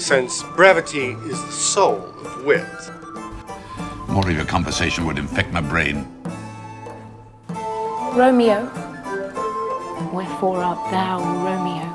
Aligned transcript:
since 0.00 0.42
brevity 0.56 1.10
is 1.28 1.44
the 1.44 1.52
soul 1.52 1.98
of 2.24 2.44
wit. 2.44 2.64
More 4.08 4.28
of 4.28 4.34
your 4.34 4.46
conversation 4.46 5.04
would 5.04 5.18
infect 5.18 5.52
my 5.52 5.60
brain. 5.60 6.08
Romeo, 8.14 8.64
wherefore 10.12 10.64
art 10.64 10.90
thou 10.90 11.20
Romeo? 11.44 11.86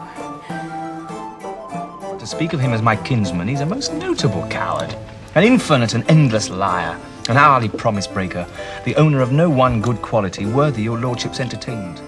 To 2.17 2.27
speak 2.27 2.53
of 2.53 2.59
him 2.59 2.73
as 2.73 2.81
my 2.81 2.95
kinsman, 2.95 3.47
he's 3.47 3.61
a 3.61 3.65
most 3.65 3.91
notable 3.93 4.47
coward, 4.49 4.95
an 5.33 5.43
infinite 5.43 5.95
and 5.95 6.09
endless 6.09 6.49
liar, 6.49 6.99
an 7.27 7.37
hourly 7.37 7.69
promise 7.69 8.05
breaker, 8.05 8.47
the 8.85 8.95
owner 8.97 9.21
of 9.21 9.31
no 9.31 9.49
one 9.49 9.81
good 9.81 10.01
quality 10.03 10.45
worthy 10.45 10.83
your 10.83 10.99
lordship's 10.99 11.39
entertainment. 11.39 12.01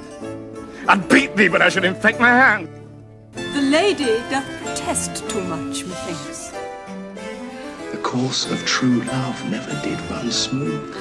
I'd 0.88 1.10
beat 1.10 1.36
thee, 1.36 1.48
but 1.48 1.64
I 1.64 1.70
should 1.70 1.86
infect 1.86 2.20
my 2.20 2.30
hand. 2.30 2.70
The 3.34 3.62
lady 3.62 4.20
doth 4.30 4.57
protest 4.88 5.30
too 5.30 5.44
much, 5.44 5.84
methinks. 5.84 6.50
The 7.92 7.98
course 8.02 8.50
of 8.50 8.66
true 8.66 9.02
love 9.02 9.52
never 9.52 9.74
did 9.82 10.00
run 10.10 10.32
smooth. 10.32 10.96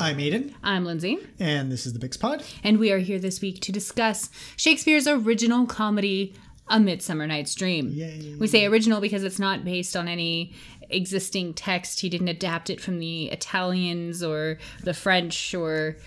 I'm 0.00 0.16
Aiden, 0.16 0.54
I'm 0.62 0.86
Lindsay, 0.86 1.18
and 1.38 1.70
this 1.70 1.84
is 1.84 1.92
the 1.92 1.98
Bix 1.98 2.18
Pod. 2.18 2.42
and 2.64 2.78
we 2.78 2.90
are 2.92 2.98
here 2.98 3.18
this 3.18 3.42
week 3.42 3.60
to 3.60 3.72
discuss 3.72 4.30
Shakespeare's 4.56 5.06
original 5.06 5.66
comedy, 5.66 6.34
A 6.68 6.80
Midsummer 6.80 7.26
Night's 7.26 7.54
Dream. 7.54 7.90
Yay. 7.90 8.36
We 8.38 8.46
say 8.46 8.64
original 8.64 9.02
because 9.02 9.22
it's 9.22 9.38
not 9.38 9.62
based 9.62 9.94
on 9.94 10.08
any 10.08 10.54
existing 10.88 11.52
text. 11.52 12.00
He 12.00 12.08
didn't 12.08 12.28
adapt 12.28 12.70
it 12.70 12.80
from 12.80 13.00
the 13.00 13.26
Italians 13.26 14.22
or 14.22 14.56
the 14.82 14.94
French 14.94 15.54
or 15.54 15.98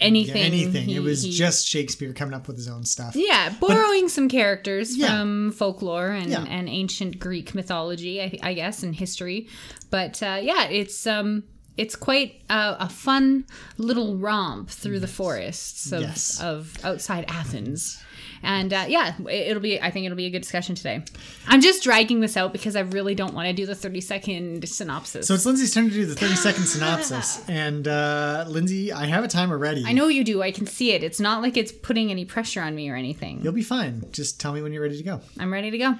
Yeah, 0.00 0.06
anything. 0.06 0.42
anything. 0.42 0.84
He- 0.88 0.96
it 0.96 1.00
was 1.02 1.22
he- 1.22 1.30
just 1.32 1.66
Shakespeare 1.66 2.12
coming 2.12 2.34
up 2.34 2.46
with 2.48 2.56
his 2.56 2.68
own 2.68 2.84
stuff. 2.84 3.14
Yeah, 3.16 3.50
borrowing 3.60 4.08
some 4.08 4.28
characters 4.28 4.96
Yeah. 4.96 5.18
from 5.18 5.52
folklore 5.52 6.08
and, 6.10 6.30
Yeah. 6.30 6.44
and 6.48 6.68
ancient 6.68 7.18
Greek 7.18 7.54
mythology, 7.54 8.20
I, 8.22 8.38
I 8.42 8.54
guess, 8.54 8.82
and 8.82 8.94
history. 8.94 9.48
But 9.90 10.22
uh, 10.22 10.38
yeah, 10.42 10.64
it's 10.68 11.06
um, 11.06 11.44
it's 11.76 11.96
quite 11.96 12.42
uh, 12.50 12.76
a 12.80 12.88
fun 12.88 13.44
little 13.78 14.16
romp 14.16 14.68
through 14.70 15.00
the 15.00 15.06
forests 15.08 15.92
of, 15.92 16.02
Yes. 16.02 16.40
of 16.40 16.76
outside 16.84 17.24
Athens. 17.28 18.02
And 18.42 18.72
uh, 18.72 18.86
yeah, 18.88 19.14
it- 19.28 19.48
it'll 19.50 19.62
be. 19.62 19.80
I 19.80 19.90
think 19.90 20.06
it'll 20.06 20.16
be 20.16 20.26
a 20.26 20.30
good 20.30 20.42
discussion 20.42 20.74
today. 20.74 21.02
I'm 21.46 21.60
just 21.60 21.82
dragging 21.82 22.20
this 22.20 22.36
out 22.36 22.52
because 22.52 22.74
I 22.76 22.80
really 22.80 23.14
don't 23.14 23.34
want 23.34 23.48
to 23.48 23.52
do 23.52 23.66
the 23.66 23.74
30 23.74 24.00
second 24.00 24.68
synopsis. 24.68 25.26
So 25.26 25.34
it's 25.34 25.44
Lindsay's 25.44 25.74
turn 25.74 25.88
to 25.88 25.94
do 25.94 26.06
the 26.06 26.14
30 26.16 26.34
second 26.36 26.64
synopsis. 26.64 27.46
And 27.48 27.86
uh, 27.86 28.46
Lindsay, 28.48 28.92
I 28.92 29.06
have 29.06 29.24
a 29.24 29.28
timer 29.28 29.58
ready. 29.58 29.84
I 29.86 29.92
know 29.92 30.08
you 30.08 30.24
do. 30.24 30.42
I 30.42 30.50
can 30.52 30.66
see 30.66 30.92
it. 30.92 31.02
It's 31.02 31.20
not 31.20 31.42
like 31.42 31.56
it's 31.56 31.72
putting 31.72 32.10
any 32.10 32.24
pressure 32.24 32.62
on 32.62 32.74
me 32.74 32.88
or 32.90 32.96
anything. 32.96 33.40
You'll 33.42 33.52
be 33.52 33.62
fine. 33.62 34.04
Just 34.10 34.40
tell 34.40 34.52
me 34.52 34.62
when 34.62 34.72
you're 34.72 34.82
ready 34.82 34.96
to 34.96 35.02
go. 35.04 35.20
I'm 35.38 35.52
ready 35.52 35.70
to 35.70 35.78
go. 35.78 35.94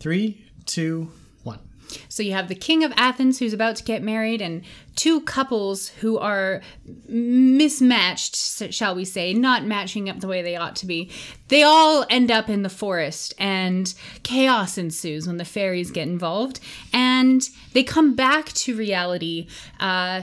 Three, 0.00 0.44
two. 0.66 1.10
So 2.08 2.22
you 2.22 2.32
have 2.32 2.48
the 2.48 2.54
king 2.54 2.84
of 2.84 2.92
Athens 2.96 3.38
who's 3.38 3.52
about 3.52 3.76
to 3.76 3.84
get 3.84 4.02
married, 4.02 4.40
and 4.40 4.62
two 4.94 5.20
couples 5.20 5.88
who 5.88 6.18
are 6.18 6.62
mismatched, 7.06 8.34
shall 8.72 8.94
we 8.94 9.04
say, 9.04 9.34
not 9.34 9.64
matching 9.64 10.08
up 10.08 10.20
the 10.20 10.28
way 10.28 10.42
they 10.42 10.56
ought 10.56 10.76
to 10.76 10.86
be. 10.86 11.10
They 11.48 11.62
all 11.62 12.06
end 12.08 12.30
up 12.30 12.48
in 12.48 12.62
the 12.62 12.70
forest, 12.70 13.34
and 13.38 13.92
chaos 14.22 14.78
ensues 14.78 15.26
when 15.26 15.36
the 15.36 15.44
fairies 15.44 15.90
get 15.90 16.08
involved, 16.08 16.60
and 16.92 17.42
they 17.72 17.82
come 17.82 18.14
back 18.14 18.46
to 18.52 18.76
reality, 18.76 19.48
uh, 19.78 20.22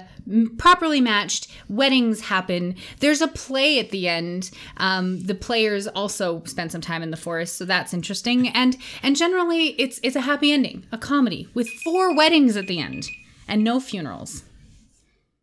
properly 0.58 1.02
matched. 1.02 1.48
Weddings 1.70 2.22
happen. 2.22 2.76
There's 3.00 3.22
a 3.22 3.28
play 3.28 3.80
at 3.80 3.92
the 3.92 4.08
end. 4.08 4.52
Um, 4.78 5.22
the 5.22 5.36
players 5.36 5.88
also 5.88 6.44
spend 6.46 6.72
some 6.72 6.82
time 6.82 7.04
in 7.04 7.12
the 7.12 7.18
forest, 7.18 7.56
so 7.58 7.66
that's 7.66 7.94
interesting. 7.94 8.48
And 8.50 8.78
and 9.02 9.16
generally, 9.16 9.70
it's 9.80 10.00
it's 10.04 10.16
a 10.16 10.22
happy 10.22 10.52
ending, 10.52 10.86
a 10.92 10.98
comedy 10.98 11.48
with 11.54 11.70
four 11.84 12.16
weddings 12.16 12.56
at 12.58 12.68
the 12.68 12.80
end 12.80 13.08
and 13.48 13.64
no 13.64 13.80
funerals. 13.80 14.44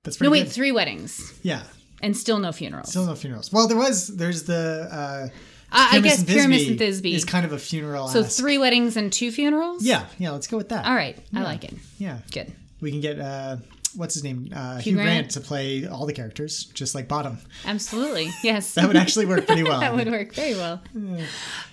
That's 0.05 0.17
pretty 0.17 0.29
No, 0.29 0.33
wait, 0.33 0.45
good. 0.45 0.53
three 0.53 0.73
weddings 0.73 1.39
Yeah. 1.43 1.63
and 2.01 2.17
still 2.17 2.39
no 2.39 2.53
funerals. 2.53 2.89
Still 2.89 3.05
no 3.05 3.15
funerals. 3.15 3.53
Well, 3.53 3.69
there 3.69 3.77
was, 3.77 4.07
there's 4.09 4.45
the. 4.45 4.89
Uh, 4.91 5.29
Uh, 5.73 5.89
I 5.93 6.01
guess 6.01 6.25
Pyramus 6.25 6.67
and 6.69 6.79
Thisbe. 6.81 7.13
is 7.15 7.25
kind 7.25 7.45
of 7.47 7.53
a 7.53 7.59
funeral. 7.59 8.09
so 8.09 8.25
three 8.25 8.59
weddings 8.59 8.97
and 8.97 9.13
two 9.13 9.31
funerals. 9.31 9.85
Yeah, 9.85 10.07
yeah, 10.19 10.31
let's 10.33 10.47
go 10.49 10.57
with 10.57 10.71
that. 10.71 10.85
All 10.87 10.95
right, 10.95 11.17
I 11.35 11.43
like 11.43 11.63
it. 11.65 11.75
Yeah. 11.99 12.19
Good. 12.33 12.51
We 12.81 12.91
can 12.91 13.01
get, 13.01 13.21
uh, 13.21 13.59
what's 13.95 14.15
his 14.15 14.25
name? 14.25 14.49
Uh, 14.55 14.77
Hugh, 14.79 14.93
Hugh 14.93 14.95
Grant. 14.97 15.09
Grant. 15.09 15.31
to 15.33 15.41
play 15.41 15.87
all 15.87 16.07
the 16.07 16.13
characters, 16.13 16.65
just 16.67 16.95
like 16.95 17.09
Bottom. 17.09 17.39
Absolutely. 17.65 18.31
Yes. 18.43 18.75
That 18.75 18.87
would 18.87 18.97
actually 18.97 19.27
work 19.27 19.47
pretty 19.47 19.63
well. 19.63 19.81
that 19.85 19.95
would 19.95 20.09
work 20.11 20.35
very 20.35 20.55
well. 20.55 20.81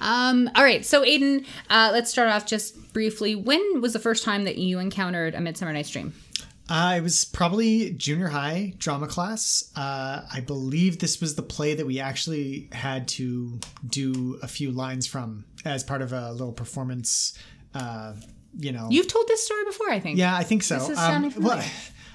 Um, 0.01 0.49
all 0.55 0.63
right. 0.63 0.85
So, 0.85 1.03
Aiden, 1.03 1.45
uh, 1.69 1.89
let's 1.93 2.09
start 2.09 2.29
off 2.29 2.45
just 2.45 2.93
briefly. 2.93 3.35
When 3.35 3.81
was 3.81 3.93
the 3.93 3.99
first 3.99 4.23
time 4.23 4.43
that 4.45 4.57
you 4.57 4.79
encountered 4.79 5.35
A 5.35 5.41
Midsummer 5.41 5.73
Night's 5.73 5.89
Dream? 5.89 6.13
Uh, 6.69 6.95
it 6.97 7.01
was 7.01 7.23
probably 7.23 7.91
junior 7.91 8.27
high 8.27 8.73
drama 8.77 9.07
class. 9.07 9.71
Uh, 9.75 10.21
I 10.33 10.41
believe 10.41 10.99
this 10.99 11.21
was 11.21 11.35
the 11.35 11.41
play 11.41 11.75
that 11.75 11.85
we 11.85 11.99
actually 12.01 12.67
had 12.73 13.07
to 13.09 13.59
do 13.87 14.37
a 14.43 14.47
few 14.49 14.71
lines 14.71 15.07
from 15.07 15.45
as 15.63 15.83
part 15.85 16.01
of 16.01 16.11
a 16.11 16.31
little 16.33 16.51
performance. 16.51 17.37
Uh, 17.73 18.15
you 18.59 18.73
know, 18.73 18.87
You've 18.91 19.07
told 19.07 19.27
this 19.29 19.45
story 19.45 19.63
before, 19.65 19.89
I 19.91 19.99
think. 20.01 20.17
yeah, 20.17 20.35
I 20.35 20.43
think 20.43 20.61
so. 20.63 20.75
This 20.79 20.89
is 20.89 20.97
Um, 20.97 21.11
sounding 21.11 21.31
familiar. 21.31 21.57
well, 21.59 21.65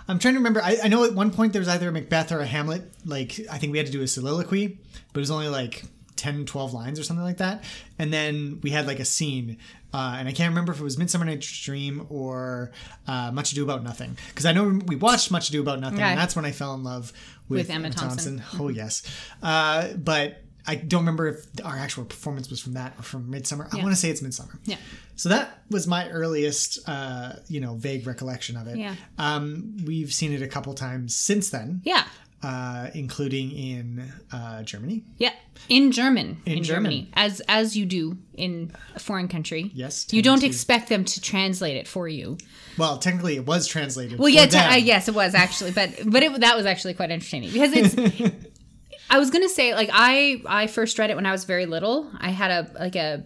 I'm 0.09 0.19
trying 0.19 0.35
to 0.35 0.41
remember. 0.41 0.61
I, 0.63 0.77
I 0.85 0.89
know 0.89 1.05
at 1.05 1.15
one 1.15 1.31
point 1.31 1.53
there 1.53 1.61
was 1.61 1.69
either 1.69 1.89
a 1.89 1.93
Macbeth 1.93 2.33
or 2.33 2.41
a 2.41 2.47
Hamlet. 2.47 2.83
Like 3.05 3.41
I 3.51 3.59
think 3.59 3.73
we 3.73 3.79
had 3.79 3.87
to 3.87 3.93
do 3.93 4.03
a 4.03 4.07
soliloquy, 4.09 4.79
but 5.13 5.19
it 5.19 5.23
was 5.23 5.31
only 5.31 5.49
like 5.49 5.85
10, 6.17 6.45
12 6.47 6.73
lines 6.75 6.99
or 7.01 7.03
something 7.05 7.25
like 7.25 7.39
that. 7.39 7.65
And 7.99 8.13
then 8.13 8.61
we 8.63 8.71
had 8.71 8.87
like 8.87 9.01
a 9.01 9.05
scene, 9.05 9.59
uh, 9.95 10.17
and 10.19 10.29
I 10.29 10.33
can't 10.33 10.51
remember 10.51 10.73
if 10.73 10.81
it 10.81 10.85
was 10.85 10.99
Midsummer 10.99 11.25
Night's 11.25 11.47
Dream 11.63 12.07
or 12.11 12.73
uh, 13.07 13.31
Much 13.33 13.53
Ado 13.53 13.63
About 13.65 13.83
Nothing. 13.83 14.17
Because 14.29 14.47
I 14.47 14.53
know 14.53 14.81
we 14.87 14.97
watched 14.97 15.31
Much 15.31 15.49
Ado 15.49 15.61
About 15.61 15.81
Nothing, 15.81 15.99
Okay. 15.99 16.09
and 16.11 16.19
that's 16.19 16.35
when 16.37 16.45
I 16.45 16.51
fell 16.53 16.75
in 16.75 16.83
love 16.85 17.13
with, 17.49 17.61
With 17.61 17.71
Emma 17.71 17.91
Thompson. 17.91 18.43
Oh 18.59 18.69
yes, 18.69 19.03
uh, 19.43 19.89
but 19.95 20.43
I 20.67 20.77
don't 20.77 21.01
remember 21.01 21.27
if 21.29 21.47
our 21.65 21.77
actual 21.77 22.05
performance 22.05 22.49
was 22.49 22.61
from 22.61 22.75
that 22.75 22.95
or 22.99 23.03
from 23.03 23.29
Midsummer. 23.31 23.69
I 23.73 23.77
want 23.77 23.91
to 23.91 23.97
say 23.97 24.11
it's 24.11 24.23
Midsummer. 24.23 24.59
Yeah. 24.65 24.77
So 25.17 25.29
that 25.29 25.63
was 25.71 25.87
my 25.87 26.09
earliest, 26.11 26.81
uh, 26.89 27.35
you 27.49 27.61
know, 27.61 27.75
vague 27.75 28.07
recollection 28.07 28.57
of 28.57 28.67
it. 28.67 28.79
Yeah. 28.79 28.95
Um, 29.19 29.77
we've 29.87 30.13
seen 30.13 30.33
it 30.33 30.43
a 30.43 30.49
couple 30.49 30.75
times 30.75 31.15
since 31.15 31.51
then, 31.51 31.81
Yeah. 31.85 32.05
uh, 32.43 32.89
including 32.95 33.53
in 33.53 34.13
uh, 34.33 34.63
Germany. 34.63 35.05
Yeah. 35.19 35.33
In 35.69 35.93
German. 35.93 36.39
In, 36.45 36.63
German. 36.65 36.65
Germany. 36.65 37.11
As 37.15 37.41
as 37.49 37.77
you 37.77 37.87
do 37.87 38.19
in 38.35 38.73
a 38.97 38.99
foreign 38.99 39.29
country. 39.29 39.71
Yes, 39.75 40.07
You 40.11 40.23
don't 40.23 40.41
to- 40.41 40.47
expect 40.47 40.89
them 40.89 41.05
to 41.05 41.21
translate 41.21 41.77
it 41.77 41.87
for 41.87 42.09
you. 42.09 42.39
Well, 42.79 42.99
technically, 42.99 43.37
it 43.37 43.47
was 43.47 43.67
translated. 43.69 44.19
Well, 44.19 44.27
for 44.27 44.35
yeah, 44.35 44.47
te- 44.47 44.59
uh, 44.59 44.75
yes, 44.77 45.07
it 45.09 45.15
was 45.15 45.35
actually, 45.35 45.71
but 45.73 45.91
but 46.07 46.23
it, 46.23 46.41
that 46.41 46.57
was 46.57 46.67
actually 46.67 46.95
quite 46.95 47.11
entertaining 47.11 47.53
because 47.53 47.73
it's. 47.75 47.95
I 49.11 49.19
was 49.19 49.31
gonna 49.31 49.49
say 49.51 49.75
like 49.75 49.91
I 49.93 50.43
I 50.47 50.67
first 50.69 50.99
read 50.99 51.11
it 51.11 51.17
when 51.17 51.27
I 51.27 51.33
was 51.33 51.45
very 51.45 51.67
little. 51.67 52.11
I 52.19 52.31
had 52.31 52.51
a 52.51 52.71
like 52.81 52.97
a 52.97 53.25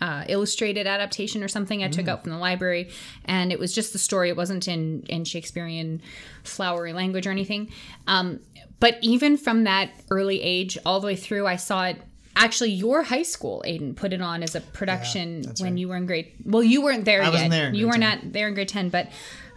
uh, 0.00 0.24
illustrated 0.28 0.86
adaptation 0.86 1.42
or 1.42 1.48
something 1.48 1.82
I 1.82 1.88
took 1.88 2.06
Mm. 2.06 2.08
out 2.08 2.22
from 2.22 2.32
the 2.32 2.38
library, 2.38 2.90
and 3.24 3.50
it 3.52 3.58
was 3.58 3.74
just 3.74 3.92
the 3.92 3.98
story. 3.98 4.28
It 4.28 4.36
wasn't 4.36 4.68
in 4.68 5.02
in 5.08 5.24
Shakespearean 5.24 6.00
flowery 6.44 6.92
language 6.92 7.26
or 7.26 7.30
anything. 7.30 7.70
Um, 8.06 8.40
but 8.80 8.98
even 9.02 9.36
from 9.36 9.64
that 9.64 9.90
early 10.10 10.40
age 10.40 10.78
all 10.86 11.00
the 11.00 11.06
way 11.06 11.16
through, 11.16 11.46
I 11.46 11.56
saw 11.56 11.84
it. 11.86 12.00
Actually, 12.36 12.70
your 12.70 13.02
high 13.02 13.24
school, 13.24 13.64
Aiden, 13.66 13.96
put 13.96 14.12
it 14.12 14.20
on 14.20 14.44
as 14.44 14.54
a 14.54 14.60
production 14.60 15.42
that's 15.42 15.60
when 15.60 15.72
right. 15.72 15.78
you 15.80 15.88
were 15.88 15.96
in 15.96 16.06
grade. 16.06 16.30
Well, 16.44 16.62
you 16.62 16.80
weren't 16.82 17.04
there 17.04 17.20
I 17.22 17.24
yet. 17.24 17.32
wasn't 17.32 17.50
there 17.50 17.74
you 17.74 17.86
were 17.86 17.92
10. 17.94 18.00
not 18.00 18.32
there 18.32 18.46
in 18.46 18.54
grade 18.54 18.68
10 18.68 18.90
but 18.90 19.08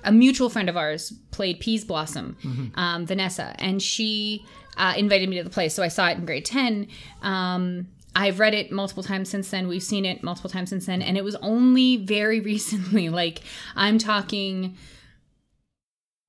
a 0.04 0.12
mutual 0.12 0.50
friend 0.50 0.68
of 0.68 0.76
ours 0.76 1.14
played 1.30 1.62
Peaseblossom 1.62 2.34
Mm-hmm. 2.42 2.80
um, 2.80 3.06
vanessa 3.06 3.56
and 3.60 3.80
she 3.84 4.44
uh, 4.78 4.96
invited 4.98 5.30
me 5.30 5.38
to 5.38 5.44
the 5.44 5.52
play 5.52 5.70
so 5.70 5.84
i 5.84 5.88
saw 5.90 6.08
it 6.10 6.18
in 6.18 6.26
grade 6.26 6.44
10 6.44 6.88
um, 7.22 7.86
i've 8.16 8.40
read 8.40 8.54
it 8.54 8.72
multiple 8.72 9.04
times 9.04 9.30
since 9.30 9.50
then 9.50 9.68
we've 9.68 9.84
seen 9.84 10.06
it 10.06 10.24
multiple 10.24 10.50
times 10.50 10.70
since 10.70 10.86
then 10.86 11.02
and 11.02 11.18
it 11.18 11.24
was 11.24 11.36
only 11.38 11.98
very 11.98 12.40
recently 12.52 13.10
like 13.10 13.42
i'm 13.76 13.98
talking 13.98 14.76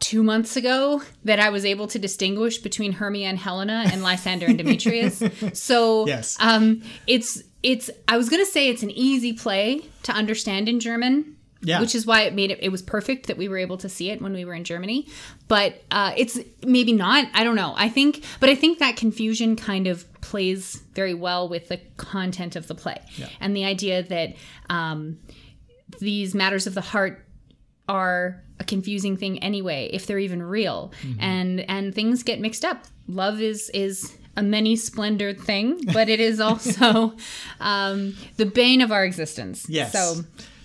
two 0.01 0.23
months 0.23 0.57
ago 0.57 1.01
that 1.25 1.39
I 1.39 1.51
was 1.51 1.65
able 1.65 1.87
to 1.87 1.99
distinguish 1.99 2.59
between 2.59 2.91
Hermia 2.93 3.29
and 3.29 3.39
Helena 3.39 3.85
and 3.93 4.03
Lysander 4.03 4.47
and 4.47 4.59
Demetrius. 4.59 5.23
So 5.55 6.07
Yes. 6.09 6.37
um, 6.41 6.83
it's 7.07 7.43
it's 7.63 7.89
I 8.09 8.17
was 8.17 8.29
gonna 8.29 8.45
say 8.45 8.69
it's 8.69 8.83
an 8.83 8.91
easy 8.91 9.33
play 9.33 9.83
to 10.03 10.13
understand 10.13 10.69
in 10.69 10.81
German. 10.81 11.37
Yeah. 11.65 11.81
Which 11.81 11.95
is 11.95 12.05
why 12.05 12.23
it 12.23 12.35
made 12.35 12.51
it 12.51 12.59
it 12.61 12.71
was 12.71 12.83
perfect 12.83 13.29
that 13.29 13.37
we 13.39 13.47
were 13.49 13.59
able 13.59 13.79
to 13.79 13.89
see 13.89 14.11
it 14.11 14.21
when 14.21 14.33
we 14.33 14.45
were 14.45 14.55
in 14.55 14.65
Germany. 14.65 15.07
But 15.47 15.81
uh, 15.93 16.13
it's 16.17 16.37
maybe 16.67 16.93
not. 16.93 17.29
I 17.33 17.45
don't 17.45 17.55
know. 17.55 17.73
I 17.77 17.89
think 17.89 18.25
but 18.41 18.49
I 18.51 18.57
think 18.57 18.81
that 18.81 18.97
confusion 18.97 19.55
kind 19.55 19.87
of 19.87 20.05
plays 20.23 20.77
very 20.95 21.13
well 21.13 21.49
with 21.49 21.69
the 21.69 21.79
content 21.99 22.57
of 22.57 22.67
the 22.67 22.75
play. 22.75 22.99
And 23.41 23.55
the 23.55 23.65
idea 23.65 24.03
that 24.03 24.35
um, 24.71 25.19
these 26.01 26.35
matters 26.35 26.67
of 26.67 26.75
the 26.75 26.81
heart 26.81 27.27
are 27.89 28.43
a 28.59 28.65
confusing 28.65 29.17
thing 29.17 29.39
anyway 29.41 29.91
if 29.93 30.07
they're 30.07 30.21
even 30.21 30.41
real 30.41 30.93
and 31.19 31.61
and 31.69 31.93
things 31.93 32.23
get 32.23 32.39
mixed 32.39 32.65
up 32.65 32.87
love 33.09 33.41
is 33.41 33.71
is 33.75 34.17
a 34.37 34.43
many 34.43 34.77
splendored 34.77 35.41
thing, 35.41 35.81
but 35.93 36.09
it 36.09 36.21
is 36.21 36.41
also 36.41 37.15
um, 37.61 38.17
the 38.37 38.47
bane 38.47 38.81
of 38.81 38.91
our 38.91 39.05
existence. 39.05 39.67
Yes. 39.69 39.93
So 39.93 40.23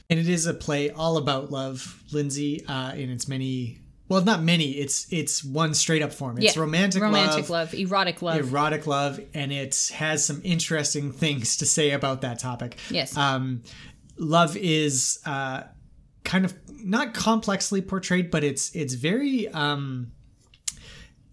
and 0.09 0.19
it 0.19 0.30
is 0.30 0.45
a 0.45 0.54
play 0.54 0.89
all 0.89 1.18
about 1.18 1.51
love, 1.51 2.01
Lindsay, 2.12 2.65
uh, 2.65 2.94
in 2.94 3.09
its 3.09 3.27
many. 3.27 3.80
Well, 4.09 4.24
not 4.24 4.42
many. 4.42 4.71
It's 4.71 5.12
it's 5.12 5.44
one 5.44 5.74
straight 5.74 6.01
up 6.01 6.13
form. 6.13 6.38
It's 6.38 6.56
yeah, 6.56 6.62
romantic, 6.62 7.01
romantic 7.01 7.50
love, 7.50 7.74
love, 7.74 7.74
erotic 7.74 8.21
love. 8.21 8.39
erotic 8.39 8.88
love, 8.88 9.19
and 9.33 9.51
it 9.51 9.92
has 9.95 10.25
some 10.25 10.42
interesting 10.44 11.12
things 11.12 11.57
to 11.57 11.65
say 11.65 11.92
about 11.92 12.21
that 12.21 12.39
topic. 12.39 12.77
Yes. 12.89 13.18
Um, 13.18 13.63
love 14.18 14.56
is 14.56 15.19
uh, 15.25 15.63
kind 16.24 16.45
of 16.45 16.56
not 16.69 17.13
complexly 17.13 17.81
portrayed, 17.81 18.31
but 18.31 18.44
it's 18.44 18.74
it's 18.75 18.94
very 18.94 19.50
um, 19.50 20.12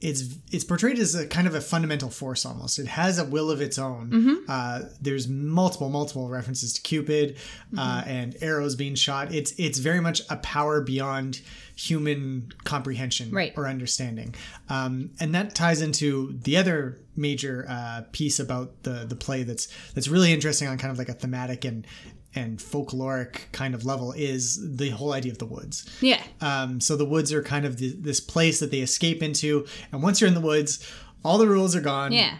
it's 0.04 0.36
it's 0.52 0.64
portrayed 0.64 0.98
as 0.98 1.14
a 1.14 1.26
kind 1.26 1.46
of 1.46 1.54
a 1.54 1.60
fundamental 1.60 2.10
force 2.10 2.44
almost. 2.46 2.78
It 2.78 2.86
has 2.86 3.18
a 3.18 3.24
will 3.24 3.50
of 3.50 3.60
its 3.60 3.78
own. 3.78 4.10
Mm-hmm. 4.10 4.34
Uh, 4.48 4.80
there's 5.00 5.26
multiple 5.28 5.88
multiple 5.88 6.28
references 6.28 6.72
to 6.74 6.82
Cupid 6.82 7.36
uh, 7.76 8.00
Mm-hmm. 8.02 8.10
and 8.10 8.36
arrows 8.40 8.74
being 8.76 8.94
shot. 8.94 9.34
It's 9.34 9.52
it's 9.58 9.78
very 9.78 10.00
much 10.00 10.20
a 10.30 10.36
power 10.36 10.80
beyond 10.82 11.40
human 11.76 12.52
comprehension 12.64 13.32
Right. 13.32 13.52
or 13.56 13.66
understanding, 13.66 14.34
um, 14.68 15.10
and 15.18 15.34
that 15.34 15.54
ties 15.56 15.80
into 15.82 16.38
the 16.42 16.56
other 16.56 17.00
major 17.16 17.64
uh, 17.68 18.02
piece 18.12 18.38
about 18.38 18.82
the 18.82 19.06
the 19.08 19.16
play 19.16 19.42
that's 19.42 19.68
that's 19.94 20.08
really 20.08 20.32
interesting 20.32 20.68
on 20.68 20.78
kind 20.78 20.92
of 20.92 20.98
like 20.98 21.08
a 21.08 21.14
thematic 21.14 21.64
and 21.64 21.86
and 22.34 22.58
folkloric 22.58 23.50
kind 23.52 23.74
of 23.74 23.84
level 23.84 24.12
is 24.12 24.76
the 24.76 24.90
whole 24.90 25.12
idea 25.12 25.32
of 25.32 25.38
the 25.38 25.46
woods. 25.46 25.88
yeah. 26.00 26.20
Um, 26.40 26.80
so 26.80 26.96
the 26.96 27.04
woods 27.04 27.32
are 27.32 27.42
kind 27.42 27.64
of 27.64 27.76
the, 27.78 27.94
this 27.98 28.20
place 28.20 28.60
that 28.60 28.70
they 28.70 28.80
escape 28.80 29.22
into, 29.22 29.66
and 29.92 30.02
once 30.02 30.20
you're 30.20 30.28
in 30.28 30.34
the 30.34 30.40
woods, 30.40 30.84
all 31.24 31.38
the 31.38 31.46
rules 31.48 31.74
are 31.76 31.80
gone. 31.80 32.12
Yeah. 32.12 32.36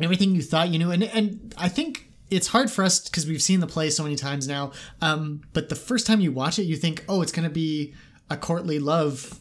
everything 0.00 0.34
you 0.34 0.42
thought 0.42 0.68
you 0.70 0.78
knew, 0.78 0.90
and 0.90 1.02
and 1.04 1.54
I 1.56 1.68
think 1.68 2.10
it's 2.30 2.48
hard 2.48 2.70
for 2.70 2.82
us 2.84 2.98
because 3.08 3.26
we've 3.26 3.42
seen 3.42 3.60
the 3.60 3.66
play 3.66 3.88
so 3.90 4.02
many 4.02 4.16
times 4.16 4.48
now. 4.48 4.72
Um, 5.00 5.42
but 5.52 5.68
the 5.68 5.76
first 5.76 6.06
time 6.06 6.20
you 6.20 6.32
watch 6.32 6.58
it, 6.58 6.64
you 6.64 6.76
think, 6.76 7.04
oh, 7.08 7.22
it's 7.22 7.30
going 7.32 7.48
to 7.48 7.54
be 7.54 7.94
a 8.28 8.36
courtly 8.36 8.78
love 8.80 9.38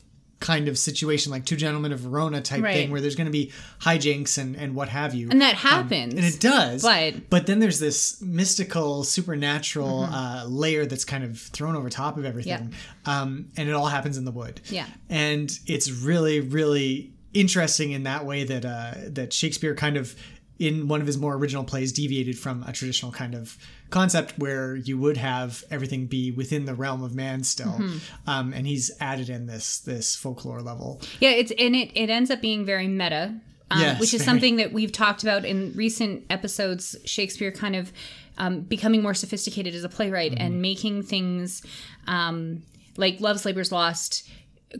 kind 0.51 0.67
of 0.67 0.77
situation, 0.77 1.31
like 1.31 1.43
Two 1.45 1.55
Gentlemen 1.55 1.91
of 1.91 1.99
Verona 2.01 2.39
type 2.41 2.61
Right. 2.61 2.75
thing, 2.75 2.91
where 2.91 3.01
there's 3.01 3.15
going 3.15 3.25
to 3.25 3.31
be 3.41 3.51
hijinks 3.81 4.37
and 4.37 4.55
and 4.55 4.75
what 4.75 4.89
have 4.89 5.13
you. 5.15 5.29
And 5.31 5.41
that 5.41 5.55
happens. 5.55 6.13
and 6.13 6.23
it 6.23 6.39
does. 6.39 6.83
But- 6.83 7.29
but 7.29 7.47
then 7.47 7.59
there's 7.59 7.79
this 7.79 8.21
mystical, 8.21 9.03
supernatural 9.03 10.03
Mm-hmm. 10.03 10.13
uh, 10.13 10.45
layer 10.45 10.85
that's 10.85 11.05
kind 11.05 11.23
of 11.23 11.39
thrown 11.39 11.75
over 11.75 11.89
top 11.89 12.17
of 12.17 12.25
everything, 12.25 12.73
um, 13.05 13.47
and 13.57 13.67
it 13.69 13.73
all 13.73 13.87
happens 13.87 14.17
in 14.17 14.25
the 14.25 14.31
wood. 14.31 14.61
Yeah. 14.69 14.85
and 15.09 15.51
it's 15.65 15.89
really, 15.91 16.39
really 16.41 17.11
interesting 17.33 17.91
in 17.91 18.03
that 18.03 18.25
way 18.25 18.43
that 18.45 18.63
uh, 18.65 18.93
that 19.07 19.33
Shakespeare 19.33 19.75
kind 19.75 19.97
of 19.97 20.15
in 20.57 20.87
one 20.87 21.01
of 21.01 21.07
his 21.07 21.17
more 21.17 21.33
original 21.35 21.63
plays 21.65 21.91
deviated 21.91 22.37
from 22.39 22.63
a 22.63 22.71
traditional 22.71 23.11
kind 23.11 23.35
of 23.35 23.57
concept 23.89 24.37
where 24.37 24.75
you 24.75 24.97
would 24.97 25.17
have 25.17 25.63
everything 25.71 26.05
be 26.07 26.31
within 26.31 26.65
the 26.65 26.73
realm 26.73 27.03
of 27.03 27.13
man 27.15 27.43
still 27.43 27.73
Mm-hmm. 27.79 27.97
um, 28.29 28.53
and 28.53 28.65
he's 28.67 28.91
added 28.99 29.29
in 29.29 29.45
this 29.45 29.79
this 29.79 30.15
folklore 30.15 30.61
level 30.61 31.01
Yeah, 31.19 31.31
it's 31.31 31.51
and 31.57 31.75
it 31.75 31.91
it 31.95 32.09
ends 32.09 32.29
up 32.31 32.41
being 32.41 32.65
very 32.65 32.87
meta, 32.87 33.35
um, 33.71 33.79
Yes, 33.79 33.99
which 33.99 34.13
is 34.13 34.21
very. 34.21 34.25
something 34.31 34.55
that 34.57 34.73
we've 34.73 34.91
talked 34.91 35.23
about 35.23 35.45
in 35.45 35.71
recent 35.75 36.23
episodes. 36.29 36.95
Shakespeare 37.05 37.51
kind 37.51 37.75
of 37.75 37.91
um, 38.37 38.61
becoming 38.61 39.01
more 39.01 39.13
sophisticated 39.13 39.73
as 39.75 39.83
a 39.83 39.89
playwright 39.89 40.31
Mm-hmm. 40.33 40.41
and 40.45 40.61
making 40.61 41.03
things 41.03 41.61
um, 42.07 42.63
like 42.97 43.19
Love's 43.21 43.45
Labor's 43.45 43.71
Lost, 43.71 44.27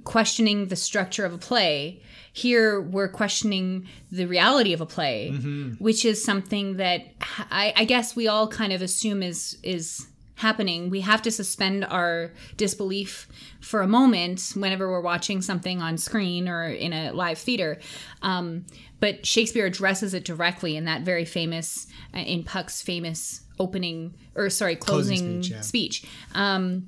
questioning 0.03 0.67
the 0.67 0.75
structure 0.75 1.25
of 1.25 1.33
a 1.33 1.37
play. 1.37 2.01
Here 2.33 2.81
we're 2.81 3.07
questioning 3.07 3.87
the 4.11 4.25
reality 4.25 4.73
of 4.73 4.81
a 4.81 4.85
play, 4.85 5.31
Mm-hmm. 5.33 5.73
which 5.83 6.03
is 6.05 6.23
something 6.23 6.77
that 6.77 7.01
I, 7.49 7.73
I 7.75 7.85
guess 7.85 8.15
we 8.15 8.27
all 8.27 8.47
kind 8.47 8.73
of 8.73 8.81
assume 8.81 9.23
is 9.23 9.57
is 9.63 10.07
happening. 10.37 10.89
We 10.89 10.99
have 10.99 11.21
to 11.21 11.31
suspend 11.31 11.85
our 11.85 12.33
disbelief 12.57 13.29
for 13.61 13.81
a 13.81 13.87
moment 13.87 14.51
whenever 14.55 14.91
we're 14.91 14.99
watching 14.99 15.41
something 15.41 15.81
on 15.81 15.97
screen 15.97 16.49
or 16.49 16.65
in 16.65 16.91
a 16.91 17.11
live 17.13 17.37
theater. 17.37 17.79
Um, 18.21 18.65
but 18.99 19.25
Shakespeare 19.25 19.65
addresses 19.65 20.13
it 20.13 20.25
directly 20.25 20.75
in 20.75 20.83
that 20.85 21.03
very 21.03 21.23
famous, 21.23 21.87
uh, 22.13 22.19
in 22.19 22.43
Puck's 22.43 22.81
famous 22.81 23.45
opening, 23.59 24.13
or 24.35 24.49
sorry, 24.49 24.75
closing, 24.75 25.19
Closing 25.19 25.43
speech, 25.43 25.51
yeah. 25.53 25.61
speech. 25.61 26.05
Um, 26.33 26.87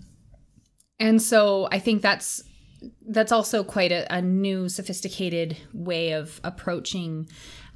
and 0.99 1.21
so 1.21 1.69
I 1.71 1.79
think 1.79 2.01
that's 2.01 2.43
that's 3.07 3.31
also 3.31 3.63
quite 3.63 3.91
a, 3.91 4.11
a 4.13 4.21
new, 4.21 4.69
sophisticated 4.69 5.57
way 5.73 6.11
of 6.11 6.39
approaching 6.43 7.29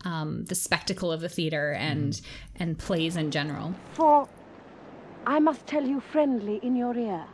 um, 0.06 0.46
the 0.46 0.56
spectacle 0.56 1.12
of 1.12 1.22
the 1.22 1.30
theater 1.30 1.72
and 1.74 2.22
and 2.56 2.78
plays 2.78 3.16
in 3.16 3.32
general. 3.32 3.76
For 3.94 4.28
I 5.26 5.40
must 5.40 5.68
tell 5.68 5.86
you 5.86 6.00
friendly 6.00 6.60
in 6.64 6.76
your 6.76 6.98
ear. 6.98 7.26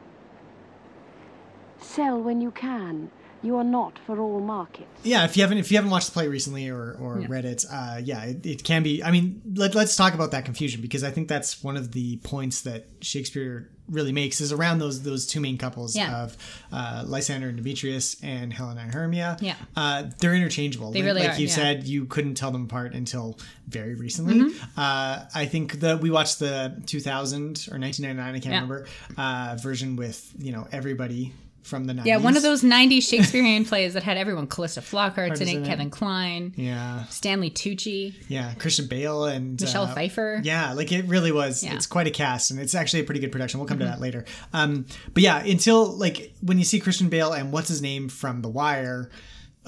Sell 1.80 2.22
when 2.22 2.42
you 2.42 2.52
can. 2.52 3.12
You 3.44 3.56
are 3.57 3.63
not 3.63 4.00
for 4.06 4.19
all 4.19 4.39
markets. 4.39 4.88
yeah 5.04 5.24
if 5.25 5.38
you 5.38 5.44
haven't 5.44 5.60
if 5.60 5.72
you 5.72 5.78
haven't 5.78 5.92
watched 5.92 6.07
the 6.07 6.13
play 6.13 6.28
recently 6.28 6.69
or, 6.69 6.98
or 7.00 7.19
read 7.28 7.45
it 7.45 7.66
uh, 7.72 8.00
yeah 8.04 8.24
it, 8.25 8.45
it 8.45 8.63
can 8.63 8.81
be 8.84 9.04
i 9.04 9.12
mean 9.12 9.42
let, 9.56 9.75
let's 9.75 9.95
talk 9.95 10.13
about 10.16 10.31
that 10.31 10.44
confusion 10.45 10.81
because 10.81 11.04
i 11.04 11.12
think 11.12 11.28
that's 11.28 11.63
one 11.63 11.78
of 11.78 11.92
the 11.92 12.18
points 12.18 12.62
that 12.62 12.88
shakespeare 13.01 13.69
really 13.89 14.12
makes 14.12 14.42
is 14.42 14.51
around 14.51 14.80
those 14.80 15.04
those 15.04 15.25
two 15.25 15.39
main 15.39 15.57
couples 15.57 15.95
Yeah. 15.95 16.24
of 16.24 16.36
uh, 16.74 17.04
lysander 17.07 17.48
and 17.48 17.57
demetrius 17.57 18.18
and 18.24 18.51
helena 18.51 18.81
and 18.81 18.94
hermia 18.94 19.38
Yeah. 19.40 19.56
uh, 19.75 20.04
they're 20.19 20.36
interchangeable 20.36 20.92
They 20.92 21.00
like, 21.00 21.06
really 21.06 21.22
like 21.28 21.38
are, 21.38 21.42
you 21.42 21.48
yeah. 21.48 21.54
said 21.54 21.83
you 21.88 22.06
couldn't 22.06 22.36
tell 22.36 22.51
them 22.51 22.63
apart 22.66 22.94
until 22.94 23.38
very 23.68 23.95
recently 23.95 24.36
Mm-hmm. 24.40 24.80
uh, 24.80 25.25
i 25.36 25.45
think 25.45 25.80
that 25.81 26.01
we 26.01 26.10
watched 26.10 26.40
the 26.40 26.81
2000 26.88 27.40
or 27.72 27.80
1999 27.80 28.19
i 28.19 28.31
can't 28.40 28.45
Yeah. 28.45 28.51
remember 28.56 28.88
uh, 29.18 29.57
version 29.62 29.95
with 29.95 30.33
you 30.38 30.51
know 30.51 30.68
everybody 30.72 31.33
from 31.68 31.86
the 31.86 31.94
90s 31.94 32.06
Yeah, 32.06 32.18
one 32.18 32.38
of 32.38 32.44
those 32.44 32.64
'90s 32.64 33.04
Shakespearean 33.04 33.66
plays 33.69 33.94
that 33.94 34.04
had 34.04 34.18
everyone: 34.18 34.48
Calista 34.48 34.81
Flockhart's 34.81 35.42
in 35.42 35.48
in 35.48 35.58
it, 35.58 35.62
it. 35.62 35.68
Kevin 35.68 35.90
Kline, 35.90 36.54
yeah 36.56 37.06
Stanley 37.06 37.52
Tucci, 37.52 38.14
Yeah, 38.28 38.54
Christian 38.56 38.88
Bale 38.88 39.25
and 39.25 39.60
Michelle 39.60 39.84
uh, 39.84 39.94
Pfeiffer. 39.94 40.42
Yeah, 40.44 40.74
like 40.74 40.92
it 40.92 41.06
really 41.06 41.31
was. 41.31 41.64
Yeah. 41.64 41.69
Mm-hmm. 41.69 41.78
It's 41.78 41.88
quite 41.88 42.08
a 42.08 42.12
cast, 42.12 42.52
and 42.52 42.60
it's 42.60 42.74
actually 42.74 43.02
a 43.02 43.04
pretty 43.04 43.22
good 43.22 43.31
production. 43.31 43.60
We'll 43.60 43.68
come 43.68 43.80
to 43.80 43.86
that 43.86 44.00
later. 44.02 44.25
Um, 44.54 44.86
but 45.14 45.24
yeah, 45.24 45.40
until 45.40 45.86
like 45.86 46.34
when 46.42 46.58
you 46.58 46.64
see 46.66 46.80
Christian 46.80 47.10
Bale 47.10 47.34
and 47.34 47.52
what's 47.52 47.68
his 47.68 47.81
name 47.81 48.10
from 48.10 48.42
The 48.42 48.50
Wire. 48.50 49.10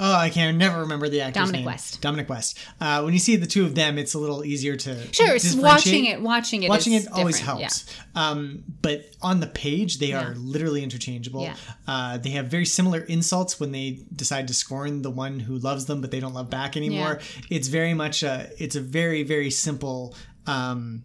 Oh, 0.01 0.16
I 0.16 0.30
can't 0.30 0.57
never 0.57 0.80
remember 0.80 1.10
the 1.10 1.19
actor's 1.22 1.42
Dominic 1.42 1.60
name. 1.60 1.66
West. 1.66 2.00
Dominic 2.01 2.30
West. 2.30 2.57
Uh, 2.80 3.01
when 3.01 3.12
you 3.13 3.19
see 3.19 3.36
the 3.36 3.46
two 3.46 3.66
of 3.66 3.75
them, 3.75 3.98
it's 3.98 4.13
a 4.13 4.18
little 4.19 4.46
easier 4.46 4.78
to 4.78 5.13
Sure, 5.13 5.36
it's 5.36 5.54
watching 5.56 6.06
it. 6.06 6.22
Watching 6.22 6.63
it. 6.63 6.69
Watching 6.69 6.94
it 6.94 7.12
always 7.12 7.38
helps. 7.40 7.86
Um, 8.16 8.63
but 8.82 9.06
on 9.22 9.41
the 9.41 9.48
page, 9.48 10.00
they 10.00 10.08
Yeah. 10.08 10.29
are 10.29 10.36
literally 10.36 10.84
interchangeable. 10.84 11.41
Yeah. 11.44 11.56
Uh, 11.86 12.18
they 12.18 12.29
have 12.29 12.48
very 12.48 12.65
similar 12.65 13.01
insults 13.01 13.60
when 13.60 13.74
they 13.74 14.00
decide 14.15 14.48
to 14.48 14.53
scorn 14.53 15.01
the 15.01 15.12
one 15.12 15.39
who 15.41 15.58
loves 15.58 15.86
them, 15.86 16.00
but 16.00 16.12
they 16.12 16.22
don't 16.22 16.34
love 16.34 16.50
back 16.50 16.77
anymore. 16.77 17.20
It's 17.50 17.68
very 17.68 17.94
much 17.94 18.24
a. 18.24 18.50
It's 18.58 18.75
a 18.77 18.82
very 18.82 19.24
very 19.24 19.51
simple. 19.51 20.15
Um, 20.48 21.03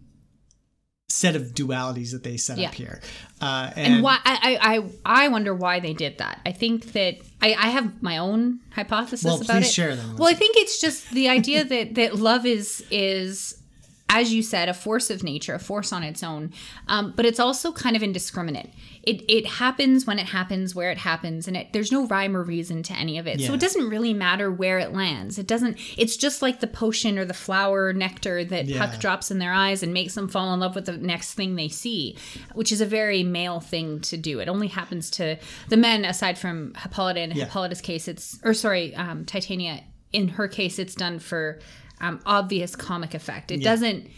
set 1.15 1.35
of 1.35 1.43
dualities 1.53 2.11
that 2.11 2.23
they 2.23 2.37
set 2.37 2.57
Yeah. 2.57 2.67
up 2.69 2.73
here 2.75 2.99
uh, 3.41 3.71
And 3.75 3.93
and, 3.95 4.03
why? 4.03 4.17
I, 4.25 4.57
I 5.05 5.23
I 5.23 5.27
wonder 5.29 5.53
why 5.53 5.79
they 5.79 5.93
did 5.93 6.17
that. 6.17 6.41
I 6.45 6.51
think 6.61 6.91
that 6.97 7.13
I, 7.41 7.49
I 7.53 7.69
have 7.77 7.87
my 8.01 8.17
own 8.17 8.59
hypothesis 8.71 9.23
Well, 9.25 9.35
about 9.41 9.47
please 9.61 9.69
it. 9.69 9.73
share 9.73 9.95
them. 9.95 10.17
Well, 10.17 10.29
I 10.29 10.33
think 10.41 10.53
it's 10.57 10.79
just 10.85 11.09
the 11.11 11.27
idea 11.29 11.63
that 11.63 11.95
that 11.95 12.15
love 12.15 12.45
is 12.45 12.83
is 12.91 13.61
as 14.07 14.31
you 14.31 14.43
said, 14.43 14.69
a 14.69 14.73
force 14.73 15.09
of 15.09 15.23
nature, 15.23 15.55
a 15.55 15.59
force 15.59 15.91
on 15.91 16.03
its 16.03 16.21
own. 16.23 16.51
Um, 16.87 17.13
but 17.15 17.25
it's 17.25 17.39
also 17.39 17.71
kind 17.71 17.95
of 17.95 18.03
indiscriminate. 18.03 18.69
It 19.03 19.23
it 19.27 19.45
happens 19.45 20.05
when 20.05 20.19
it 20.19 20.27
happens, 20.27 20.73
where 20.75 20.91
it 20.91 20.99
happens, 20.99 21.47
and 21.47 21.57
it, 21.57 21.73
there's 21.73 21.91
no 21.91 22.05
rhyme 22.07 22.37
or 22.37 22.43
reason 22.43 22.83
to 22.83 22.93
any 22.93 23.17
of 23.17 23.25
it. 23.27 23.41
So 23.41 23.53
it 23.53 23.59
doesn't 23.59 23.89
really 23.89 24.13
matter 24.13 24.51
where 24.51 24.77
it 24.79 24.93
lands. 24.93 25.37
It 25.39 25.47
doesn't. 25.47 25.77
It's 25.97 26.17
just 26.17 26.41
like 26.41 26.59
the 26.59 26.67
potion 26.67 27.17
or 27.17 27.25
the 27.25 27.33
flower 27.33 27.93
nectar 27.93 28.45
that 28.45 28.65
Yeah. 28.67 28.85
Puck 28.85 28.99
drops 28.99 29.31
in 29.31 29.39
their 29.39 29.53
eyes 29.53 29.81
and 29.83 29.93
makes 29.93 30.13
them 30.13 30.27
fall 30.27 30.53
in 30.53 30.59
love 30.59 30.75
with 30.75 30.85
the 30.85 30.97
next 30.97 31.33
thing 31.33 31.55
they 31.55 31.67
see, 31.69 32.15
which 32.53 32.71
is 32.71 32.81
a 32.81 32.85
very 32.85 33.23
male 33.23 33.59
thing 33.59 33.99
to 34.01 34.17
do. 34.17 34.39
It 34.39 34.47
only 34.47 34.67
happens 34.67 35.09
to 35.11 35.37
the 35.69 35.77
men, 35.77 36.05
aside 36.05 36.37
from 36.37 36.73
Hippolyta. 36.75 37.21
In 37.21 37.31
Yeah. 37.31 37.45
Hippolyta's 37.45 37.81
case, 37.81 38.07
it's 38.07 38.39
or 38.43 38.53
sorry, 38.53 38.95
um, 38.95 39.25
Titania. 39.25 39.83
In 40.13 40.29
her 40.29 40.47
case, 40.47 40.79
it's 40.79 40.95
done 40.95 41.19
for 41.19 41.59
um, 42.01 42.19
obvious 42.25 42.75
comic 42.75 43.13
effect. 43.13 43.51
It 43.51 43.63
doesn't. 43.63 44.09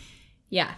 Yeah, 0.49 0.71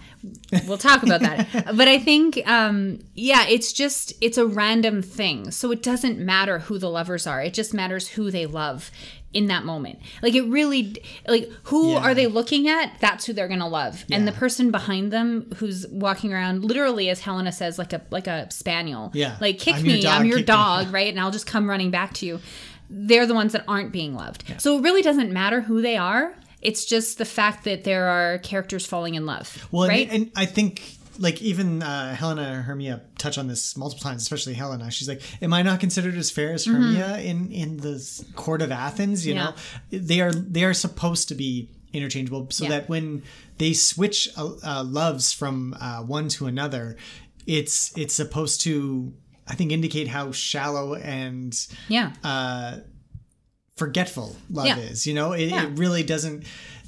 we'll 0.67 0.79
talk 0.79 1.03
about 1.03 1.21
that. 1.21 1.47
but 1.75 1.87
I 1.87 1.99
think, 1.99 2.39
um, 2.49 3.01
yeah, 3.13 3.45
it's 3.47 3.71
just 3.71 4.13
it's 4.19 4.37
a 4.39 4.45
random 4.47 5.03
thing. 5.03 5.51
So 5.51 5.71
it 5.71 5.83
doesn't 5.83 6.17
matter 6.17 6.57
who 6.57 6.79
the 6.79 6.89
lovers 6.89 7.27
are. 7.27 7.39
It 7.43 7.53
just 7.53 7.71
matters 7.71 8.07
who 8.07 8.31
they 8.31 8.47
love 8.47 8.89
in 9.31 9.45
that 9.45 9.63
moment. 9.65 9.99
Like 10.23 10.33
it 10.33 10.41
really, 10.41 10.97
like 11.27 11.51
who 11.65 11.91
Yeah. 11.91 11.99
are 11.99 12.15
they 12.15 12.25
looking 12.25 12.67
at? 12.67 12.93
That's 12.99 13.27
who 13.27 13.33
they're 13.33 13.47
gonna 13.47 13.67
love. 13.69 14.05
And 14.09 14.27
the 14.27 14.31
person 14.31 14.71
behind 14.71 15.13
them 15.13 15.51
who's 15.57 15.85
walking 15.89 16.33
around, 16.33 16.65
literally, 16.65 17.07
as 17.11 17.19
Helena 17.19 17.51
says, 17.51 17.77
like 17.77 17.93
a 17.93 18.01
like 18.09 18.25
a 18.25 18.49
spaniel. 18.49 19.11
Yeah. 19.13 19.37
like 19.39 19.59
kick 19.59 19.75
I'm 19.75 19.83
me, 19.83 20.01
dog, 20.01 20.21
I'm 20.21 20.25
your 20.25 20.37
me. 20.37 20.43
dog, 20.45 20.91
right? 20.91 21.09
And 21.09 21.19
I'll 21.19 21.29
just 21.29 21.45
come 21.45 21.69
running 21.69 21.91
back 21.91 22.15
to 22.15 22.25
you. 22.25 22.39
They're 22.89 23.27
the 23.27 23.35
ones 23.35 23.53
that 23.53 23.65
aren't 23.67 23.91
being 23.91 24.15
loved. 24.15 24.45
So 24.57 24.79
it 24.79 24.81
really 24.81 25.03
doesn't 25.03 25.31
matter 25.31 25.61
who 25.61 25.79
they 25.83 25.95
are. 25.95 26.33
It's 26.61 26.85
just 26.85 27.17
the 27.17 27.25
fact 27.25 27.63
that 27.65 27.83
there 27.83 28.07
are 28.07 28.37
characters 28.39 28.85
falling 28.85 29.15
in 29.15 29.25
love. 29.25 29.67
Well, 29.71 29.83
and- 29.83 29.89
right? 29.91 30.09
and, 30.11 30.31
I 30.35 30.45
think 30.45 30.95
like 31.17 31.41
even 31.41 31.83
uh, 31.83 32.15
Helena 32.15 32.41
and 32.43 32.63
Hermia 32.63 33.01
touch 33.17 33.37
on 33.37 33.47
this 33.47 33.75
multiple 33.75 34.01
times, 34.03 34.21
especially 34.21 34.53
Helena. 34.53 34.89
She's 34.89 35.07
like, 35.09 35.21
"Am 35.41 35.53
I 35.53 35.61
not 35.63 35.79
considered 35.81 36.15
as 36.15 36.31
fair 36.31 36.53
as 36.53 36.65
Hermia 36.65 37.17
in 37.19 37.51
in 37.51 37.77
the 37.77 38.25
court 38.35 38.61
of 38.61 38.71
Athens?" 38.71 39.25
You 39.27 39.35
Mm-hmm. 39.35 39.57
Yeah. 39.91 39.99
know, 39.99 40.05
they 40.05 40.21
are 40.21 40.31
they 40.31 40.63
are 40.63 40.73
supposed 40.73 41.27
to 41.29 41.35
be 41.35 41.69
interchangeable, 41.91 42.47
so 42.51 42.63
Yeah. 42.65 42.69
that 42.71 42.89
when 42.89 43.23
they 43.57 43.73
switch 43.73 44.29
uh, 44.37 44.51
uh, 44.63 44.83
loves 44.83 45.33
from 45.33 45.75
uh, 45.81 46.01
one 46.03 46.29
to 46.29 46.45
another, 46.47 46.95
it's 47.45 47.91
it's 47.97 48.15
supposed 48.15 48.61
to 48.61 49.13
I 49.47 49.55
think 49.55 49.71
indicate 49.73 50.07
how 50.07 50.31
shallow 50.31 50.93
and 50.95 51.53
yeah. 51.89 52.11
Forgetful 53.79 54.35
love 54.51 54.67
Yeah. 54.67 54.77
is. 54.77 55.07
You 55.07 55.13
know, 55.15 55.31
it, 55.33 55.49
Yeah. 55.49 55.65
it 55.67 55.77
really 55.79 56.03
doesn't. 56.03 56.43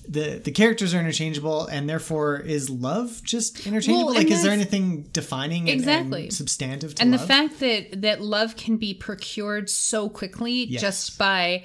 The, 0.07 0.41
the 0.43 0.51
characters 0.51 0.93
are 0.95 0.99
interchangeable, 0.99 1.67
and 1.67 1.87
therefore 1.87 2.39
is 2.39 2.69
love 2.69 3.21
just 3.23 3.65
interchangeable? 3.67 4.07
Well, 4.07 4.15
like, 4.15 4.31
is 4.31 4.41
there 4.43 4.51
anything 4.51 5.03
defining 5.13 5.67
Exactly. 5.67 6.23
and 6.23 6.33
substantive 6.33 6.95
to 6.95 7.01
and 7.03 7.11
love? 7.11 7.21
the 7.21 7.27
fact 7.27 7.59
that 7.59 8.01
that 8.01 8.19
love 8.21 8.55
can 8.57 8.77
be 8.77 8.93
procured 8.95 9.69
so 9.69 10.09
quickly 10.09 10.65
Yes. 10.65 10.81
just 10.81 11.17
by 11.19 11.63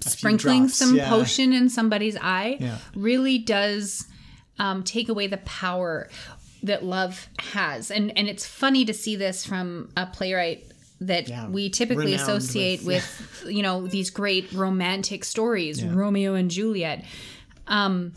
sprinkling 0.00 0.62
drops, 0.62 0.76
some 0.76 0.96
yeah. 0.96 1.08
potion 1.08 1.52
in 1.52 1.68
somebody's 1.68 2.16
eye 2.20 2.78
really 2.94 3.38
does 3.38 4.06
um, 4.58 4.82
take 4.84 5.08
away 5.08 5.26
the 5.26 5.38
power 5.38 6.08
that 6.62 6.84
love 6.84 7.28
has 7.38 7.90
and 7.90 8.16
and 8.16 8.28
it's 8.28 8.46
funny 8.46 8.84
to 8.84 8.94
see 8.94 9.16
this 9.16 9.44
from 9.44 9.90
a 9.96 10.06
playwright 10.06 10.64
that 11.06 11.28
Yeah, 11.28 11.48
we 11.48 11.70
typically 11.70 12.12
renowned 12.12 12.22
associate 12.22 12.82
with- 12.82 13.42
with, 13.44 13.52
you 13.52 13.62
know 13.62 13.86
these 13.86 14.10
great 14.10 14.52
romantic 14.52 15.24
stories 15.24 15.84
romeo 15.84 16.34
and 16.34 16.50
juliet. 16.50 17.04
Um 17.66 18.12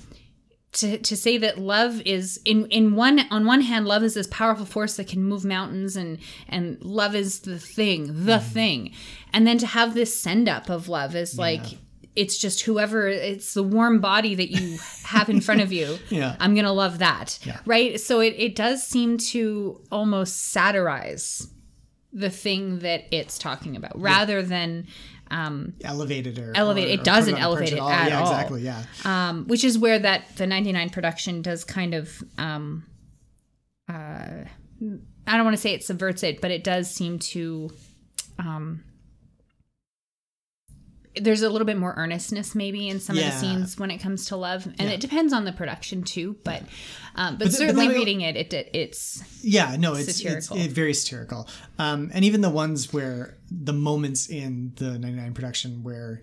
to, 0.74 0.98
to 0.98 1.16
say 1.16 1.38
that 1.38 1.58
love 1.58 2.02
is 2.02 2.42
in 2.44 2.66
in 2.68 2.96
one 2.96 3.22
on 3.32 3.46
one 3.46 3.62
hand 3.62 3.88
love 3.88 4.04
is 4.04 4.14
this 4.14 4.28
powerful 4.28 4.66
force 4.66 4.98
that 4.98 5.08
can 5.08 5.24
move 5.24 5.46
mountains 5.46 5.96
and 5.96 6.20
and 6.50 6.78
love 6.84 7.16
is 7.16 7.40
the 7.40 7.58
thing 7.58 8.26
the 8.26 8.40
thing. 8.40 8.92
And 9.32 9.48
then 9.48 9.58
to 9.60 9.68
have 9.68 9.94
this 9.94 10.20
send 10.20 10.50
up 10.50 10.70
of 10.70 10.90
love 10.90 11.16
is 11.16 11.38
like 11.38 11.64
it's 12.16 12.38
just 12.38 12.62
whoever 12.62 13.08
it's 13.08 13.54
the 13.54 13.64
warm 13.64 14.00
body 14.00 14.36
that 14.36 14.50
you 14.50 14.78
have 15.04 15.30
in 15.30 15.40
front 15.42 15.62
of 15.62 15.72
you. 15.72 15.98
Yeah. 16.10 16.36
i'm 16.42 16.56
gonna 16.56 16.74
love 16.74 17.00
that 17.00 17.40
Yeah. 17.46 17.60
right? 17.66 18.00
So 18.00 18.20
it, 18.20 18.36
it 18.38 18.56
does 18.56 18.84
seem 18.84 19.18
to 19.32 19.82
almost 19.92 20.52
satirize 20.52 21.48
the 22.16 22.30
thing 22.30 22.80
that 22.80 23.04
it's 23.12 23.38
talking 23.38 23.76
about 23.76 24.00
rather 24.00 24.42
than 24.42 24.88
um, 25.30 25.74
elevated 25.84 26.40
or 26.40 26.54
Elevate- 26.56 26.88
or- 26.88 26.92
it 26.94 27.04
doesn't 27.04 27.36
put 27.36 27.44
on 27.44 27.52
a 27.54 27.56
perch 27.58 27.72
elevate 27.72 27.74
it 27.74 27.82
at 27.82 28.08
yeah, 28.10 28.20
all. 28.20 28.32
exactly. 28.32 28.62
Yeah, 28.62 28.84
um, 29.04 29.46
which 29.48 29.64
is 29.64 29.78
where 29.78 30.00
that 30.00 30.36
the 30.38 30.48
99 30.48 30.90
production 30.92 31.42
does 31.42 31.64
kind 31.64 31.94
of 31.94 32.24
um, 32.38 32.86
uh, 33.90 34.46
I 35.28 35.38
don't 35.38 35.44
want 35.44 35.56
to 35.56 35.62
say 35.62 35.74
it 35.74 35.84
subverts 35.84 36.24
it, 36.24 36.42
but 36.42 36.52
it 36.52 36.64
does 36.64 36.90
seem 36.90 37.20
to 37.20 37.70
um, 38.40 38.84
there's 41.22 41.42
a 41.42 41.50
little 41.50 41.66
bit 41.66 41.78
more 41.78 41.94
earnestness 41.98 42.56
maybe 42.56 42.90
in 42.90 43.00
some 43.00 43.18
of 43.18 43.24
the 43.24 43.32
scenes 43.32 43.78
when 43.80 43.92
it 43.92 43.98
comes 44.00 44.26
to 44.28 44.36
love, 44.36 44.66
and 44.66 44.76
Yeah. 44.82 44.90
it 44.92 45.00
depends 45.00 45.34
on 45.34 45.46
the 45.46 45.52
production 45.54 46.04
too. 46.04 46.36
But 46.44 46.64
um, 47.16 47.36
but, 47.36 47.40
But 47.40 47.40
the- 47.40 47.46
but 47.46 47.52
certainly 47.54 47.88
reading 47.90 48.22
it, 48.22 48.36
it, 48.36 48.70
it's 48.74 49.24
yeah. 49.42 49.76
No, 49.78 49.94
it's 49.96 50.10
it's, 50.10 50.18
Satirical. 50.18 50.58
it, 50.58 50.72
very 50.72 50.94
satirical. 50.94 51.48
Um, 51.80 52.12
and 52.14 52.26
even 52.26 52.42
the 52.42 52.50
ones 52.50 52.92
where 52.92 53.38
the 53.50 53.74
moments 53.74 54.28
in 54.28 54.74
the 54.76 54.98
'99 55.00 55.34
production 55.34 55.84
where 55.84 56.22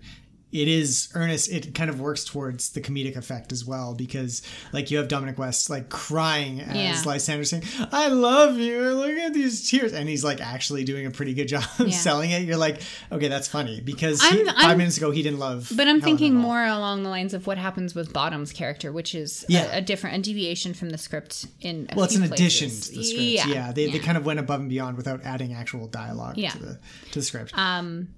it 0.53 0.67
is 0.67 1.09
earnest, 1.15 1.51
it 1.51 1.73
kind 1.73 1.89
of 1.89 1.99
works 1.99 2.23
towards 2.23 2.69
the 2.69 2.79
comedic 2.81 3.15
effect 3.17 3.51
as 3.51 3.65
well 3.65 3.93
because 3.95 4.41
like 4.71 4.91
you 4.91 4.97
have 4.99 5.07
Dominic 5.07 5.37
West 5.37 5.69
like 5.69 5.89
crying 5.89 6.61
as 6.61 6.75
Yeah. 6.75 7.01
Lysander 7.05 7.43
saying, 7.43 7.63
"I 7.91 8.07
love 8.09 8.57
you," 8.57 8.79
look 8.93 9.09
at 9.17 9.33
these 9.33 9.69
tears, 9.69 9.93
and 9.93 10.07
he's 10.07 10.23
like 10.23 10.39
actually 10.39 10.83
doing 10.83 11.05
a 11.05 11.11
pretty 11.11 11.33
good 11.33 11.47
job 11.47 11.63
of 11.79 11.87
Yeah. 11.89 11.97
selling 11.97 12.29
it. 12.31 12.43
You're 12.43 12.57
like, 12.57 12.81
okay, 13.11 13.27
that's 13.27 13.47
funny 13.47 13.81
because 13.81 14.21
I'm- 14.23 14.37
he, 14.37 14.43
5 14.45 14.55
I'm- 14.57 14.77
minutes 14.77 14.97
ago 14.97 15.11
he 15.11 15.23
didn't 15.23 15.39
love. 15.39 15.71
But 15.75 15.87
I'm 15.87 15.99
Helen 15.99 16.01
thinking 16.01 16.35
more 16.35 16.63
along 16.65 17.03
the 17.03 17.09
lines 17.09 17.33
of 17.33 17.47
what 17.47 17.57
happens 17.57 17.95
with 17.95 18.13
Bottom's 18.13 18.51
character, 18.53 18.91
which 18.91 19.15
is 19.15 19.43
Yeah. 19.49 19.73
a, 19.73 19.77
a 19.79 19.81
different, 19.81 20.17
a 20.17 20.21
deviation 20.21 20.73
from 20.75 20.91
the 20.91 20.97
script 20.99 21.47
in. 21.61 21.87
A 21.89 21.95
Well, 21.95 22.05
it's 22.05 22.15
an 22.15 22.23
addition 22.23 22.69
to 22.69 22.75
the 22.91 23.03
script. 23.03 23.47
Yeah, 23.47 23.71
they, 23.71 23.87
they 23.87 23.93
yeah. 23.97 24.03
kind 24.03 24.17
of 24.17 24.25
went 24.25 24.39
above 24.39 24.59
and 24.59 24.69
beyond 24.69 24.97
without 24.97 25.21
adding 25.23 25.53
actual 25.53 25.87
dialogue 25.87 26.37
Yeah. 26.37 26.51
to 26.51 26.59
the 26.59 26.79
to 27.11 27.19
the 27.19 27.25
script. 27.25 27.51
Um, 27.57 28.09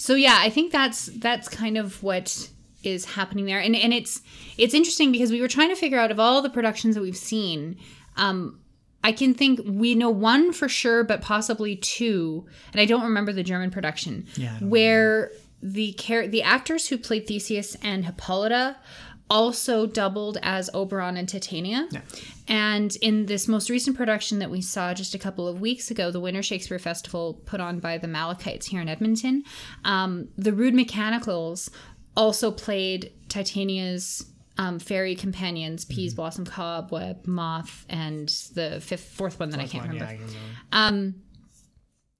so 0.00 0.14
yeah, 0.14 0.38
I 0.38 0.48
think 0.48 0.72
that's 0.72 1.06
that's 1.18 1.46
kind 1.46 1.76
of 1.76 2.02
what 2.02 2.48
is 2.82 3.04
happening 3.04 3.44
there, 3.44 3.60
and 3.60 3.76
and 3.76 3.92
it's 3.92 4.22
it's 4.56 4.72
interesting 4.72 5.12
because 5.12 5.30
we 5.30 5.42
were 5.42 5.48
trying 5.48 5.68
to 5.68 5.76
figure 5.76 5.98
out 5.98 6.10
of 6.10 6.18
all 6.18 6.40
the 6.40 6.48
productions 6.48 6.94
that 6.94 7.02
we've 7.02 7.14
seen. 7.14 7.76
Um, 8.16 8.60
I 9.04 9.12
can 9.12 9.34
think 9.34 9.60
we 9.62 9.94
know 9.94 10.08
one 10.08 10.54
for 10.54 10.70
sure, 10.70 11.04
but 11.04 11.20
possibly 11.20 11.76
two, 11.76 12.46
and 12.72 12.80
I 12.80 12.86
don't 12.86 13.02
remember 13.02 13.30
the 13.34 13.42
German 13.42 13.70
production 13.70 14.26
Yeah, 14.36 14.56
where 14.60 15.32
the 15.62 15.92
char- 15.92 16.28
the 16.28 16.42
actors 16.44 16.88
who 16.88 16.96
played 16.96 17.26
Theseus 17.26 17.76
and 17.82 18.06
Hippolyta 18.06 18.76
also 19.28 19.84
doubled 19.84 20.38
as 20.42 20.70
Oberon 20.72 21.18
and 21.18 21.28
Titania. 21.28 21.88
And 22.50 22.94
in 22.96 23.26
this 23.26 23.46
most 23.46 23.70
recent 23.70 23.96
production 23.96 24.40
that 24.40 24.50
we 24.50 24.60
saw 24.60 24.92
just 24.92 25.14
a 25.14 25.18
couple 25.18 25.46
of 25.46 25.60
weeks 25.60 25.92
ago, 25.92 26.10
the 26.10 26.18
Winter 26.18 26.42
Shakespeare 26.42 26.80
Festival 26.80 27.40
put 27.46 27.60
on 27.60 27.78
by 27.78 27.96
the 27.96 28.08
Malachites 28.08 28.64
here 28.64 28.80
in 28.80 28.88
Edmonton, 28.88 29.44
um, 29.84 30.28
the 30.36 30.52
Rude 30.52 30.74
Mechanicals 30.74 31.70
also 32.16 32.50
played 32.50 33.12
Titania's 33.28 34.26
um, 34.58 34.80
fairy 34.80 35.14
companions, 35.14 35.84
Peas, 35.84 36.12
Blossom, 36.12 36.44
Cobweb, 36.44 37.24
Moth, 37.24 37.86
and 37.88 38.28
the 38.54 38.80
fifth, 38.80 39.04
fourth 39.04 39.38
one 39.38 39.50
that 39.50 39.60
I 39.60 39.68
can't 39.68 39.86
One, 39.86 39.96
yeah, 39.96 40.02
remember. 40.02 40.24
I 40.24 40.26
can. 40.26 40.36
Um, 40.72 41.14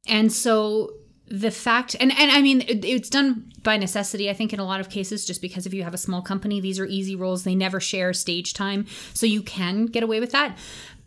and 0.07 0.33
so 0.33 0.93
the 1.31 1.53
fact, 1.53 1.95
and, 2.01 2.11
and 2.13 2.31
I 2.31 2.43
mean, 2.43 2.63
it, 2.63 2.85
it's 2.85 3.09
done 3.09 3.53
by 3.63 3.77
necessity, 3.77 4.29
I 4.29 4.35
think, 4.35 4.53
in 4.53 4.59
a 4.59 4.65
lot 4.65 4.81
of 4.81 4.91
cases, 4.91 5.25
just 5.25 5.41
because 5.41 5.65
if 5.65 5.73
you 5.73 5.85
have 5.85 5.95
a 5.95 5.99
small 5.99 6.23
company, 6.23 6.61
these 6.61 6.81
are 6.81 6.87
easy 6.87 7.15
roles. 7.15 7.45
They 7.45 7.55
never 7.55 7.79
share 7.79 8.13
stage 8.13 8.53
time. 8.53 8.87
So 9.15 9.27
you 9.27 9.43
can 9.43 9.87
get 9.87 10.03
away 10.03 10.19
with 10.19 10.33
that. 10.33 10.59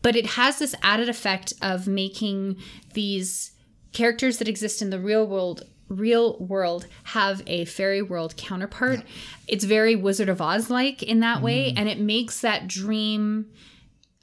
But 0.01 0.15
it 0.15 0.25
has 0.25 0.59
this 0.59 0.75
added 0.81 1.09
effect 1.09 1.53
of 1.61 1.87
making 1.87 2.57
these 2.93 3.51
characters 3.91 4.37
that 4.37 4.47
exist 4.47 4.81
in 4.81 4.89
the 4.89 4.99
real 4.99 5.27
world 5.27 5.63
real 5.89 6.37
world 6.39 6.87
have 7.03 7.43
a 7.45 7.65
fairy 7.65 8.01
world 8.01 8.35
counterpart 8.35 9.01
it's 9.47 9.63
very 9.63 9.95
wizard 9.95 10.29
of 10.29 10.41
oz 10.41 10.69
like 10.69 11.03
in 11.03 11.19
that 11.19 11.41
way 11.41 11.67
mm-hmm. 11.67 11.77
and 11.77 11.89
it 11.89 11.99
makes 11.99 12.41
that 12.41 12.67
dream 12.67 13.45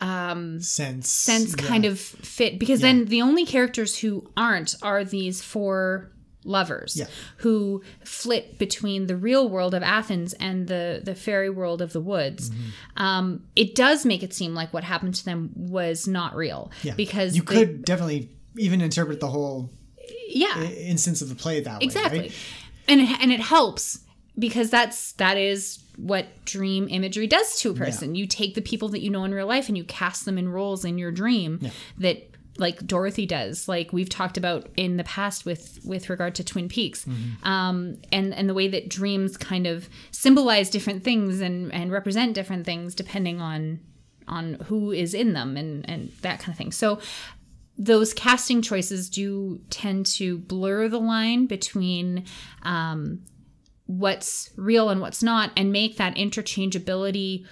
sense 0.01 1.09
sense 1.09 1.55
yeah. 1.59 1.67
kind 1.67 1.85
of 1.85 1.99
fit 2.01 2.59
because 2.59 2.81
then 2.81 3.05
the 3.07 3.23
only 3.23 3.45
characters 3.45 3.99
who 3.99 4.31
aren't 4.37 4.75
are 4.83 5.05
these 5.05 5.43
four 5.43 6.11
lovers 6.45 6.97
Yeah. 6.97 7.07
who 7.39 7.83
flit 8.05 8.59
between 8.59 9.07
the 9.07 9.17
real 9.17 9.49
world 9.49 9.75
of 9.75 9.83
Athens 9.83 10.33
and 10.35 10.67
the 10.69 11.03
the 11.05 11.15
fairy 11.15 11.51
world 11.51 11.83
of 11.83 11.93
the 11.93 12.01
woods. 12.01 12.49
Mm-hmm. 12.51 13.03
Um, 13.03 13.45
it 13.55 13.75
does 13.75 14.07
make 14.07 14.23
it 14.23 14.33
seem 14.33 14.55
like 14.55 14.73
what 14.73 14.83
happened 14.85 15.15
to 15.17 15.25
them 15.25 15.51
was 15.55 16.09
not 16.09 16.35
real 16.35 16.71
yeah. 16.83 16.95
because 16.95 17.37
you 17.37 17.43
they- 17.43 17.55
could 17.67 17.85
definitely 17.85 18.31
even 18.57 18.81
interpret 18.81 19.21
the 19.21 19.29
whole 19.29 19.71
yeah 20.29 20.63
instance 20.63 21.23
of 21.23 21.29
the 21.29 21.35
play 21.35 21.61
that 21.61 21.81
way 21.81 21.85
exactly 21.85 22.19
right? 22.21 22.33
and 22.89 23.01
it, 23.01 23.21
and 23.21 23.31
it 23.33 23.41
helps 23.41 24.01
because 24.39 24.71
that's 24.71 25.13
that 25.13 25.37
is 25.37 25.83
what 25.97 26.27
dream 26.45 26.89
imagery 26.91 27.27
does 27.27 27.61
to 27.61 27.71
a 27.71 27.75
person. 27.75 28.15
You 28.15 28.27
take 28.27 28.55
the 28.55 28.63
people 28.63 28.89
that 28.91 29.01
you 29.01 29.11
know 29.11 29.25
in 29.25 29.35
real 29.35 29.47
life 29.47 29.69
and 29.69 29.77
you 29.77 29.85
cast 29.85 30.25
them 30.25 30.39
in 30.39 30.49
roles 30.49 30.85
in 30.85 30.99
your 30.99 31.13
dream 31.13 31.61
that 31.99 32.27
like 32.59 32.87
dorothy 32.87 33.25
does 33.27 33.69
like 33.69 33.93
we've 33.93 34.09
talked 34.11 34.37
about 34.37 34.69
in 34.77 34.97
the 34.99 35.05
past 35.05 35.45
with 35.47 35.79
with 35.85 36.11
regard 36.11 36.35
to 36.35 36.45
twin 36.45 36.69
peaks. 36.69 37.07
Um 37.43 37.97
and 38.13 38.35
and 38.35 38.49
the 38.49 38.55
way 38.55 38.69
that 38.69 38.89
dreams 38.89 39.37
kind 39.37 39.67
of 39.67 39.89
symbolize 40.11 40.71
different 40.71 41.05
things 41.05 41.41
and 41.41 41.73
and 41.73 41.91
represent 41.93 42.35
different 42.35 42.67
things 42.67 42.95
depending 42.95 43.41
on 43.41 43.81
on 44.29 44.55
who 44.67 44.91
is 44.93 45.15
in 45.15 45.33
them 45.33 45.57
and 45.57 45.89
and 45.89 46.13
that 46.23 46.39
kind 46.41 46.51
of 46.53 46.57
thing. 46.59 46.73
So 46.73 46.99
those 47.79 48.13
casting 48.13 48.61
choices 48.61 49.09
do 49.09 49.59
tend 49.71 50.05
to 50.05 50.37
blur 50.37 50.87
the 50.89 51.01
line 51.01 51.47
between 51.47 52.27
um, 52.63 53.23
what's 53.91 54.51
real 54.57 54.89
and 54.89 55.01
what's 55.01 55.23
not 55.23 55.51
and 55.57 55.73
make 55.73 55.97
that 55.97 56.15
interchangeability 56.15 57.45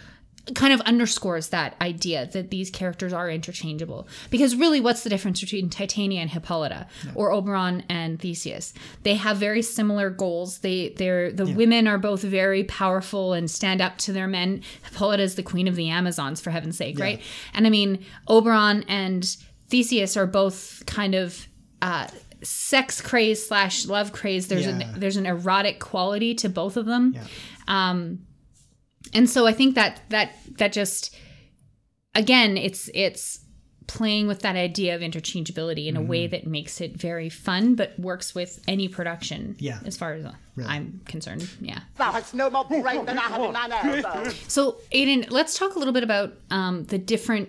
kind 0.55 0.73
of 0.73 0.81
underscores 0.83 1.49
that 1.49 1.77
idea 1.81 2.27
that 2.33 2.51
these 2.51 2.71
characters 2.71 3.13
are 3.13 3.29
interchangeable. 3.29 4.09
Because 4.31 4.57
really 4.57 4.81
what's 4.81 5.03
the 5.03 5.11
difference 5.11 5.41
between 5.41 5.69
titania 5.69 6.21
and 6.21 6.31
hippolyta 6.31 6.87
or 7.15 7.33
oberon 7.33 7.85
and 7.89 8.19
theseus? 8.19 8.73
They 9.03 9.15
have 9.15 9.37
very 9.37 9.61
similar 9.61 10.09
goals. 10.09 10.61
They 10.61 10.95
they're 10.97 11.33
the 11.33 11.47
women 11.47 11.87
are 11.87 11.99
both 11.99 12.23
very 12.23 12.65
powerful 12.65 13.33
and 13.35 13.51
stand 13.51 13.83
up 13.83 13.99
to 13.99 14.13
their 14.13 14.27
men. 14.27 14.63
Hippolyta 14.85 15.23
is 15.23 15.35
the 15.35 15.43
queen 15.43 15.69
of 15.69 15.77
the 15.77 15.91
amazons 15.91 16.41
for 16.41 16.51
heaven's 16.51 16.79
sake 16.79 16.99
right? 16.99 17.21
And 17.53 17.67
i 17.67 17.71
mean 17.71 18.05
oberon 18.29 18.85
and 18.89 19.37
theseus 19.69 20.17
are 20.17 20.27
both 20.27 20.85
kind 20.87 21.15
of 21.15 21.47
uh 21.83 22.07
sex 22.43 23.01
craze 23.01 23.47
slash 23.47 23.87
love 23.87 24.13
craze 24.13 24.49
there's 24.49 24.67
Yeah. 24.67 24.79
an 24.81 25.01
there's 25.01 25.17
an 25.17 25.27
erotic 25.27 25.81
quality 25.81 26.35
to 26.37 26.49
both 26.49 26.77
of 26.77 26.87
them 26.87 27.15
Yeah. 27.15 27.25
um 27.67 28.21
and 29.15 29.29
so 29.31 29.47
I 29.47 29.53
think 29.53 29.75
that 29.77 30.03
that 30.11 30.33
that 30.59 30.73
just 30.73 31.15
again, 32.15 32.57
it's 32.57 32.91
it's 32.95 33.41
playing 33.87 34.27
with 34.27 34.41
that 34.41 34.55
idea 34.55 34.95
of 34.95 35.01
interchangeability 35.01 35.87
in 35.87 35.97
a 35.97 36.03
way 36.03 36.25
Mm-hmm. 36.27 36.33
that 36.33 36.47
makes 36.47 36.81
it 36.83 37.01
very 37.01 37.31
fun, 37.31 37.75
but 37.75 37.99
works 37.99 38.35
with 38.35 38.63
any 38.69 38.87
production. 38.87 39.57
Yeah. 39.59 39.79
as 39.87 39.97
far 39.97 40.13
as 40.13 40.27
I'm 40.67 41.01
concerned. 41.07 41.49
Yeah. 41.61 41.81
Thou 41.97 42.13
hast 42.13 42.35
no 42.35 42.51
more 42.51 42.65
brain 42.67 43.07
than 43.07 43.17
I 43.19 43.23
have 43.23 43.41
in 43.41 43.53
mine 43.53 43.73
elbow. 43.73 44.31
So, 44.49 44.79
Aiden, 44.93 45.31
let's 45.31 45.57
talk 45.59 45.75
a 45.75 45.79
little 45.79 45.95
bit 45.95 46.03
about 46.03 46.35
um, 46.51 46.85
the 46.85 46.99
different 46.99 47.49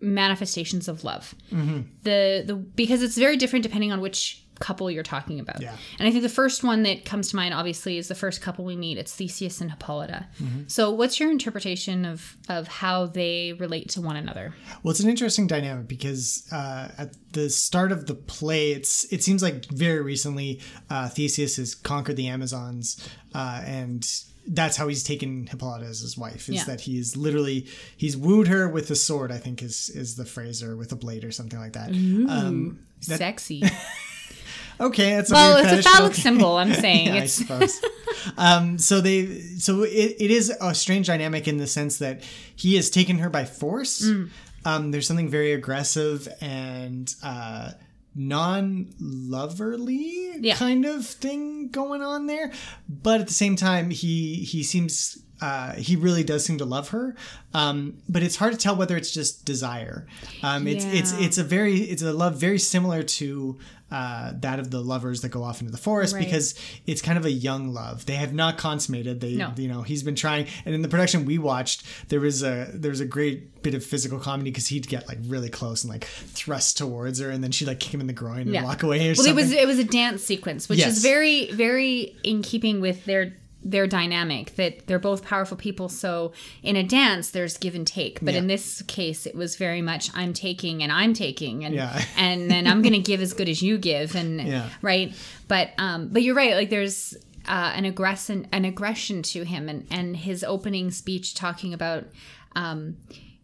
manifestations 0.00 0.88
of 0.88 1.04
love. 1.04 1.34
Mm-hmm. 1.52 1.82
The 2.02 2.44
the 2.46 2.54
because 2.54 3.02
it's 3.02 3.16
very 3.16 3.36
different 3.36 3.62
depending 3.62 3.92
on 3.92 4.00
which 4.00 4.45
couple 4.60 4.90
you're 4.90 5.02
talking 5.02 5.40
about. 5.40 5.60
Yeah. 5.60 5.76
And 5.98 6.08
I 6.08 6.10
think 6.10 6.22
the 6.22 6.28
first 6.28 6.64
one 6.64 6.82
that 6.84 7.04
comes 7.04 7.28
to 7.30 7.36
mind, 7.36 7.54
obviously, 7.54 7.98
is 7.98 8.08
the 8.08 8.14
first 8.14 8.40
couple 8.40 8.64
we 8.64 8.76
meet. 8.76 8.98
It's 8.98 9.14
Theseus 9.14 9.60
and 9.60 9.70
Hippolyta. 9.70 10.26
Mm-hmm. 10.42 10.62
So, 10.68 10.90
what's 10.90 11.18
your 11.20 11.30
interpretation 11.30 12.04
of 12.04 12.36
of 12.48 12.68
how 12.68 13.06
they 13.06 13.52
relate 13.54 13.88
to 13.90 14.00
one 14.00 14.16
another? 14.16 14.54
Well, 14.82 14.90
it's 14.90 15.00
an 15.00 15.08
interesting 15.10 15.46
dynamic 15.46 15.88
because 15.88 16.48
uh, 16.52 16.88
at 16.98 17.14
the 17.32 17.50
start 17.50 17.92
of 17.92 18.06
the 18.06 18.14
play, 18.14 18.72
it's 18.72 19.04
it 19.12 19.22
seems 19.22 19.42
like 19.42 19.66
very 19.66 20.00
recently 20.02 20.60
uh, 20.90 21.08
Theseus 21.08 21.56
has 21.56 21.74
conquered 21.74 22.16
the 22.16 22.28
Amazons, 22.28 23.08
uh, 23.34 23.62
and 23.64 24.06
that's 24.48 24.76
how 24.76 24.86
he's 24.86 25.02
taken 25.02 25.46
Hippolyta 25.48 25.84
as 25.86 26.00
his 26.00 26.16
wife. 26.16 26.48
Is 26.48 26.54
Yeah. 26.56 26.64
that 26.64 26.80
he's 26.82 27.16
literally 27.16 27.66
he's 27.96 28.16
wooed 28.16 28.46
her 28.48 28.68
with 28.68 28.88
a 28.90 28.96
sword. 28.96 29.32
I 29.32 29.38
think 29.38 29.62
is 29.62 29.90
is 29.90 30.16
the 30.16 30.24
phrase, 30.24 30.62
or 30.62 30.76
with 30.76 30.92
a 30.92 30.96
blade 30.96 31.24
or 31.24 31.32
something 31.32 31.58
like 31.58 31.72
that. 31.72 31.90
Um, 31.90 32.78
that- 33.08 33.18
Sexy. 33.18 33.62
okay, 34.80 35.16
that's 35.16 35.30
a 35.30 35.34
well, 35.34 35.56
it's 35.56 35.66
a 35.66 35.70
fetish, 35.70 35.84
phallic 35.84 36.12
okay. 36.12 36.22
symbol. 36.22 36.56
I'm 36.56 36.72
saying 36.86 37.06
Yeah, 37.08 37.14
I 37.14 37.18
it's 37.24 37.32
suppose. 37.34 37.80
um, 38.36 38.78
so 38.78 39.00
they, 39.00 39.40
so 39.58 39.82
it, 39.82 40.16
it 40.18 40.30
is 40.30 40.50
a 40.60 40.74
strange 40.74 41.06
dynamic 41.06 41.46
in 41.48 41.56
the 41.58 41.66
sense 41.66 41.98
that 41.98 42.22
he 42.54 42.76
has 42.76 42.90
taken 42.90 43.18
her 43.18 43.30
by 43.30 43.44
force. 43.44 44.04
Mm. 44.04 44.30
Um, 44.64 44.90
there's 44.90 45.06
something 45.06 45.28
very 45.28 45.52
aggressive 45.52 46.26
and 46.40 47.12
uh, 47.22 47.70
non-loverly 49.00 50.36
Yeah. 50.40 50.56
kind 50.56 50.84
of 50.84 51.06
thing 51.06 51.68
going 51.68 52.02
on 52.02 52.26
there, 52.26 52.52
but 52.88 53.20
at 53.20 53.26
the 53.28 53.32
same 53.34 53.56
time, 53.56 53.90
he 53.90 54.36
he 54.36 54.62
seems. 54.62 55.18
Uh, 55.40 55.72
he 55.74 55.96
really 55.96 56.24
does 56.24 56.44
seem 56.44 56.58
to 56.58 56.64
love 56.64 56.88
her, 56.90 57.14
um, 57.52 57.98
but 58.08 58.22
it's 58.22 58.36
hard 58.36 58.52
to 58.52 58.58
tell 58.58 58.74
whether 58.76 58.96
it's 58.96 59.10
just 59.12 59.44
desire. 59.44 60.06
Um, 60.42 60.66
it's 60.66 60.84
it's 60.86 61.12
Yeah. 61.12 61.26
it's 61.26 61.38
a 61.38 61.44
very 61.44 61.76
it's 61.80 62.02
a 62.02 62.12
love 62.12 62.36
very 62.40 62.58
similar 62.58 63.02
to 63.02 63.58
uh, 63.90 64.32
that 64.40 64.58
of 64.58 64.70
the 64.72 64.80
lovers 64.80 65.20
that 65.20 65.28
go 65.28 65.44
off 65.44 65.60
into 65.60 65.70
the 65.70 65.78
forest 65.78 66.12
Right. 66.14 66.24
because 66.24 66.56
it's 66.88 67.00
kind 67.00 67.16
of 67.16 67.24
a 67.24 67.30
young 67.30 67.72
love. 67.72 68.04
They 68.06 68.16
have 68.16 68.34
not 68.34 68.58
consummated. 68.58 69.20
They, 69.20 69.34
No. 69.36 69.52
you 69.56 69.68
know, 69.68 69.82
he's 69.82 70.02
been 70.02 70.16
trying. 70.16 70.46
And 70.64 70.74
in 70.74 70.82
the 70.82 70.88
production 70.88 71.24
we 71.24 71.38
watched, 71.38 71.84
there 72.08 72.18
was 72.18 72.42
a 72.42 72.68
there 72.74 72.90
was 72.90 72.98
a 73.00 73.04
great 73.06 73.62
bit 73.62 73.74
of 73.74 73.84
physical 73.84 74.18
comedy 74.18 74.50
because 74.50 74.66
he'd 74.68 74.88
get 74.88 75.06
like 75.06 75.18
really 75.26 75.50
close 75.50 75.84
and 75.84 75.92
like 75.92 76.04
thrust 76.04 76.78
towards 76.78 77.20
her, 77.20 77.30
and 77.30 77.44
then 77.44 77.52
she'd 77.52 77.68
like 77.68 77.78
kick 77.78 77.92
him 77.94 78.00
in 78.00 78.06
the 78.08 78.12
groin 78.12 78.40
and 78.40 78.50
Yeah. 78.54 78.64
walk 78.64 78.82
away 78.82 78.98
or 79.04 79.08
well, 79.10 79.14
something. 79.16 79.32
it 79.32 79.36
was 79.36 79.52
it 79.52 79.66
was 79.68 79.78
a 79.78 79.84
dance 79.84 80.22
sequence, 80.24 80.68
which 80.68 80.78
Yes. 80.80 80.96
is 80.96 81.02
very 81.02 81.52
very 81.52 82.16
in 82.24 82.42
keeping 82.42 82.80
with 82.80 83.04
their 83.04 83.34
their 83.68 83.86
dynamic 83.88 84.54
that 84.54 84.86
they're 84.86 85.00
both 85.00 85.24
powerful 85.24 85.56
people. 85.56 85.88
So 85.88 86.32
in 86.62 86.76
a 86.76 86.84
dance, 86.84 87.30
there's 87.32 87.58
give 87.58 87.74
and 87.74 87.84
take, 87.86 88.20
but 88.22 88.34
Yeah. 88.34 88.38
in 88.40 88.46
this 88.46 88.80
case, 88.82 89.26
it 89.26 89.34
was 89.34 89.56
very 89.56 89.82
much 89.82 90.08
I'm 90.14 90.32
taking 90.32 90.82
and 90.84 90.92
I'm 90.92 91.12
taking, 91.14 91.64
and 91.64 91.74
Yeah. 91.74 92.00
and 92.16 92.48
then 92.50 92.66
I'm 92.68 92.80
gonna 92.80 93.00
give 93.00 93.20
as 93.20 93.32
good 93.32 93.48
as 93.48 93.60
you 93.62 93.76
give, 93.78 94.14
and 94.14 94.40
Yeah. 94.40 94.68
right. 94.82 95.12
But 95.48 95.70
um, 95.78 96.08
but 96.12 96.22
you're 96.22 96.36
right. 96.36 96.54
Like 96.54 96.70
there's 96.70 97.16
uh, 97.48 97.72
an 97.74 97.84
aggression 97.84 98.46
an 98.52 98.64
aggression 98.64 99.22
to 99.22 99.42
him, 99.44 99.68
and 99.68 99.86
and 99.90 100.16
his 100.16 100.44
opening 100.44 100.90
speech 100.92 101.34
talking 101.34 101.74
about. 101.74 102.04
Um, 102.54 102.96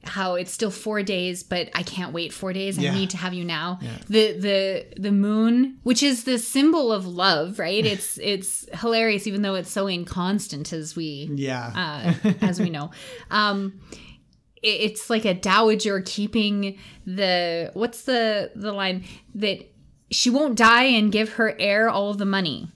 how 0.05 0.35
it's 0.35 0.51
still 0.53 0.71
four 0.71 1.03
days, 1.03 1.43
but 1.45 1.69
I 1.75 1.83
can't 1.85 2.13
wait 2.13 2.33
four 2.33 2.53
days. 2.53 2.79
I 2.79 2.83
Yeah. 2.83 2.95
need 2.95 3.11
to 3.11 3.17
have 3.17 3.35
you 3.35 3.45
now. 3.45 3.79
The 4.09 4.33
the 4.39 4.87
the 5.01 5.13
moon, 5.13 5.79
which 5.85 6.03
is 6.03 6.25
the 6.25 6.38
symbol 6.38 6.93
of 6.93 7.07
love, 7.07 7.59
right? 7.59 7.85
It's 7.87 8.19
it's 8.23 8.67
hilarious, 8.81 9.27
even 9.27 9.43
though 9.43 9.55
it's 9.55 9.71
so 9.71 9.88
inconstant 9.88 10.73
as 10.73 10.97
we 10.97 11.31
yeah. 11.35 12.15
uh, 12.25 12.31
as 12.41 12.59
we 12.61 12.71
know. 12.71 12.91
Um, 13.31 13.81
it- 14.62 14.81
it's 14.91 15.09
like 15.11 15.25
a 15.25 15.35
dowager 15.35 16.01
keeping 16.01 16.79
the 17.07 17.71
what's 17.75 18.03
the 18.03 18.51
the 18.55 18.73
line 18.73 19.05
that 19.37 19.59
she 20.11 20.31
won't 20.31 20.57
die 20.59 20.85
and 20.85 21.11
give 21.12 21.35
her 21.35 21.55
heir 21.59 21.88
all 21.88 22.11
of 22.11 22.19
the 22.19 22.27
money. 22.27 22.69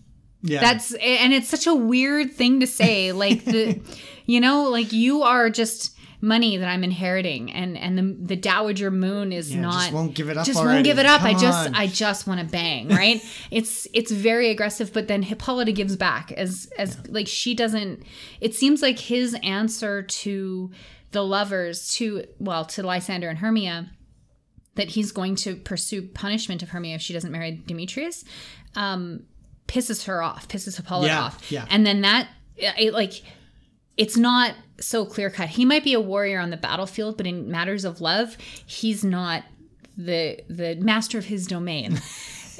yeah. 0.42 0.60
That's 0.60 0.92
and 0.94 1.32
it's 1.32 1.48
such 1.48 1.66
a 1.66 1.74
weird 1.74 2.32
thing 2.32 2.60
to 2.60 2.66
say. 2.66 3.12
Like 3.12 3.44
the, 3.44 3.80
you 4.26 4.40
know, 4.40 4.70
like 4.70 4.92
you 4.92 5.22
are 5.22 5.50
just 5.50 5.95
money 6.20 6.56
that 6.56 6.68
I'm 6.68 6.82
inheriting, 6.84 7.52
and 7.52 7.76
and 7.76 7.98
the 7.98 8.26
the 8.26 8.36
dowager 8.36 8.90
moon 8.90 9.32
is 9.32 9.54
Yeah, 9.54 9.60
not 9.62 9.80
just 9.82 9.92
won't 9.92 10.14
give 10.14 10.28
it 10.28 10.36
up 10.36 10.46
Just 10.46 10.58
already. 10.58 10.74
won't 10.76 10.84
give 10.84 10.98
it 10.98 11.06
up. 11.06 11.22
I 11.22 11.32
just 11.34 11.68
on. 11.68 11.74
I 11.74 11.86
just 11.86 12.26
want 12.26 12.40
to 12.40 12.46
bang. 12.46 12.88
Right? 12.88 13.22
it's 13.50 13.86
it's 13.92 14.10
very 14.10 14.50
aggressive, 14.50 14.92
but 14.92 15.08
then 15.08 15.22
Hippolyta 15.22 15.72
gives 15.72 15.96
back 15.96 16.32
as 16.32 16.68
as 16.78 16.98
like 17.08 17.28
she 17.28 17.54
doesn't. 17.54 18.02
It 18.40 18.54
seems 18.54 18.82
like 18.82 18.98
his 18.98 19.34
answer 19.42 20.02
to 20.02 20.70
the 21.12 21.22
lovers 21.22 21.92
to 21.94 22.24
well 22.38 22.64
to 22.66 22.82
Lysander 22.82 23.28
and 23.28 23.38
Hermia 23.38 23.90
that 24.74 24.90
he's 24.90 25.10
going 25.12 25.34
to 25.36 25.56
pursue 25.56 26.02
punishment 26.02 26.62
of 26.62 26.68
Hermia 26.68 26.96
if 26.96 27.00
she 27.00 27.14
doesn't 27.14 27.32
marry 27.32 27.62
Demetrius, 27.66 28.24
um, 28.74 29.22
pisses 29.68 30.04
her 30.04 30.22
off, 30.22 30.48
pisses 30.48 30.76
Hippolyta 30.76 31.06
Yeah, 31.14 31.22
off. 31.22 31.50
yeah. 31.50 31.64
And 31.70 31.86
then 31.86 32.02
that, 32.02 32.28
it, 32.56 32.92
like, 32.92 33.22
it's 33.96 34.16
not 34.16 34.54
so 34.80 35.04
clear 35.06 35.30
cut. 35.30 35.48
He 35.48 35.64
might 35.64 35.84
be 35.84 35.94
a 35.94 36.00
warrior 36.00 36.38
on 36.38 36.50
the 36.50 36.56
battlefield, 36.56 37.16
but 37.16 37.26
in 37.26 37.50
matters 37.50 37.84
of 37.84 38.00
love, 38.00 38.36
he's 38.66 39.02
not 39.04 39.44
the 39.96 40.40
the 40.48 40.76
master 40.76 41.16
of 41.18 41.24
his 41.24 41.46
domain, 41.46 41.94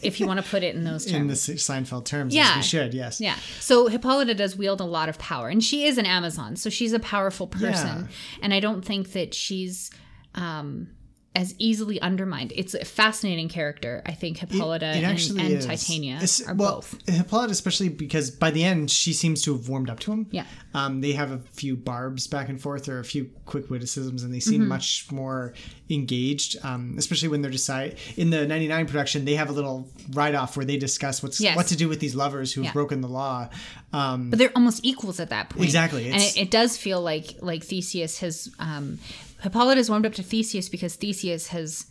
if 0.03 0.19
you 0.19 0.27
want 0.27 0.43
to 0.43 0.49
put 0.51 0.63
it 0.63 0.75
in 0.75 0.85
those 0.85 1.05
terms. 1.05 1.15
in 1.21 1.27
the 1.27 1.35
Seinfeld 1.35 2.07
terms, 2.07 2.35
Yeah. 2.35 2.57
we 2.57 2.63
should, 2.63 2.95
yes. 2.95 3.21
Yeah. 3.21 3.37
So 3.61 3.89
Hippolyta 3.89 4.35
does 4.35 4.57
wield 4.57 4.81
a 4.81 4.85
lot 4.85 5.09
of 5.11 5.19
power, 5.19 5.49
and 5.49 5.63
she 5.63 5.85
is 5.85 5.99
an 5.99 6.07
Amazon, 6.07 6.57
so 6.57 6.71
she's 6.71 6.93
a 6.95 6.99
powerful 7.01 7.47
person. 7.47 8.09
And 8.43 8.55
I 8.55 8.61
don't 8.61 8.83
think 8.85 9.13
that 9.13 9.35
she's 9.35 9.91
um, 10.35 10.89
as 11.37 11.55
easily 11.59 12.01
undermined. 12.01 12.53
It's 12.57 12.73
a 12.75 12.85
fascinating 12.85 13.49
character. 13.49 14.03
I 14.07 14.13
think 14.13 14.39
Hippolyta 14.39 14.87
It 14.91 14.97
and, 14.97 15.07
actually 15.07 15.41
and 15.43 15.53
is. 15.53 15.67
Titania 15.67 16.15
It's- 16.17 16.41
are 16.41 16.55
well, 16.55 16.77
both. 16.77 16.99
Hippolyta, 17.09 17.53
especially 17.53 17.91
because 17.91 18.31
by 18.31 18.51
the 18.51 18.65
end 18.65 18.91
she 18.91 19.13
seems 19.13 19.43
to 19.43 19.53
have 19.55 19.69
warmed 19.69 19.91
up 19.91 20.01
to 20.01 20.13
him. 20.13 20.27
Yeah. 20.31 20.45
Um, 20.75 21.01
they 21.03 21.13
have 21.13 21.31
a 21.33 21.39
few 21.53 21.77
barbs 21.77 22.27
back 22.27 22.49
and 22.49 22.61
forth 22.61 22.89
or 22.89 22.99
a 22.99 23.05
few 23.05 23.31
quick 23.45 23.71
witticisms, 23.71 24.23
and 24.25 24.33
they 24.35 24.41
seem 24.41 24.63
Mm-hmm. 24.63 24.69
much 24.71 25.07
more 25.13 25.53
engaged. 25.91 26.57
Um, 26.65 26.95
especially 26.99 27.29
when 27.29 27.43
they're 27.43 27.51
decide 27.51 27.97
in 28.17 28.31
the 28.31 28.47
'99 28.47 28.87
production, 28.87 29.25
they 29.25 29.35
have 29.35 29.49
a 29.51 29.53
little 29.53 29.89
write 30.13 30.35
off 30.35 30.57
where 30.57 30.65
they 30.67 30.77
discuss 30.79 31.23
what's 31.23 31.39
Yes. 31.41 31.55
what 31.57 31.67
to 31.67 31.77
do 31.77 31.89
with 31.89 32.01
these 32.01 32.15
lovers 32.15 32.53
who've 32.53 32.65
Yeah. 32.65 32.73
broken 32.73 33.01
the 33.03 33.09
law. 33.09 33.49
Um, 33.93 34.31
But 34.31 34.39
they're 34.39 34.53
almost 34.57 34.81
equals 34.85 35.21
at 35.21 35.31
that 35.31 35.51
point. 35.51 35.65
Exactly, 35.65 36.11
and 36.11 36.21
it, 36.23 36.37
it 36.37 36.51
does 36.51 36.77
feel 36.77 37.01
like 37.03 37.37
like 37.43 37.63
Theseus 37.63 38.19
has 38.21 38.51
um, 38.59 38.99
Hippolyta's 39.43 39.89
warmed 39.91 40.07
up 40.07 40.15
to 40.15 40.23
Theseus 40.23 40.69
because 40.69 40.97
Theseus 40.97 41.49
has 41.49 41.87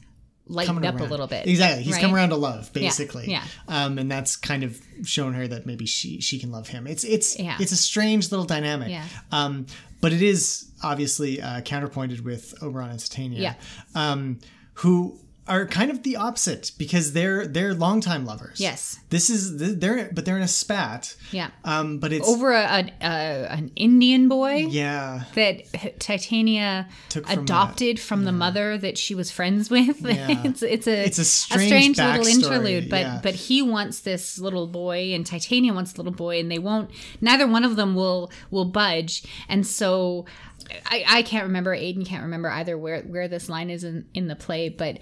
lightened 0.48 0.76
coming 0.78 0.88
up 0.88 0.96
around. 0.96 1.08
a 1.08 1.10
little 1.12 1.28
bit. 1.28 1.48
Exactly. 1.48 1.84
He's 1.84 1.94
right? 1.94 2.02
come 2.02 2.14
around 2.14 2.30
to 2.30 2.36
love, 2.36 2.72
basically. 2.74 3.26
yeah. 3.30 3.44
Um, 3.68 3.98
and 3.98 4.12
that's 4.12 4.36
kind 4.36 4.64
of 4.64 4.80
shown 5.04 5.34
her 5.34 5.48
that 5.48 5.66
maybe 5.66 5.86
she 5.86 6.22
she 6.22 6.40
can 6.40 6.52
love 6.52 6.68
him. 6.68 6.86
It's 6.88 7.04
it's 7.04 7.40
Yeah. 7.40 7.58
it's 7.60 7.72
a 7.72 7.78
strange 7.78 8.32
little 8.32 8.46
dynamic. 8.46 8.90
Yeah. 8.90 9.06
Um, 9.32 9.66
but 10.02 10.14
it 10.14 10.22
is 10.22 10.70
obviously 10.84 11.42
uh, 11.42 11.62
counterpointed 11.62 12.24
with 12.24 12.54
Oberon 12.62 12.92
and 12.92 13.00
Titania. 13.00 13.40
Yeah. 13.40 13.54
Um, 14.12 14.40
who 14.76 15.20
are 15.48 15.66
kind 15.68 15.92
of 15.92 16.02
the 16.04 16.16
opposite 16.16 16.72
because 16.78 17.14
they're 17.14 17.46
they're 17.46 17.74
longtime 17.74 18.26
lovers. 18.26 18.60
Yes. 18.60 19.00
This 19.10 19.30
is 19.30 19.78
they're 19.80 20.10
but 20.12 20.26
they're 20.26 20.38
in 20.38 20.44
a 20.44 20.48
spat. 20.48 21.16
Yeah. 21.32 21.52
Um, 21.64 22.00
but 22.00 22.12
it's 22.12 22.28
Over 22.28 22.52
a, 22.52 22.64
a, 22.64 22.92
a 23.02 23.48
an 23.52 23.72
Indian 23.76 24.28
boy. 24.28 24.68
yeah. 24.70 25.24
that 25.36 26.00
Titania 26.00 26.88
Took 27.10 27.28
from 27.28 27.44
adopted 27.44 28.00
from 28.00 28.24
the 28.26 28.32
mother 28.32 28.78
that 28.78 28.98
she 28.98 29.14
was 29.14 29.30
friends 29.30 29.70
with. 29.70 30.02
Yeah. 30.02 30.42
it's 30.46 30.64
it's 30.64 30.88
a 30.88 31.06
It's 31.06 31.20
a 31.20 31.26
strange 31.26 31.98
little 31.98 32.26
interlude, 32.26 32.90
but 32.90 33.02
yeah. 33.02 33.20
but 33.22 33.36
he 33.36 33.62
wants 33.62 34.00
this 34.00 34.40
little 34.40 34.68
boy 34.68 35.14
and 35.14 35.26
Titania 35.26 35.74
wants 35.74 35.94
the 35.94 36.02
little 36.02 36.14
boy, 36.14 36.40
and 36.40 36.52
they 36.52 36.60
won't. 36.60 36.90
Neither 37.22 37.48
one 37.48 37.64
of 37.64 37.76
them 37.76 37.94
will 37.96 38.32
will 38.50 38.66
budge, 38.66 39.24
and 39.48 39.66
so. 39.66 40.26
I, 40.86 41.06
I 41.08 41.22
can't 41.22 41.46
remember. 41.46 41.76
Aiden 41.76 42.06
can't 42.06 42.24
remember 42.24 42.50
either 42.50 42.78
where 42.78 43.02
where 43.02 43.28
this 43.28 43.50
line 43.50 43.70
is 43.70 43.84
in, 43.84 44.06
in 44.14 44.28
the 44.28 44.36
play, 44.36 44.70
but 44.70 45.00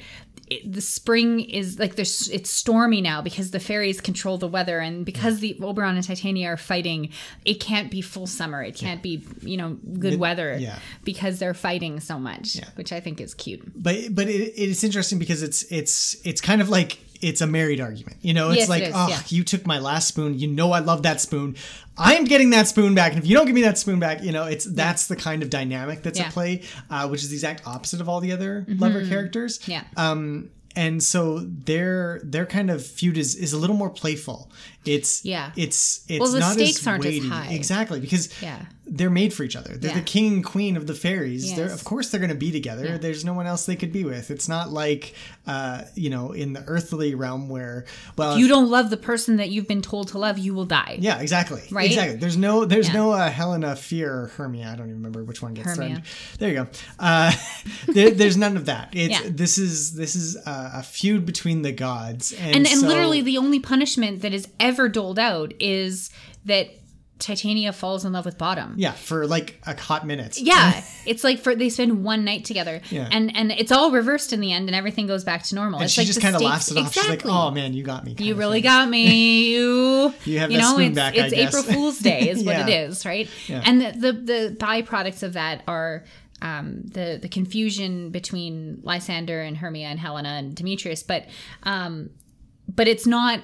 it, 0.50 0.72
the 0.72 0.82
spring 0.82 1.40
is 1.40 1.80
like 1.80 1.96
there's 1.96 2.30
it's 2.30 2.50
stormy 2.50 3.02
now 3.02 3.22
because 3.22 3.52
the 3.52 3.60
fairies 3.60 4.02
control 4.02 4.38
the 4.38 4.48
weather 4.48 4.80
and 4.80 5.06
because 5.06 5.40
the 5.40 5.58
Oberon 5.62 5.96
and 5.96 6.04
Titania 6.04 6.50
are 6.50 6.58
fighting, 6.58 7.10
it 7.46 7.56
can't 7.56 7.90
be 7.90 8.02
full 8.02 8.28
summer. 8.28 8.62
It 8.62 8.76
can't 8.76 9.02
be 9.02 9.24
you 9.42 9.58
know 9.58 9.78
good 10.00 10.20
weather 10.20 10.58
yeah. 10.58 10.80
because 11.04 11.40
they're 11.40 11.54
fighting 11.54 12.00
so 12.00 12.20
much, 12.20 12.60
which 12.76 12.92
I 12.92 13.00
think 13.00 13.22
is 13.22 13.34
cute. 13.34 13.62
but 13.76 14.14
but 14.14 14.28
it, 14.28 14.54
it's 14.56 14.84
interesting 14.84 15.20
because 15.20 15.44
it's 15.44 15.64
it's 15.72 16.16
it's 16.26 16.42
kind 16.42 16.62
of 16.62 16.70
like 16.70 17.00
it's 17.24 17.42
a 17.42 17.48
married 17.48 17.80
argument. 17.82 18.18
You 18.22 18.34
know, 18.34 18.50
it's 18.50 18.60
Yes, 18.60 18.70
like, 18.70 18.84
is, 18.84 18.92
oh, 18.96 19.08
yeah. 19.10 19.22
you 19.30 19.44
took 19.44 19.66
my 19.66 19.80
last 19.80 20.08
spoon. 20.08 20.38
You 20.38 20.48
know, 20.48 20.72
I 20.72 20.80
love 20.80 21.04
that 21.04 21.22
spoon. 21.22 21.56
I'm 21.98 22.26
getting 22.26 22.50
that 22.52 22.68
spoon 22.68 22.96
back, 22.96 23.14
and 23.14 23.22
if 23.22 23.28
you 23.30 23.36
don't 23.36 23.46
give 23.46 23.56
me 23.56 23.62
that 23.64 23.78
spoon 23.78 24.00
back, 24.00 24.24
you 24.24 24.32
know, 24.32 24.46
it's 24.46 24.66
that's 24.66 25.08
the 25.08 25.16
kind 25.16 25.44
of 25.44 25.50
dynamic 25.50 26.04
that's 26.04 26.20
Yeah. 26.20 26.26
at 26.28 26.34
play, 26.34 26.62
uh, 26.90 27.08
which 27.08 27.22
is 27.24 27.30
the 27.30 27.36
exact 27.36 27.66
opposite 27.68 28.02
of 28.02 28.10
all 28.10 28.20
the 28.20 28.32
other 28.32 28.66
lover 28.68 29.06
characters. 29.08 29.60
Mm-hmm. 29.60 29.72
Yeah. 29.72 29.84
Um, 29.96 30.50
and 30.76 31.04
so 31.04 31.40
their 31.40 32.20
their 32.24 32.48
kind 32.48 32.72
of 32.72 32.84
feud 32.86 33.18
is 33.18 33.36
is 33.36 33.54
a 33.54 33.58
little 33.58 33.76
more 33.76 33.92
playful. 33.92 34.52
It's 34.86 35.24
Yeah. 35.26 35.52
It's 35.56 36.02
it's 36.08 36.20
Well, 36.20 36.32
the 36.32 36.40
not 36.40 36.54
stakes 36.54 36.80
as 36.80 36.88
aren't 36.88 37.06
as 37.06 37.12
weighty. 37.14 37.28
high. 37.30 37.48
exactly 37.54 38.00
because 38.00 38.30
Yeah. 38.42 38.60
they're 38.86 39.10
made 39.10 39.34
for 39.34 39.44
each 39.44 39.56
other. 39.56 39.76
They're 39.78 39.92
Yeah. 39.92 39.98
the 40.00 40.04
king 40.04 40.34
and 40.34 40.44
queen 40.44 40.76
of 40.76 40.88
the 40.88 40.94
fairies. 40.94 41.56
They're 41.56 41.72
of 41.72 41.84
course 41.86 42.10
they're 42.10 42.20
going 42.20 42.30
to 42.32 42.36
be 42.36 42.52
together. 42.52 42.86
Yeah. 42.86 42.98
There's 42.98 43.24
no 43.24 43.34
one 43.34 43.48
else 43.48 43.66
they 43.66 43.78
could 43.78 43.94
be 43.94 44.04
with. 44.04 44.30
It's 44.30 44.50
not 44.50 44.72
like 44.74 45.14
uh, 45.48 45.84
you 45.96 46.10
know 46.10 46.32
in 46.34 46.54
the 46.54 46.64
earthly 46.68 47.16
realm 47.16 47.48
where 47.50 47.86
well 48.18 48.34
If 48.34 48.40
you 48.40 48.48
don't 48.50 48.70
love 48.70 48.90
the 48.90 48.98
person 48.98 49.38
that 49.38 49.50
you've 49.52 49.68
been 49.68 49.82
told 49.82 50.10
to 50.10 50.18
love, 50.18 50.38
you 50.38 50.54
will 50.54 50.66
die. 50.66 50.98
yeah, 51.00 51.20
exactly. 51.20 51.62
Right? 51.72 51.90
Exactly. 51.90 52.18
There's 52.18 52.38
no 52.38 52.66
there's 52.66 52.88
Yeah. 52.90 52.94
no 52.94 53.12
uh, 53.12 53.30
Helena 53.30 53.76
Fear 53.78 54.12
or 54.14 54.28
Hermia. 54.36 54.68
I 54.72 54.76
don't 54.76 54.88
even 54.88 54.98
remember 54.98 55.24
which 55.24 55.42
one 55.42 55.54
gets 55.54 55.76
threatened. 55.76 56.04
There 56.40 56.50
you 56.50 56.56
go. 56.56 56.68
Uh, 57.00 57.32
there, 57.88 58.12
there's 58.12 58.36
none 58.38 58.58
of 58.58 58.66
that. 58.66 58.90
It's 58.94 59.12
Yeah. 59.22 59.30
this 59.30 59.58
is 59.58 59.94
this 59.94 60.16
is 60.16 60.36
a, 60.36 60.72
a 60.76 60.84
feud 60.84 61.26
between 61.26 61.62
the 61.62 61.72
gods 61.72 62.34
and 62.34 62.56
and 62.58 62.68
and 62.68 62.80
so- 62.82 62.88
literally 62.88 63.22
the 63.22 63.38
only 63.38 63.60
punishment 63.62 64.22
that 64.24 64.34
is 64.34 64.48
ever 64.60 64.73
doled 64.90 65.20
out 65.20 65.54
is 65.60 66.10
that 66.46 66.68
Titania 67.20 67.72
falls 67.72 68.04
in 68.04 68.12
love 68.12 68.26
with 68.26 68.38
Bottom. 68.38 68.74
yeah 68.76 68.92
for 68.92 69.26
like 69.28 69.62
a 69.66 69.80
hot 69.80 70.06
minute. 70.06 70.38
Yeah, 70.42 70.84
it's 71.06 71.24
like 71.24 71.40
for 71.40 71.56
they 71.56 71.70
spend 71.70 72.04
one 72.04 72.26
night 72.26 72.44
together, 72.44 72.82
Yeah. 72.90 73.08
and 73.12 73.34
and 73.38 73.50
it's 73.52 73.72
all 73.72 73.92
reversed 73.92 74.34
in 74.34 74.42
the 74.42 74.52
end, 74.52 74.68
and 74.68 74.76
everything 74.76 75.08
goes 75.08 75.24
back 75.24 75.44
to 75.44 75.56
normal. 75.56 75.80
And 75.80 75.86
it's 75.86 75.94
she 75.94 76.02
like 76.02 76.08
just 76.08 76.20
kind 76.22 76.36
of 76.36 76.42
laughs 76.42 76.70
it 76.70 76.78
off. 76.78 76.92
She's 76.92 77.04
like, 77.04 77.14
Exactly. 77.20 77.32
"Oh 77.32 77.50
man, 77.52 77.74
you 77.74 77.84
got 77.84 78.04
me." 78.04 78.16
You 78.18 78.36
really 78.36 78.58
thing. 78.58 78.64
got 78.64 78.90
me. 78.90 79.54
You, 79.54 80.14
You 80.26 80.40
have 80.40 80.52
you 80.52 80.58
know, 80.58 80.78
it's, 80.80 80.96
back, 80.96 81.16
it's. 81.16 81.34
April 81.34 81.64
Fool's 81.64 82.00
Day, 82.00 82.28
is 82.30 82.44
what 82.44 82.58
it 82.68 82.70
is, 82.70 83.06
right? 83.06 83.30
Yeah. 83.48 83.62
And 83.66 83.82
the, 83.82 83.92
the 83.92 84.12
the 84.12 84.56
byproducts 84.60 85.24
of 85.24 85.34
that 85.34 85.64
are 85.66 86.04
um, 86.42 86.82
the 86.88 87.20
the 87.22 87.30
confusion 87.30 88.10
between 88.10 88.82
Lysander 88.84 89.42
and 89.42 89.56
Hermia 89.56 89.88
and 89.88 89.98
Helena 90.00 90.30
and 90.30 90.54
Demetrius, 90.54 91.04
but 91.04 91.28
um, 91.62 92.10
but 92.68 92.90
it's 92.90 93.08
not. 93.08 93.40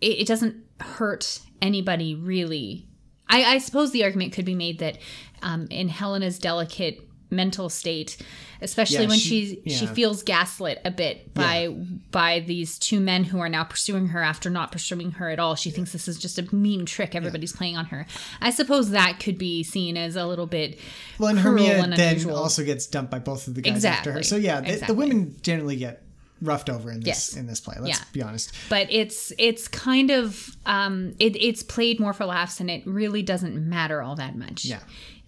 It, 0.00 0.20
it 0.20 0.26
doesn't 0.26 0.64
hurt 0.80 1.40
anybody 1.62 2.14
really. 2.14 2.86
I, 3.28 3.44
I 3.44 3.58
suppose 3.58 3.90
the 3.92 4.04
argument 4.04 4.32
could 4.32 4.44
be 4.46 4.54
made 4.54 4.78
that 4.78 4.98
um, 5.42 5.66
in 5.70 5.88
Helena's 5.88 6.38
delicate 6.38 7.04
mental 7.30 7.68
state, 7.68 8.16
especially 8.62 9.02
Yeah, 9.02 9.08
when 9.08 9.18
she- 9.18 9.60
she 9.66 9.70
she 9.70 9.86
feels 9.86 10.22
gaslit 10.22 10.80
a 10.86 10.90
bit 10.90 11.34
by 11.34 11.68
by 12.10 12.40
these 12.40 12.78
two 12.78 13.00
men 13.00 13.24
who 13.24 13.38
are 13.38 13.50
now 13.50 13.64
pursuing 13.64 14.06
her 14.08 14.22
after 14.22 14.48
not 14.48 14.72
pursuing 14.72 15.10
her 15.12 15.28
at 15.28 15.38
all. 15.38 15.54
She 15.54 15.70
thinks 15.70 15.92
this 15.92 16.08
is 16.08 16.18
just 16.18 16.38
a 16.38 16.54
mean 16.54 16.86
trick 16.86 17.14
everybody's 17.14 17.52
playing 17.52 17.76
on 17.76 17.84
her. 17.86 18.06
I 18.40 18.48
suppose 18.48 18.90
that 18.92 19.20
could 19.20 19.36
be 19.36 19.62
seen 19.62 19.98
as 19.98 20.16
a 20.16 20.24
little 20.26 20.46
bit 20.46 20.78
Well, 21.18 21.28
and 21.28 21.38
Hermia 21.38 21.82
and 21.82 21.92
then 21.92 22.30
also 22.30 22.64
gets 22.64 22.86
dumped 22.86 23.10
by 23.10 23.18
both 23.18 23.46
of 23.46 23.54
the 23.54 23.60
guys 23.60 23.84
after 23.84 24.10
her. 24.12 24.22
So 24.22 24.36
yeah, 24.36 24.62
the, 24.62 24.72
Exactly. 24.72 24.86
the 24.86 24.98
women 24.98 25.36
generally 25.42 25.76
get 25.76 26.02
roughed 26.40 26.70
over 26.70 26.90
in 26.90 27.00
this 27.00 27.06
Yes. 27.06 27.36
in 27.36 27.46
this 27.46 27.60
play. 27.60 27.76
Let's 27.80 27.98
Yeah. 27.98 28.04
be 28.12 28.22
honest. 28.22 28.52
but 28.68 28.86
it's 28.90 29.32
it's 29.38 29.66
kind 29.68 30.10
of 30.10 30.56
um 30.66 31.14
it, 31.18 31.34
it's 31.36 31.62
played 31.62 31.98
more 32.00 32.12
for 32.12 32.26
laughs 32.26 32.60
and 32.60 32.70
it 32.70 32.82
really 32.86 33.22
doesn't 33.22 33.56
matter 33.56 34.02
all 34.02 34.14
that 34.16 34.36
much 34.36 34.64
Yeah. 34.64 34.80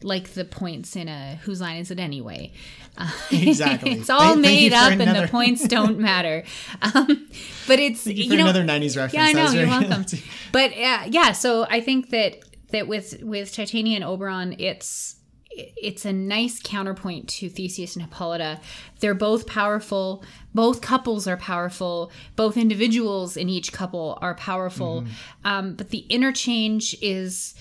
like 0.02 0.34
the 0.34 0.44
points 0.44 0.94
in 0.96 1.08
a 1.08 1.36
whose 1.44 1.60
line 1.60 1.78
is 1.78 1.90
it 1.90 1.98
anyway 1.98 2.52
Uh, 2.98 3.10
Exactly. 3.30 3.92
it's 3.92 4.10
all 4.10 4.20
Thank- 4.20 4.44
thank 4.44 4.60
made 4.60 4.72
for 4.72 4.78
up 4.78 4.92
and 5.00 5.16
the 5.16 5.28
points 5.28 5.66
don't 5.66 5.98
matter 6.10 6.44
um 6.82 7.28
but 7.66 7.78
it's 7.78 8.02
Thank 8.04 8.16
you 8.16 8.24
you, 8.24 8.30
for 8.30 8.36
know 8.36 8.44
another 8.48 8.64
90s 8.64 8.96
reference. 8.96 9.14
yeah 9.14 9.24
i 9.26 9.32
know 9.32 9.50
you're 9.52 9.66
welcome 9.76 10.04
but 10.52 10.70
uh, 10.72 11.04
yeah 11.08 11.32
so 11.32 11.66
i 11.70 11.80
think 11.80 12.10
that 12.10 12.40
that 12.70 12.86
with 12.88 13.20
with 13.22 13.52
titania 13.52 13.96
and 13.96 14.04
oberon 14.04 14.54
it's 14.58 15.16
it's 15.50 16.04
a 16.04 16.12
nice 16.12 16.60
counterpoint 16.62 17.28
to 17.28 17.48
Theseus 17.48 17.96
and 17.96 18.04
Hippolyta. 18.04 18.60
They're 19.00 19.14
both 19.14 19.46
powerful. 19.46 20.24
Both 20.54 20.80
couples 20.80 21.26
are 21.26 21.36
powerful. 21.36 22.12
Both 22.36 22.56
individuals 22.56 23.36
in 23.36 23.48
each 23.48 23.72
couple 23.72 24.18
are 24.22 24.34
powerful. 24.34 25.04
Um, 25.44 25.74
but 25.74 25.90
the 25.90 26.06
interchange 26.08 26.96
is 27.02 27.54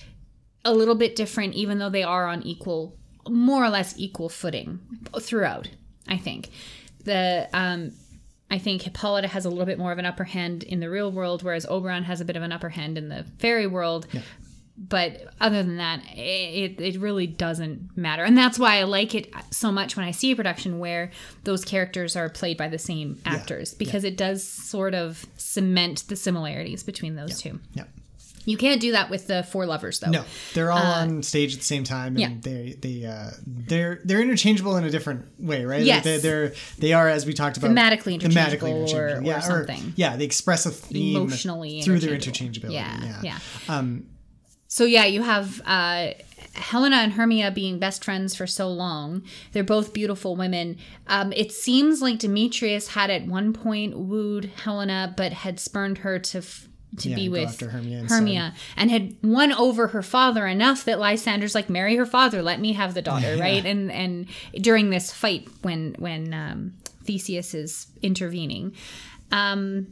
a 0.64 0.72
little 0.72 0.94
bit 0.94 1.16
different, 1.16 1.54
even 1.54 1.78
though 1.78 1.90
they 1.90 2.02
are 2.02 2.26
on 2.26 2.42
equal, 2.42 2.96
more 3.28 3.64
or 3.64 3.70
less 3.70 3.94
equal 3.98 4.28
footing 4.28 4.80
throughout. 5.18 5.68
I 6.08 6.16
think 6.16 6.50
the 7.04 7.48
um, 7.52 7.92
I 8.50 8.58
think 8.58 8.82
Hippolyta 8.82 9.28
has 9.28 9.44
a 9.44 9.48
little 9.48 9.66
bit 9.66 9.78
more 9.78 9.92
of 9.92 9.98
an 9.98 10.06
upper 10.06 10.24
hand 10.24 10.64
in 10.64 10.80
the 10.80 10.90
real 10.90 11.10
world, 11.12 11.42
whereas 11.42 11.66
Oberon 11.66 12.04
has 12.04 12.20
a 12.20 12.24
bit 12.24 12.36
of 12.36 12.42
an 12.42 12.52
upper 12.52 12.70
hand 12.70 12.98
in 12.98 13.08
the 13.08 13.24
fairy 13.38 13.66
world. 13.66 14.06
But 14.78 15.34
other 15.40 15.62
than 15.62 15.76
that, 15.76 16.00
it, 16.16 16.80
it 16.80 16.98
really 16.98 17.26
doesn't 17.26 17.96
matter. 17.96 18.24
And 18.24 18.36
that's 18.36 18.58
why 18.58 18.78
I 18.78 18.84
like 18.84 19.14
it 19.14 19.30
so 19.50 19.70
much 19.70 19.94
when 19.94 20.06
I 20.06 20.10
see 20.10 20.32
a 20.32 20.36
production 20.36 20.78
where 20.78 21.10
those 21.44 21.64
characters 21.66 22.16
are 22.16 22.30
played 22.30 22.56
by 22.56 22.68
the 22.68 22.78
same 22.78 23.20
actors, 23.26 23.74
because 23.74 24.04
it 24.04 24.16
does 24.16 24.42
sort 24.42 24.94
of 24.94 25.26
cement 25.36 26.04
the 26.08 26.16
similarities 26.16 26.82
between 26.82 27.14
those 27.14 27.40
two. 27.42 27.60
Yeah. 27.74 27.84
You 28.46 28.56
can't 28.56 28.80
do 28.80 28.92
that 28.92 29.10
with 29.10 29.26
the 29.26 29.42
four 29.42 29.66
lovers, 29.66 30.00
though. 30.00 30.08
No, 30.10 30.24
they're 30.54 30.72
all 30.72 30.78
Uh, 30.78 31.02
on 31.02 31.22
stage 31.22 31.52
at 31.52 31.60
the 31.60 31.66
same 31.66 31.84
time, 31.84 32.16
and 32.16 32.18
yeah. 32.18 32.30
they 32.40 32.74
they 32.80 33.04
uh, 33.04 33.32
they're 33.46 34.00
they're 34.02 34.22
interchangeable 34.22 34.78
in 34.78 34.84
a 34.84 34.90
different 34.90 35.26
way, 35.38 35.66
right? 35.66 35.82
Yes. 35.82 36.04
they're, 36.04 36.18
they're 36.18 36.52
they 36.78 36.94
are 36.94 37.06
as 37.06 37.26
we 37.26 37.34
talked 37.34 37.58
about 37.58 37.70
Thematically 37.72 38.14
interchangeable 38.14 38.90
or- 38.94 39.18
or 39.18 39.22
yeah, 39.22 39.40
something. 39.40 39.92
yeah, 39.94 40.16
they 40.16 40.24
express 40.24 40.64
a 40.64 40.70
theme 40.70 41.16
Emotionally 41.18 41.82
through 41.82 41.98
their 41.98 42.16
interchangeability. 42.16 42.72
Yeah, 42.72 43.04
Yeah, 43.04 43.20
yeah. 43.22 43.38
Um, 43.68 44.06
So 44.72 44.84
yeah, 44.84 45.04
you 45.04 45.22
have 45.22 45.60
uh, 45.66 46.10
Helena 46.54 46.98
and 46.98 47.12
Hermia 47.14 47.50
being 47.50 47.80
best 47.80 48.04
friends 48.04 48.36
for 48.36 48.46
so 48.46 48.68
long. 48.68 49.22
They're 49.50 49.64
both 49.64 49.92
beautiful 49.92 50.36
women. 50.36 50.76
Um, 51.08 51.32
it 51.32 51.50
seems 51.50 52.00
like 52.00 52.20
Demetrius 52.20 52.86
had 52.88 53.10
at 53.10 53.26
one 53.26 53.52
point 53.52 53.98
wooed 53.98 54.44
Helena, 54.62 55.12
but 55.16 55.32
had 55.32 55.58
spurned 55.58 55.98
her 55.98 56.20
to 56.20 56.38
f- 56.38 56.68
to 56.98 57.08
Yeah, 57.08 57.16
be 57.16 57.28
with 57.28 57.58
Hermia 57.60 57.98
instead. 58.00 58.14
Hermia, 58.16 58.54
and 58.76 58.90
had 58.92 59.16
won 59.24 59.52
over 59.52 59.88
her 59.88 60.02
father 60.02 60.46
enough 60.46 60.84
that 60.84 61.00
Lysander's 61.00 61.54
like, 61.54 61.68
marry 61.68 61.96
her 61.96 62.06
father, 62.06 62.40
let 62.40 62.60
me 62.60 62.72
have 62.74 62.94
the 62.94 63.02
daughter, 63.02 63.34
Yeah. 63.36 63.42
right? 63.42 63.66
And 63.66 63.90
and 63.90 64.26
during 64.54 64.90
this 64.90 65.12
fight, 65.12 65.48
when 65.62 65.94
when 65.98 66.32
um, 66.32 66.74
Theseus 67.04 67.54
is 67.54 67.86
intervening. 68.02 68.74
Um, 69.32 69.88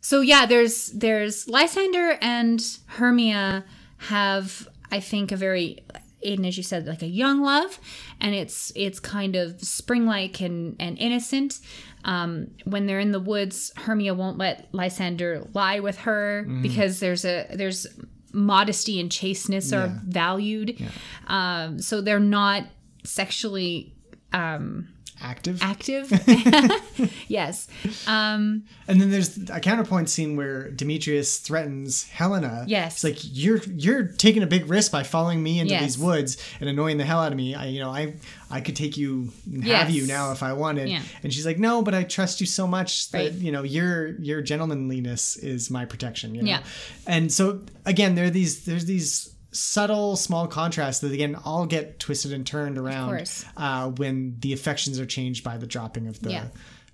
so 0.00 0.20
yeah, 0.20 0.46
there's 0.46 0.88
there's 0.92 1.48
Lysander 1.48 2.18
and 2.20 2.60
Hermia 2.86 3.64
have 3.98 4.68
I 4.90 5.00
think 5.00 5.32
a 5.32 5.36
very 5.36 5.84
Aiden, 6.24 6.46
as 6.46 6.56
you 6.56 6.62
said, 6.62 6.86
like 6.86 7.02
a 7.02 7.06
young 7.08 7.40
love, 7.42 7.78
and 8.20 8.34
it's 8.34 8.72
it's 8.74 8.98
kind 8.98 9.36
of 9.36 9.60
spring-like 9.60 10.40
and 10.40 10.74
and 10.80 10.98
innocent. 10.98 11.60
Um, 12.04 12.48
when 12.64 12.86
they're 12.86 13.00
in 13.00 13.12
the 13.12 13.20
woods, 13.20 13.72
Hermia 13.76 14.14
won't 14.14 14.38
let 14.38 14.68
Lysander 14.72 15.46
lie 15.54 15.80
with 15.80 15.98
her 15.98 16.44
Mhm. 16.48 16.62
because 16.62 17.00
there's 17.00 17.24
a 17.24 17.46
there's 17.54 17.86
modesty 18.32 19.00
and 19.00 19.10
chasteness 19.10 19.72
are 19.72 19.86
Yeah. 19.86 19.98
valued. 20.04 20.78
Um, 21.26 21.78
so 21.80 22.00
they're 22.00 22.20
not 22.20 22.64
sexually 23.04 23.94
um, 24.32 24.88
active. 25.20 25.60
Active, 25.62 26.10
yes. 27.28 27.68
Um, 28.06 28.64
and 28.88 29.00
then 29.00 29.10
there's 29.10 29.36
a 29.50 29.60
counterpoint 29.60 30.08
scene 30.10 30.36
where 30.36 30.70
Demetrius 30.70 31.38
threatens 31.38 32.04
Helena. 32.08 32.64
Yes. 32.66 32.94
it's 32.96 33.04
like 33.04 33.18
you're 33.36 33.62
you're 33.64 34.04
taking 34.04 34.42
a 34.42 34.46
big 34.46 34.68
risk 34.68 34.92
by 34.92 35.02
following 35.02 35.42
me 35.42 35.60
into 35.60 35.72
Yes. 35.74 35.82
these 35.82 35.98
woods 35.98 36.36
and 36.60 36.68
annoying 36.68 36.98
the 36.98 37.04
hell 37.04 37.20
out 37.20 37.32
of 37.32 37.36
me. 37.38 37.54
I 37.54 37.66
you 37.66 37.80
know 37.80 37.90
I 37.90 38.14
I 38.50 38.60
could 38.60 38.76
take 38.76 38.96
you 38.96 39.32
and 39.46 39.64
Yes. 39.64 39.82
have 39.82 39.90
you 39.90 40.06
now 40.06 40.32
if 40.32 40.42
I 40.42 40.52
wanted. 40.52 40.88
Yeah. 40.88 41.02
And 41.22 41.32
she's 41.32 41.46
like, 41.46 41.58
no, 41.58 41.82
but 41.82 41.94
I 41.94 42.04
trust 42.04 42.40
you 42.40 42.46
so 42.46 42.66
much 42.66 43.10
that 43.10 43.18
Right. 43.18 43.32
you 43.32 43.52
know 43.52 43.62
your 43.62 44.08
your 44.20 44.42
gentlemanliness 44.42 45.36
is 45.36 45.70
my 45.70 45.84
protection. 45.84 46.34
You 46.34 46.42
know? 46.42 46.48
Yeah. 46.50 46.62
And 47.06 47.32
so 47.32 47.62
again, 47.84 48.14
there 48.14 48.26
are 48.26 48.30
these 48.30 48.64
there's 48.64 48.84
these 48.86 49.32
subtle 49.56 50.16
small 50.16 50.46
contrasts 50.46 51.00
that 51.00 51.12
again 51.12 51.34
all 51.44 51.66
get 51.66 51.98
twisted 51.98 52.32
and 52.32 52.46
turned 52.46 52.78
around 52.78 53.28
uh, 53.56 53.88
when 53.90 54.36
the 54.40 54.52
affections 54.52 55.00
are 55.00 55.06
changed 55.06 55.42
by 55.42 55.56
the 55.56 55.66
dropping 55.66 56.06
of 56.06 56.20
the 56.20 56.30
Yeah. 56.30 56.46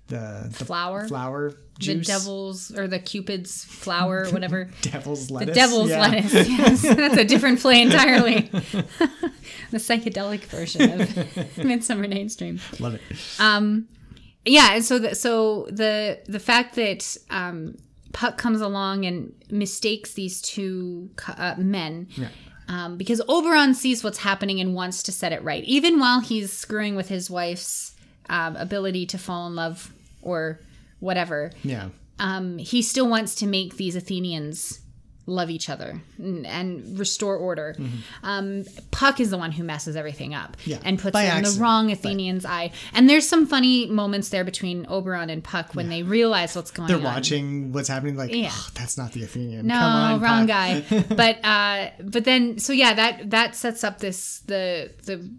the, 0.07 0.47
the 0.57 0.65
flower, 0.65 1.07
flower 1.07 1.53
the 1.79 1.95
devil's 1.95 2.71
or 2.77 2.87
the 2.87 2.99
cupid's 2.99 3.63
flower, 3.65 4.27
whatever. 4.31 4.69
Devil's 4.81 5.31
lettuce 5.31 5.53
The 5.55 5.59
devil's 5.59 5.89
yeah. 5.89 6.01
lettuce. 6.01 6.33
Yes, 6.33 6.81
that's 6.95 7.17
a 7.17 7.25
different 7.25 7.59
play 7.59 7.81
entirely. 7.81 8.41
the 9.71 9.77
psychedelic 9.77 10.41
version 10.45 11.01
of 11.01 11.57
Midsummer 11.57 12.07
Night's 12.07 12.35
Dream. 12.35 12.59
Love 12.79 12.95
it. 12.95 13.01
Um, 13.39 13.87
yeah, 14.45 14.75
and 14.75 14.83
so 14.85 14.99
the, 14.99 15.15
so 15.15 15.67
the 15.71 16.19
the 16.27 16.39
fact 16.39 16.75
that 16.75 17.17
um, 17.29 17.75
Puck 18.11 18.37
comes 18.37 18.61
along 18.61 19.05
and 19.05 19.33
mistakes 19.49 20.13
these 20.13 20.41
two 20.41 21.09
uh, 21.27 21.55
men. 21.57 22.07
Yeah. 22.11 22.27
Um, 22.67 22.97
because 22.97 23.21
Oberon 23.27 23.73
sees 23.73 24.03
what's 24.03 24.19
happening 24.19 24.59
and 24.59 24.73
wants 24.73 25.03
to 25.03 25.11
set 25.11 25.33
it 25.33 25.43
right, 25.43 25.63
even 25.65 25.99
while 25.99 26.21
he's 26.21 26.51
screwing 26.53 26.95
with 26.95 27.09
his 27.09 27.29
wife's 27.29 27.93
um, 28.29 28.55
ability 28.55 29.05
to 29.07 29.17
fall 29.17 29.47
in 29.47 29.55
love 29.55 29.91
or 30.21 30.59
whatever. 30.99 31.51
Yeah. 31.63 31.89
um, 32.19 32.57
he 32.57 32.81
still 32.81 33.07
wants 33.09 33.35
to 33.35 33.45
make 33.47 33.75
these 33.75 33.95
Athenians 33.97 34.79
love 35.25 35.49
each 35.49 35.69
other 35.69 36.01
and, 36.17 36.45
and 36.45 36.99
restore 36.99 37.37
order. 37.37 37.75
Um, 38.23 38.65
Puck 38.91 39.19
is 39.21 39.29
the 39.29 39.37
one 39.37 39.51
who 39.53 39.63
messes 39.63 39.95
everything 39.95 40.33
up 40.33 40.57
Mm-hmm. 40.57 40.69
Yeah, 40.71 40.79
and 40.83 40.99
puts 40.99 41.17
in 41.17 41.43
the 41.43 41.57
wrong 41.61 41.91
Athenian's 41.91 42.45
eye. 42.45 42.71
And 42.93 43.09
there's 43.09 43.27
some 43.27 43.45
funny 43.47 43.85
moments 43.87 44.29
there 44.29 44.43
between 44.43 44.85
Oberon 44.89 45.29
and 45.29 45.41
Puck 45.43 45.73
when 45.75 45.87
they 45.89 46.03
realize 46.03 46.55
what's 46.55 46.71
going 46.71 46.91
on. 46.91 47.01
They're 47.01 47.11
watching 47.11 47.71
what's 47.71 47.87
happening. 47.87 48.17
Like, 48.17 48.33
Yeah. 48.35 48.49
"Oh, 48.51 48.69
that's 48.73 48.97
not 48.97 49.13
the 49.13 49.23
Athenian. 49.23 49.67
No, 49.67 49.75
Come 49.75 49.83
on, 49.95 50.21
wrong 50.21 50.47
Puck." 50.47 50.47
guy. 50.47 51.05
but 51.15 51.45
uh, 51.45 51.89
but 52.03 52.25
then 52.25 52.59
so 52.59 52.73
yeah, 52.73 52.93
that 52.93 53.29
that 53.31 53.55
sets 53.55 53.83
up 53.83 53.99
this 53.99 54.39
the 54.47 54.91
the 55.05 55.29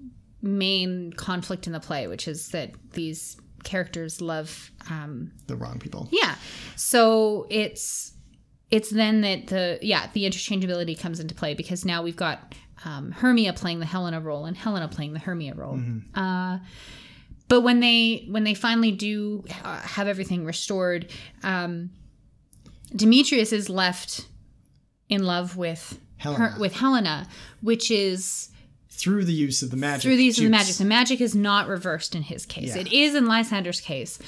main 0.43 1.13
conflict 1.13 1.67
in 1.67 1.73
the 1.75 1.81
play, 1.81 2.07
which 2.07 2.27
is 2.27 2.49
that 2.49 2.71
these 2.93 3.37
characters 3.65 4.21
love 4.21 4.71
um, 4.91 5.33
the 5.47 5.57
wrong 5.57 5.79
people. 5.79 6.09
yeah. 6.13 6.35
So 6.77 7.47
it's 7.51 8.13
it's 8.75 8.91
then 8.91 9.21
that 9.21 9.47
the 9.47 9.79
yeah 9.83 10.09
the 10.13 10.25
interchangeability 10.25 10.99
comes 10.99 11.21
into 11.21 11.35
play 11.35 11.55
because 11.55 11.85
now 11.85 12.03
we've 12.03 12.17
got 12.17 12.55
um, 12.85 13.13
Hermia 13.13 13.53
playing 13.53 13.79
the 13.79 13.87
Helena 13.87 14.21
role 14.21 14.45
and 14.47 14.57
Helena 14.57 14.89
playing 14.89 15.13
the 15.13 15.21
Hermia 15.21 15.55
role. 15.55 15.79
Uh, 16.15 16.59
but 17.49 17.61
when 17.63 17.81
they 17.81 18.27
when 18.29 18.45
they 18.45 18.55
finally 18.55 18.91
do 18.93 19.45
uh, 19.63 19.81
have 19.81 20.09
everything 20.09 20.45
restored, 20.45 21.11
um, 21.43 21.91
Demetrius 22.95 23.53
is 23.53 23.69
left 23.69 24.27
in 25.09 25.25
love 25.25 25.57
with 25.57 25.99
Helena. 26.17 26.49
Her, 26.49 26.61
with 26.61 26.75
Helena, 26.75 27.29
which 27.61 27.91
is 27.91 28.51
Through 28.91 29.25
the 29.27 29.33
use 29.33 29.63
of 29.63 29.71
the 29.71 29.77
magic. 29.77 30.03
through 30.03 30.17
these 30.17 30.39
of 30.39 30.45
the 30.45 30.49
juice. 30.49 30.59
magic. 30.59 30.77
The 30.77 30.85
magic 30.85 31.21
is 31.21 31.35
not 31.35 31.69
reversed 31.69 32.15
in 32.15 32.23
his 32.23 32.47
case. 32.47 32.75
Yeah. 32.75 32.83
It 32.83 32.93
is 32.93 33.15
in 33.15 33.27
Lysander's 33.27 33.81
case, 33.81 34.19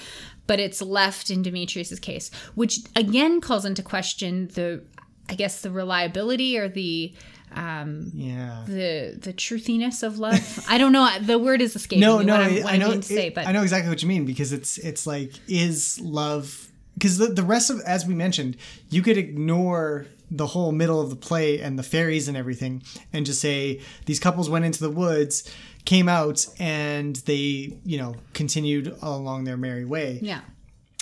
but 0.46 0.60
it's 0.60 0.80
left 0.82 1.30
in 1.30 1.42
Demetrius's 1.42 1.98
case, 2.00 2.30
which 2.54 2.80
again 2.94 3.40
calls 3.40 3.64
into 3.64 3.82
question 3.82 4.48
the, 4.48 4.82
I 5.28 5.34
guess, 5.34 5.60
the 5.62 5.70
reliability 5.70 6.58
or 6.58 6.68
the 6.68 7.14
um, 7.54 8.10
Yeah. 8.14 8.64
the 8.66 9.16
the 9.20 9.32
truthiness 9.32 10.02
of 10.02 10.18
love. 10.18 10.64
I 10.68 10.78
don't 10.78 10.92
know. 10.92 11.08
The 11.20 11.38
word 11.38 11.62
is 11.62 11.74
escaping 11.76 12.00
no, 12.00 12.18
me. 12.18 12.24
no, 12.26 12.38
what, 12.38 12.52
what 12.64 12.72
I 12.72 12.76
know. 12.76 12.88
I 12.88 12.90
mean 12.90 13.00
to 13.00 13.06
say, 13.08 13.30
but 13.30 13.46
I 13.46 13.52
know 13.52 13.62
exactly 13.62 13.88
what 13.88 14.02
you 14.02 14.08
mean 14.08 14.24
because 14.24 14.52
it's 14.52 14.78
it's 14.78 15.06
like 15.06 15.32
is 15.48 16.00
love 16.00 16.68
because 16.94 17.18
the 17.18 17.26
the 17.28 17.42
rest 17.42 17.70
of 17.70 17.80
as 17.80 18.04
we 18.06 18.14
mentioned, 18.14 18.56
you 18.90 19.02
could 19.02 19.16
ignore 19.16 20.06
the 20.30 20.46
whole 20.46 20.72
middle 20.72 21.00
of 21.00 21.08
the 21.08 21.16
play 21.16 21.60
and 21.60 21.78
the 21.78 21.84
fairies 21.84 22.26
and 22.26 22.36
everything 22.36 22.82
and 23.12 23.24
just 23.24 23.40
say 23.40 23.80
these 24.06 24.18
couples 24.18 24.50
went 24.50 24.64
into 24.64 24.80
the 24.80 24.90
woods 24.90 25.48
came 25.86 26.08
out 26.08 26.46
and 26.58 27.16
they 27.24 27.78
you 27.84 27.96
know 27.96 28.14
continued 28.34 28.94
along 29.00 29.44
their 29.44 29.56
merry 29.56 29.84
way 29.86 30.18
yeah, 30.22 30.40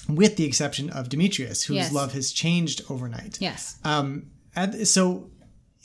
with 0.08 0.36
the 0.36 0.44
exception 0.44 0.90
of 0.90 1.08
demetrius 1.08 1.64
whose 1.64 1.76
Yes. 1.76 1.92
love 1.92 2.12
has 2.12 2.30
changed 2.32 2.82
overnight 2.88 3.38
yes, 3.40 3.76
um 3.84 4.26
so 4.84 5.28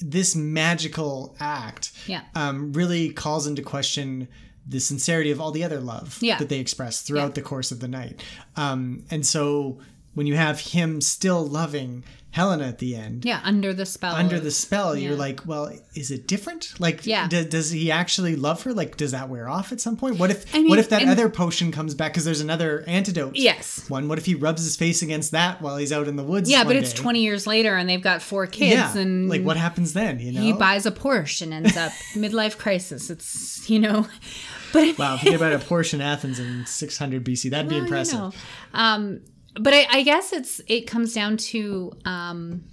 this 0.01 0.35
magical 0.35 1.35
act 1.39 1.91
Yeah. 2.07 2.21
um 2.35 2.71
really 2.73 3.09
calls 3.11 3.47
into 3.47 3.61
question 3.63 4.27
the 4.67 4.79
sincerity 4.79 5.31
of 5.31 5.41
all 5.41 5.51
the 5.51 5.63
other 5.63 5.79
love 5.79 6.17
Yeah. 6.21 6.37
that 6.37 6.49
they 6.49 6.59
express 6.59 7.01
throughout 7.01 7.29
Yeah. 7.31 7.39
the 7.39 7.41
course 7.41 7.71
of 7.71 7.79
the 7.79 7.87
night 7.87 8.21
um 8.55 9.03
and 9.09 9.25
so 9.25 9.79
when 10.13 10.27
you 10.27 10.35
have 10.35 10.59
him 10.59 11.01
still 11.01 11.45
loving 11.47 12.03
helena 12.31 12.65
at 12.67 12.77
the 12.77 12.95
end 12.95 13.25
yeah. 13.25 13.41
Under 13.43 13.73
the 13.73 13.85
spell. 13.87 14.13
under 14.15 14.39
the 14.39 14.51
spell 14.51 14.95
yeah. 14.95 15.09
you're 15.09 15.17
like 15.17 15.47
well 15.47 15.71
is 15.95 16.11
it 16.11 16.27
different 16.27 16.79
like 16.79 17.03
Yeah. 17.05 17.27
d- 17.27 17.45
does 17.45 17.71
he 17.71 17.89
actually 17.91 18.35
love 18.35 18.61
her 18.63 18.73
like 18.73 18.97
does 18.97 19.11
that 19.13 19.29
wear 19.29 19.49
off 19.49 19.71
at 19.71 19.81
some 19.81 19.97
point 19.97 20.19
what 20.19 20.29
if 20.29 20.45
I 20.55 20.59
mean, 20.59 20.69
what 20.69 20.77
if 20.77 20.89
that 20.89 21.01
and- 21.01 21.09
other 21.09 21.27
potion 21.29 21.71
comes 21.71 21.95
back 21.95 22.13
because 22.13 22.25
there's 22.25 22.41
another 22.41 22.83
antidote 22.87 23.35
Yes. 23.35 23.89
one 23.89 24.07
what 24.07 24.19
if 24.19 24.25
he 24.27 24.35
rubs 24.35 24.63
his 24.63 24.75
face 24.75 25.01
against 25.01 25.31
that 25.31 25.59
while 25.61 25.77
he's 25.77 25.91
out 25.91 26.07
in 26.07 26.17
the 26.17 26.23
woods 26.23 26.49
Yeah, 26.51 26.63
but 26.63 26.75
it's 26.75 26.93
20 26.93 27.19
years 27.21 27.47
later 27.47 27.75
and 27.75 27.89
they've 27.89 28.01
got 28.01 28.21
four 28.21 28.45
kids 28.45 28.73
yeah 28.95 28.97
and 29.01 29.27
like 29.27 29.41
what 29.43 29.57
happens 29.57 29.93
then 29.93 30.19
you 30.19 30.31
know 30.31 30.41
he 30.41 30.53
buys 30.53 30.85
a 30.85 30.91
Porsche 30.91 31.41
and 31.41 31.53
ends 31.53 31.75
up 31.77 31.91
midlife 32.13 32.57
crisis. 32.59 33.09
It's, 33.09 33.67
you 33.69 33.79
know, 33.79 34.07
but 34.73 34.97
wow 34.99 35.15
if 35.15 35.23
you 35.23 35.31
get 35.31 35.37
about 35.41 35.53
a 35.53 35.57
Porsche 35.59 35.95
in 35.95 36.01
Athens 36.01 36.37
in 36.39 36.65
600 36.67 37.23
BC 37.23 37.49
that'd 37.49 37.67
be 37.67 37.73
Well, 37.75 37.79
you 37.79 37.83
impressive 37.85 38.19
know. 38.19 38.31
Um, 38.73 39.21
but 39.55 39.73
I, 39.73 39.87
I 39.91 40.03
guess 40.03 40.33
it's 40.33 40.61
it 40.67 40.81
comes 40.87 41.13
down 41.13 41.37
to 41.37 41.91
um, 42.05 42.63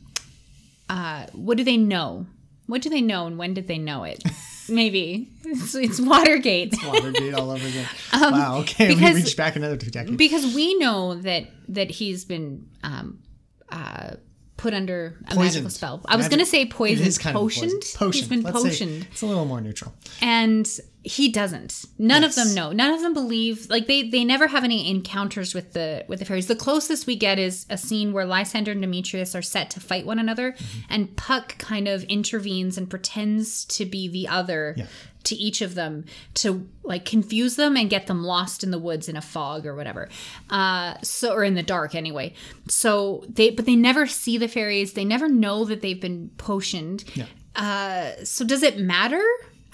uh, 0.88 1.26
what 1.32 1.56
do 1.56 1.64
they 1.64 1.76
know? 1.76 2.26
What 2.66 2.82
do 2.82 2.90
they 2.90 3.00
know, 3.00 3.26
and 3.26 3.38
when 3.38 3.54
did 3.54 3.68
they 3.68 3.78
know 3.78 4.04
it? 4.04 4.22
Maybe 4.68 5.28
it's, 5.44 5.76
it's 5.76 6.00
Watergate. 6.00 6.74
Watergate 6.84 7.34
all 7.34 7.52
over 7.52 7.64
again 7.66 7.86
wow 8.12 8.58
okay 8.62 8.88
Um, 8.88 8.94
because- 8.94 9.14
we 9.14 9.20
reached 9.22 9.36
back 9.36 9.54
another 9.54 9.76
two 9.76 9.90
decades 9.90 10.16
because 10.16 10.54
we 10.56 10.76
know 10.78 11.14
that 11.14 11.44
that 11.68 11.88
he's 11.88 12.24
been 12.24 12.68
um, 12.82 13.20
uh, 13.68 14.14
put 14.56 14.74
under 14.74 15.18
a 15.30 15.36
magical 15.36 15.70
spell. 15.70 16.00
I 16.06 16.16
was 16.16 16.26
going 16.28 16.40
to 16.40 16.46
say 16.46 16.62
it 16.62 16.70
poisoned. 16.70 17.06
is 17.06 17.16
kind 17.16 17.36
of 17.36 17.42
potioned. 17.42 17.70
poisoned. 17.70 17.94
potioned 17.96 18.14
He's 18.14 18.28
been 18.28 18.42
Let's 18.42 18.76
say 18.78 18.84
it's 19.10 19.22
a 19.22 19.26
little 19.26 19.44
more 19.44 19.60
neutral 19.60 19.94
and 20.20 20.68
he 21.08 21.28
doesn't 21.28 21.84
none 21.98 22.22
Yes. 22.22 22.36
of 22.36 22.44
them 22.44 22.54
know 22.56 22.72
none 22.72 22.92
of 22.92 23.00
them 23.00 23.14
believe 23.14 23.70
like 23.70 23.86
they 23.86 24.02
they 24.08 24.24
never 24.24 24.48
have 24.48 24.64
any 24.64 24.90
encounters 24.90 25.54
with 25.54 25.72
the 25.72 26.04
with 26.08 26.18
the 26.18 26.24
fairies 26.24 26.48
the 26.48 26.56
closest 26.56 27.06
we 27.06 27.14
get 27.14 27.38
is 27.38 27.64
a 27.70 27.78
scene 27.78 28.12
where 28.12 28.24
lysander 28.26 28.72
and 28.72 28.80
demetrius 28.82 29.32
are 29.34 29.40
set 29.42 29.70
to 29.70 29.78
fight 29.80 30.04
one 30.04 30.18
another 30.18 30.52
Mm-hmm. 30.52 30.80
and 30.90 31.16
puck 31.16 31.56
kind 31.58 31.86
of 31.86 32.02
intervenes 32.04 32.76
and 32.76 32.90
pretends 32.90 33.64
to 33.66 33.84
be 33.86 34.08
the 34.08 34.26
other 34.26 34.74
Yeah. 34.76 34.86
to 35.24 35.36
each 35.36 35.60
of 35.62 35.76
them 35.76 36.04
to 36.42 36.68
like 36.82 37.04
confuse 37.04 37.54
them 37.54 37.76
and 37.76 37.88
get 37.88 38.08
them 38.08 38.24
lost 38.24 38.64
in 38.64 38.72
the 38.72 38.78
woods 38.78 39.08
in 39.08 39.16
a 39.16 39.22
fog 39.22 39.64
or 39.64 39.76
whatever 39.76 40.08
uh 40.50 40.94
so 41.02 41.32
or 41.32 41.44
in 41.44 41.54
the 41.54 41.62
dark 41.62 41.94
anyway 41.94 42.34
so 42.68 43.24
they 43.28 43.50
but 43.50 43.64
they 43.64 43.76
never 43.76 44.08
see 44.08 44.38
the 44.38 44.48
fairies 44.48 44.94
they 44.94 45.04
never 45.04 45.28
know 45.28 45.64
that 45.64 45.82
they've 45.82 46.00
been 46.00 46.30
potioned 46.36 47.04
Yeah. 47.14 47.26
uh 47.54 48.24
so 48.24 48.44
does 48.44 48.64
it 48.64 48.78
matter 48.80 49.22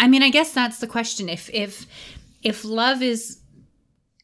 i 0.03 0.09
mean 0.09 0.23
i 0.23 0.29
guess 0.29 0.53
that's 0.53 0.79
the 0.79 0.87
question. 0.87 1.29
If 1.29 1.49
if 1.55 1.87
if 2.43 2.65
love 2.65 3.03
is 3.03 3.39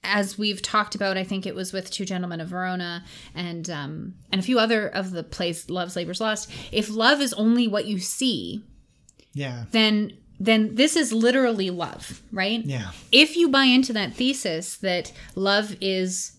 as 0.05 0.38
we've 0.38 0.62
talked 0.62 0.95
about 0.95 1.17
i 1.17 1.25
think 1.25 1.47
it 1.47 1.55
was 1.55 1.73
with 1.73 1.91
two 1.91 2.05
gentlemen 2.05 2.41
of 2.41 2.49
verona 2.49 3.05
and 3.35 3.69
um 3.69 4.14
and 4.31 4.41
a 4.41 4.45
few 4.45 4.59
other 4.59 4.88
of 4.88 5.11
the 5.11 5.25
plays 5.25 5.69
love's 5.69 5.97
labor's 5.97 6.21
lost 6.21 6.51
if 6.71 6.88
love 6.88 7.21
is 7.21 7.33
only 7.35 7.67
what 7.67 7.87
you 7.87 7.99
see 7.99 8.62
yeah. 9.33 9.64
then 9.73 10.12
then 10.41 10.77
this 10.77 10.95
is 10.95 11.12
literally 11.12 11.71
love 11.71 12.23
right? 12.33 12.64
Yeah. 12.64 12.91
If 13.11 13.37
you 13.37 13.49
buy 13.49 13.64
into 13.64 13.93
that 13.95 14.14
thesis 14.14 14.77
that 14.79 15.12
love 15.35 15.77
is 15.81 16.38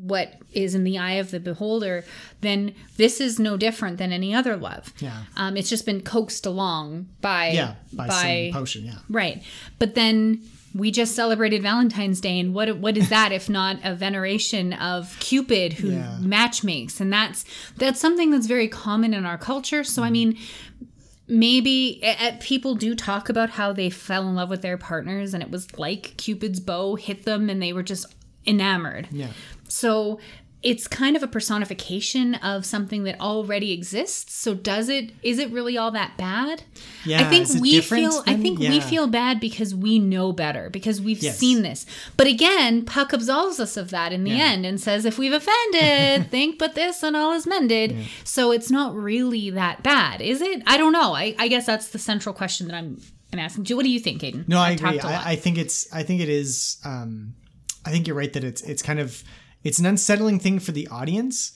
what 0.00 0.34
is 0.52 0.74
in 0.74 0.84
the 0.84 0.98
eye 0.98 1.12
of 1.12 1.30
the 1.30 1.38
beholder, 1.40 2.04
then 2.40 2.74
this 2.96 3.20
is 3.20 3.38
no 3.38 3.56
different 3.56 3.98
than 3.98 4.12
any 4.12 4.34
other 4.34 4.56
love. 4.56 4.92
Yeah. 4.98 5.24
Um, 5.36 5.56
it's 5.56 5.68
just 5.68 5.84
been 5.86 6.00
coaxed 6.00 6.46
along 6.46 7.06
by 7.20 7.50
yeah 7.50 7.74
by, 7.92 8.08
some 8.50 8.60
potion 8.60 8.84
yeah 8.86 8.98
right. 9.08 9.42
But 9.78 9.94
then 9.94 10.42
we 10.74 10.90
just 10.90 11.14
celebrated 11.14 11.60
Valentine's 11.62 12.20
Day, 12.20 12.38
and 12.40 12.54
what 12.54 12.78
what 12.78 12.96
is 12.96 13.10
that 13.10 13.30
if 13.32 13.50
not 13.50 13.76
a 13.84 13.94
veneration 13.94 14.72
of 14.72 15.14
Cupid 15.20 15.74
who 15.74 15.90
Yeah. 15.90 16.16
matchmakes? 16.20 16.98
And 17.00 17.12
that's 17.12 17.44
that's 17.76 18.00
something 18.00 18.30
that's 18.30 18.46
very 18.46 18.68
common 18.68 19.12
in 19.12 19.26
our 19.26 19.36
culture. 19.38 19.84
So 19.84 20.02
I 20.02 20.06
Mm-hmm. 20.06 20.12
mean, 20.12 20.38
maybe 21.28 22.00
uh, 22.02 22.32
people 22.40 22.74
do 22.74 22.94
talk 22.94 23.28
about 23.28 23.50
how 23.50 23.72
they 23.72 23.90
fell 23.90 24.28
in 24.28 24.34
love 24.34 24.50
with 24.50 24.62
their 24.62 24.76
partners, 24.78 25.34
and 25.34 25.42
it 25.42 25.50
was 25.50 25.78
like 25.78 26.14
Cupid's 26.16 26.60
bow 26.60 26.96
hit 26.96 27.24
them, 27.24 27.48
and 27.50 27.62
they 27.62 27.72
were 27.72 27.82
just 27.82 28.06
enamored. 28.46 29.08
yeah 29.12 29.28
So 29.72 30.18
it's 30.62 30.86
kind 30.86 31.16
of 31.16 31.24
a 31.24 31.26
personification 31.26 32.36
of 32.36 32.64
something 32.64 33.02
that 33.02 33.20
already 33.20 33.72
exists. 33.72 34.32
So 34.32 34.54
does 34.54 34.88
it 34.88 35.10
is 35.20 35.40
it 35.40 35.50
really 35.50 35.76
all 35.76 35.90
that 35.90 36.16
bad? 36.16 36.62
Yeah, 37.04 37.20
I 37.20 37.24
think 37.24 37.48
we 37.60 37.80
feel 37.80 38.22
I 38.28 38.34
think 38.36 38.60
we 38.60 38.78
feel 38.78 39.08
bad 39.08 39.40
because 39.40 39.74
we 39.74 39.98
know 39.98 40.32
better 40.32 40.70
because 40.70 41.00
we've 41.00 41.20
Yes. 41.20 41.36
seen 41.38 41.62
this. 41.62 41.84
But 42.16 42.28
again, 42.28 42.84
Puck 42.84 43.12
absolves 43.12 43.58
us 43.58 43.76
of 43.76 43.90
that 43.90 44.12
in 44.12 44.22
the 44.22 44.30
Yeah. 44.30 44.50
end 44.52 44.64
and 44.64 44.80
says 44.80 45.04
if 45.04 45.18
we've 45.18 45.32
offended, 45.32 46.30
think 46.30 46.58
but 46.60 46.76
this 46.76 47.02
and 47.02 47.16
all 47.16 47.32
is 47.32 47.44
mended. 47.44 47.96
So 48.22 48.52
it's 48.52 48.70
not 48.70 48.94
really 48.94 49.50
that 49.50 49.82
bad, 49.82 50.20
is 50.20 50.40
it? 50.40 50.62
I 50.66 50.76
don't 50.76 50.92
know. 50.92 51.12
I, 51.14 51.34
I 51.40 51.48
guess 51.48 51.66
that's 51.66 51.88
the 51.88 51.98
central 51.98 52.34
question 52.34 52.68
that 52.68 52.76
I'm 52.76 53.00
I'm 53.32 53.40
asking. 53.40 53.64
What 53.76 53.82
do 53.84 53.90
you 53.90 53.98
think, 53.98 54.22
Aiden? 54.22 54.46
No, 54.46 54.58
I 54.60 54.68
I've 54.68 54.78
agree. 54.78 54.92
talked 54.98 55.04
a 55.04 55.06
lot. 55.08 55.26
I, 55.26 55.32
I 55.32 55.36
think 55.36 55.58
it's. 55.58 55.92
I 55.92 56.02
think 56.04 56.20
it 56.20 56.28
is. 56.28 56.76
Um, 56.84 57.34
I 57.84 57.90
think 57.90 58.06
you're 58.06 58.14
right 58.14 58.32
that 58.34 58.44
it's. 58.44 58.60
It's 58.62 58.82
kind 58.82 59.00
of. 59.00 59.24
It's 59.64 59.78
an 59.78 59.86
unsettling 59.86 60.38
thing 60.40 60.58
for 60.58 60.72
the 60.72 60.88
audience, 60.88 61.52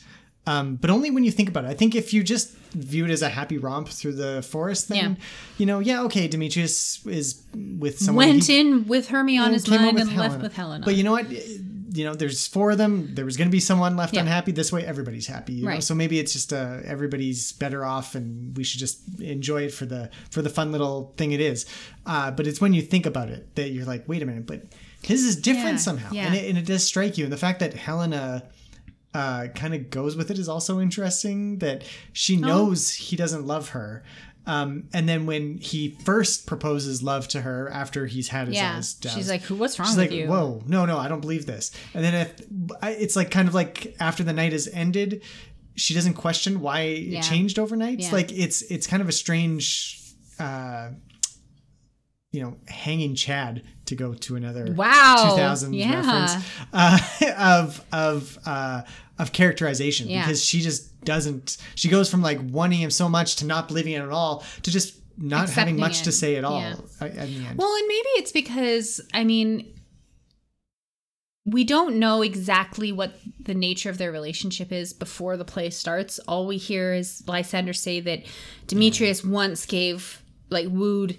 um, 0.47 0.77
but 0.77 0.91
only 0.91 1.11
when 1.11 1.25
you 1.25 1.31
think 1.33 1.49
about 1.49 1.65
it. 1.65 1.69
I 1.69 1.75
think 1.75 1.95
if 1.95 2.13
you 2.15 2.23
just 2.23 2.51
view 2.73 3.05
it 3.05 3.11
as 3.11 3.23
a 3.23 3.29
happy 3.29 3.59
romp 3.59 3.89
through 3.89 4.13
the 4.13 4.43
forest, 4.43 4.89
then 4.89 4.97
Yeah. 5.19 5.25
you 5.59 5.67
know, 5.67 5.79
yeah, 5.81 6.03
okay, 6.03 6.29
Demetrius 6.29 7.05
is 7.07 7.43
with 7.55 7.99
someone. 7.99 8.27
Went 8.29 8.45
he- 8.47 8.61
in 8.61 8.87
with 8.87 9.09
Hermia 9.09 9.41
on 9.41 9.47
and 9.47 9.55
his 9.55 9.69
mind 9.69 9.99
and 9.99 10.17
left 10.17 10.41
with 10.43 10.55
Helena. 10.55 10.85
But 10.85 10.95
you 10.97 11.03
know 11.03 11.13
what? 11.13 11.27
You 11.31 12.05
know, 12.05 12.15
there's 12.15 12.47
four 12.47 12.73
of 12.73 12.79
them. 12.79 13.15
There 13.15 13.25
was 13.25 13.39
going 13.39 13.49
to 13.49 13.53
be 13.53 13.59
someone 13.61 13.97
left 13.97 14.13
Yeah. 14.15 14.21
unhappy. 14.21 14.53
This 14.53 14.71
way, 14.71 14.85
everybody's 14.85 15.27
happy. 15.27 15.55
You 15.55 15.63
know? 15.63 15.69
Right. 15.71 15.83
So 15.83 15.95
maybe 15.95 16.19
it's 16.19 16.33
just 16.35 16.53
uh, 16.53 16.79
everybody's 16.85 17.53
better 17.53 17.87
off, 17.87 18.15
and 18.15 18.55
we 18.55 18.65
should 18.65 18.81
just 18.81 18.99
enjoy 19.19 19.63
it 19.63 19.73
for 19.73 19.87
the 19.87 20.11
for 20.31 20.43
the 20.43 20.51
fun 20.51 20.73
little 20.73 21.15
thing 21.17 21.33
it 21.33 21.41
is. 21.41 21.65
Uh, 22.05 22.31
but 22.31 22.47
it's 22.47 22.61
when 22.61 22.75
you 22.75 22.83
think 22.83 23.07
about 23.07 23.31
it 23.31 23.55
that 23.55 23.71
you're 23.71 23.87
like, 23.87 24.07
wait 24.07 24.23
a 24.23 24.27
minute, 24.27 24.47
but 24.47 24.65
his 25.07 25.23
is 25.25 25.37
different 25.37 25.75
Yeah, 25.79 25.89
somehow, 25.89 26.11
yeah. 26.13 26.27
and, 26.27 26.35
it, 26.35 26.49
and 26.49 26.59
it 26.59 26.67
does 26.67 26.85
strike 26.85 27.17
you. 27.17 27.25
And 27.25 27.33
the 27.33 27.37
fact 27.39 27.61
that 27.61 27.75
Helena 27.75 28.49
uh, 29.15 29.47
kind 29.55 29.75
of 29.75 29.89
goes 29.89 30.15
with 30.17 30.31
it 30.31 30.39
is 30.39 30.49
also 30.49 30.79
interesting. 30.81 31.59
That 31.61 31.85
she 32.13 32.37
Oh. 32.37 32.41
knows 32.47 32.93
he 32.93 33.17
doesn't 33.17 33.47
love 33.47 33.71
her. 33.71 34.05
Um, 34.49 34.89
and 34.93 35.09
then 35.09 35.27
when 35.27 35.57
he 35.59 35.97
first 36.05 36.47
proposes 36.47 37.03
love 37.03 37.27
to 37.29 37.41
her 37.41 37.69
after 37.73 38.07
he's 38.07 38.29
had 38.29 38.47
his 38.49 38.57
Yeah. 38.57 38.77
eyes 38.77 38.95
doused, 38.95 39.17
She's 39.17 39.29
like, 39.31 39.43
what's 39.45 39.79
wrong 39.79 39.89
she's 39.89 39.97
with 39.97 40.11
like, 40.11 40.19
you?" 40.19 40.27
Whoa, 40.29 40.63
no, 40.69 40.85
no, 40.87 40.99
I 40.99 41.09
don't 41.09 41.21
believe 41.21 41.47
this. 41.47 41.71
And 41.95 42.05
then 42.05 42.15
if 42.15 42.33
it's 43.01 43.17
like 43.17 43.31
kind 43.31 43.49
of 43.49 43.55
like 43.55 43.97
after 43.99 44.23
the 44.23 44.33
night 44.33 44.53
has 44.53 44.69
ended, 44.69 45.23
she 45.77 45.95
doesn't 45.95 46.15
question 46.15 46.61
why 46.61 46.83
Yeah. 46.83 47.19
it 47.19 47.23
changed 47.23 47.59
overnight. 47.59 47.99
Yeah. 48.01 48.13
Like 48.13 48.31
it's 48.33 48.63
it's 48.63 48.87
kind 48.87 49.03
of 49.03 49.09
a 49.09 49.13
strange, 49.13 49.99
uh, 50.39 50.91
you 52.33 52.41
know, 52.43 52.57
hanging 52.69 53.15
Chad 53.15 53.63
to 53.87 53.95
go 53.97 54.15
to 54.15 54.37
another 54.37 54.73
Wow. 54.73 55.35
2000s 55.37 55.75
Yeah. 55.79 55.95
reference 55.97 56.45
uh, 56.73 56.99
of 57.39 57.85
of 57.93 58.39
uh, 58.47 58.83
of 59.19 59.33
characterization 59.33 60.09
Yeah. 60.09 60.25
because 60.25 60.45
she 60.45 60.61
just 60.61 61.01
doesn't. 61.05 61.57
She 61.75 61.89
goes 61.89 62.11
from 62.11 62.23
like 62.23 62.39
wanting 62.43 62.81
him 62.81 62.91
so 62.91 63.09
much 63.09 63.37
to 63.37 63.47
not 63.47 63.69
believing 63.69 63.93
it 63.95 64.01
at 64.03 64.11
all 64.11 64.45
to 64.63 64.71
just 64.71 64.97
not 65.19 65.49
having 65.49 65.79
much 65.79 66.03
it. 66.03 66.05
to 66.05 66.13
say 66.13 66.37
at 66.37 66.45
all 66.45 66.61
Yeah. 66.61 66.75
at 67.01 67.13
the 67.15 67.21
end. 67.21 67.57
Well, 67.59 67.75
and 67.75 67.87
maybe 67.89 68.09
it's 68.19 68.33
because 68.33 69.01
I 69.15 69.25
mean 69.25 69.73
we 71.49 71.63
don't 71.63 71.97
know 72.01 72.23
exactly 72.23 72.91
what 72.91 73.15
the 73.39 73.55
nature 73.55 73.89
of 73.89 73.99
their 73.99 74.11
relationship 74.11 74.73
is 74.73 74.93
before 74.93 75.37
the 75.37 75.45
play 75.45 75.71
starts. 75.71 76.19
All 76.27 76.45
we 76.47 76.57
hear 76.57 76.93
is 76.93 77.23
Lysander 77.29 77.73
say 77.73 78.01
that 78.01 78.25
Demetrius 78.67 79.23
once 79.25 79.65
gave 79.65 80.23
like 80.51 80.67
wooed 80.69 81.17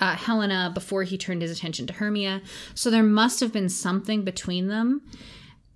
uh, 0.00 0.16
Helena 0.16 0.70
before 0.74 1.04
he 1.04 1.16
turned 1.16 1.42
his 1.42 1.50
attention 1.50 1.86
to 1.86 1.92
Hermia. 1.94 2.42
So 2.74 2.90
there 2.90 3.02
must 3.02 3.40
have 3.40 3.52
been 3.52 3.68
something 3.68 4.24
between 4.24 4.68
them. 4.68 5.02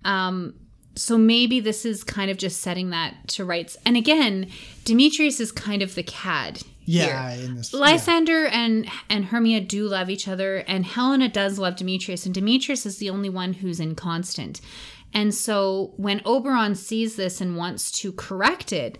Um, 0.05 0.55
so 0.95 1.17
maybe 1.17 1.59
this 1.59 1.85
is 1.85 2.03
kind 2.03 2.29
of 2.29 2.37
just 2.37 2.61
setting 2.61 2.89
that 2.89 3.27
to 3.29 3.45
rights. 3.45 3.77
And 3.85 3.95
again, 3.95 4.49
Demetrius 4.83 5.39
is 5.39 5.51
kind 5.51 5.81
of 5.81 5.95
the 5.95 6.03
cad. 6.03 6.61
yeah, 6.85 7.35
this 7.55 7.73
Lysander 7.73 8.47
and 8.47 8.89
and 9.09 9.25
Hermia 9.25 9.61
do 9.61 9.87
love 9.87 10.09
each 10.09 10.27
other, 10.27 10.57
and 10.67 10.85
Helena 10.85 11.29
does 11.29 11.59
love 11.59 11.75
Demetrius, 11.75 12.25
and 12.25 12.33
Demetrius 12.35 12.85
is 12.85 12.97
the 12.97 13.09
only 13.09 13.29
one 13.29 13.53
who's 13.53 13.79
inconstant. 13.79 14.59
And 15.13 15.33
so 15.33 15.93
when 15.97 16.21
Oberon 16.25 16.75
sees 16.75 17.15
this 17.15 17.39
and 17.39 17.55
wants 17.55 17.91
to 17.99 18.11
correct 18.11 18.73
it, 18.73 18.97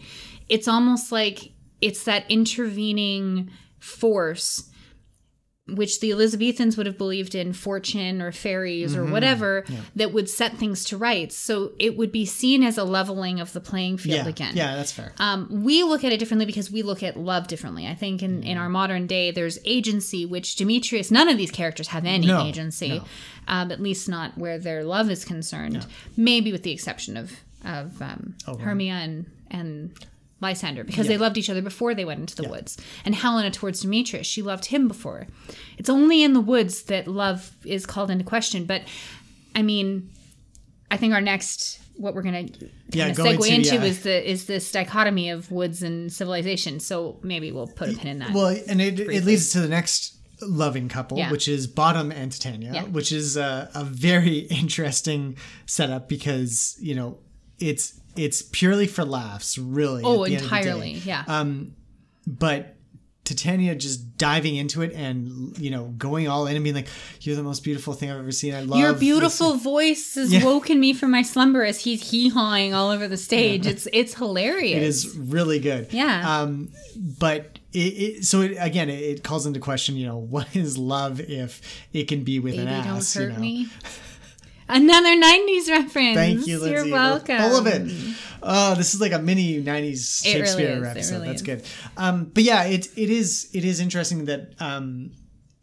it's 0.48 0.68
almost 0.68 1.12
like 1.12 1.52
it's 1.82 2.04
that 2.04 2.30
intervening 2.30 3.50
force 3.80 4.70
which 5.68 6.00
the 6.00 6.10
Elizabethans 6.10 6.76
would 6.76 6.86
have 6.88 6.98
believed 6.98 7.36
in 7.36 7.54
fortune 7.54 8.20
or 8.22 8.32
fairies 8.32 8.96
or 8.96 9.06
Mhm. 9.06 9.12
whatever 9.12 9.64
Yeah. 9.70 9.78
that 9.96 10.12
would 10.12 10.28
set 10.28 10.58
things 10.58 10.84
to 10.86 10.98
rights. 10.98 11.38
So 11.38 11.74
it 11.78 11.96
would 11.96 12.12
be 12.12 12.26
seen 12.26 12.64
as 12.64 12.78
a 12.80 12.84
leveling 12.84 13.40
of 13.40 13.54
the 13.54 13.62
playing 13.62 13.98
field 13.98 14.24
yeah, 14.24 14.28
again. 14.28 14.54
yeah, 14.56 14.76
that's 14.76 14.92
fair. 14.92 15.14
Um, 15.20 15.48
we 15.64 15.84
look 15.84 16.04
at 16.04 16.12
it 16.12 16.18
differently 16.18 16.48
because 16.48 16.72
we 16.72 16.82
look 16.82 17.04
at 17.04 17.16
love 17.16 17.48
differently. 17.48 17.86
I 17.88 17.94
think 17.94 18.24
in, 18.24 18.40
Mm-hmm. 18.40 18.48
in 18.50 18.58
our 18.58 18.70
modern 18.70 19.06
day, 19.06 19.30
there's 19.32 19.60
agency, 19.64 20.26
which 20.26 20.56
Demetrius, 20.56 21.12
none 21.12 21.30
of 21.30 21.38
these 21.38 21.52
characters 21.52 21.90
have 21.90 22.06
any 22.06 22.26
No, 22.28 22.44
agency, 22.46 22.90
no. 22.90 23.04
um, 23.48 23.72
at 23.72 23.80
least 23.82 24.10
not 24.10 24.38
where 24.38 24.58
their 24.58 24.84
love 24.84 25.12
is 25.12 25.24
concerned. 25.24 25.86
Maybe 26.18 26.52
with 26.52 26.64
the 26.64 26.72
exception 26.72 27.18
of 27.18 27.32
of 27.64 28.02
um, 28.02 28.34
Oh. 28.48 28.58
Hermia 28.58 28.94
and 28.96 29.26
and 29.52 29.92
Lysander, 30.42 30.84
because 30.84 31.06
Yeah. 31.06 31.14
they 31.14 31.18
loved 31.18 31.38
each 31.38 31.50
other 31.50 31.62
before 31.62 31.94
they 31.96 32.04
went 32.06 32.20
into 32.20 32.36
the 32.36 32.50
woods. 32.50 32.78
And 33.06 33.14
Helena 33.16 33.52
towards 33.52 33.82
Demetrius, 33.82 34.28
she 34.28 34.42
loved 34.42 34.66
him 34.66 34.88
before. 34.88 35.28
It's 35.78 35.90
only 35.90 36.24
in 36.24 36.34
the 36.34 36.42
woods 36.42 36.84
that 36.84 37.08
love 37.08 37.52
is 37.64 37.86
called 37.86 38.10
into 38.12 38.24
question. 38.24 38.66
But 38.66 38.84
I 39.56 39.62
mean, 39.62 40.10
I 40.90 40.98
think 40.98 41.14
our 41.14 41.22
next 41.22 41.80
what 41.98 42.16
we're 42.16 42.24
gonna 42.24 42.48
Yeah, 42.92 43.12
segue 43.12 43.30
into, 43.48 43.54
into 43.54 43.76
yeah. 43.76 43.84
is 43.84 44.02
the 44.02 44.30
is 44.32 44.46
this 44.46 44.72
dichotomy 44.72 45.30
of 45.30 45.52
woods 45.52 45.84
and 45.84 46.12
civilization. 46.12 46.80
So 46.80 47.20
maybe 47.22 47.52
we'll 47.52 47.68
put 47.68 47.90
a 47.90 47.94
pin 47.94 48.08
in 48.08 48.20
that. 48.20 48.34
Well, 48.34 48.58
and 48.68 48.82
it, 48.82 49.00
it 49.00 49.24
leads 49.24 49.52
to 49.52 49.60
the 49.60 49.68
next 49.68 50.16
loving 50.42 50.90
couple, 50.90 51.20
Yeah. 51.20 51.30
which 51.30 51.48
is 51.48 51.68
Bottom 51.68 52.12
and 52.12 52.32
Titania, 52.32 52.72
Yeah. 52.74 52.84
which 52.86 53.12
is 53.12 53.38
a, 53.38 53.70
a 53.76 53.84
very 53.84 54.38
interesting 54.50 55.38
setup 55.68 56.10
because 56.10 56.76
you 56.80 56.96
know 56.96 57.20
it's 57.60 58.00
it's 58.16 58.42
purely 58.42 58.88
for 58.88 59.06
laughs, 59.06 59.58
really. 59.58 60.04
oh, 60.04 60.24
at 60.24 60.30
the 60.30 60.36
end 60.36 60.44
of 60.46 60.50
the 60.50 60.56
day. 60.56 60.60
entirely, 60.62 60.92
yeah. 60.94 61.24
Um, 61.28 61.76
but 62.28 62.76
Titania 63.24 63.76
just 63.76 64.18
diving 64.18 64.56
into 64.56 64.82
it 64.82 64.94
and 64.94 65.56
you 65.58 65.70
know 65.70 65.86
going 65.98 66.28
all 66.28 66.48
in 66.48 66.56
and 66.56 66.64
being 66.64 66.76
like, 66.76 66.88
"You're 67.22 67.36
the 67.36 67.44
most 67.44 67.64
beautiful 67.64 67.94
thing 67.94 68.10
I've 68.12 68.18
ever 68.20 68.32
seen. 68.32 68.54
I 68.54 68.62
love 68.62 68.80
Your 68.80 68.92
this." 68.92 69.00
beautiful 69.00 69.56
voice 69.56 70.16
has 70.16 70.34
Yeah. 70.34 70.44
woken 70.44 70.80
me 70.80 70.94
from 70.94 71.12
my 71.12 71.22
slumber 71.22 71.64
as 71.64 71.82
he's 71.82 72.10
hee 72.12 72.30
hawing 72.30 72.74
all 72.74 72.90
over 72.90 73.08
the 73.08 73.18
stage. 73.18 73.66
It's 73.68 73.88
it's 73.94 74.16
hilarious. 74.16 74.78
It 74.78 74.84
is 74.84 75.18
really 75.18 75.60
good. 75.60 75.94
Yeah. 75.94 76.42
Um, 76.42 76.70
but 77.20 77.60
it, 77.74 77.78
it 77.80 78.26
so 78.26 78.42
it, 78.42 78.58
again, 78.60 78.90
it, 78.90 79.24
calls 79.24 79.46
into 79.46 79.60
question. 79.60 79.96
You 79.96 80.08
know, 80.08 80.18
what 80.36 80.54
is 80.56 80.78
love 80.78 81.20
if 81.22 81.62
it 81.94 82.08
can 82.08 82.24
be 82.24 82.40
with 82.40 82.54
Baby, 82.56 82.64
an 82.64 82.68
ass? 82.70 83.16
you 83.16 83.30
know? 83.30 83.66
Another 84.72 85.10
'90s 85.16 85.68
reference. 85.70 86.16
Thank 86.16 86.48
you, 86.48 86.60
Lindsay. 86.60 86.88
You're 86.90 86.92
welcome. 86.92 87.42
All 87.42 87.58
of 87.58 87.68
it. 87.68 87.92
Oh, 88.44 88.74
this 88.76 88.94
is 88.96 89.02
like 89.02 89.12
a 89.12 89.20
mini 89.20 89.62
'90s 89.62 90.26
It 90.26 90.32
Shakespeare. 90.32 90.84
It 90.84 90.88
episode. 90.88 91.14
really 91.16 91.28
That's 91.28 91.42
is. 91.42 91.46
good. 91.48 91.64
Um, 91.98 92.26
but 92.34 92.44
yeah, 92.44 92.64
it 92.64 92.88
it 92.98 93.10
is 93.10 93.50
it 93.54 93.64
is 93.66 93.80
interesting 93.80 94.26
that 94.26 94.54
um, 94.60 95.12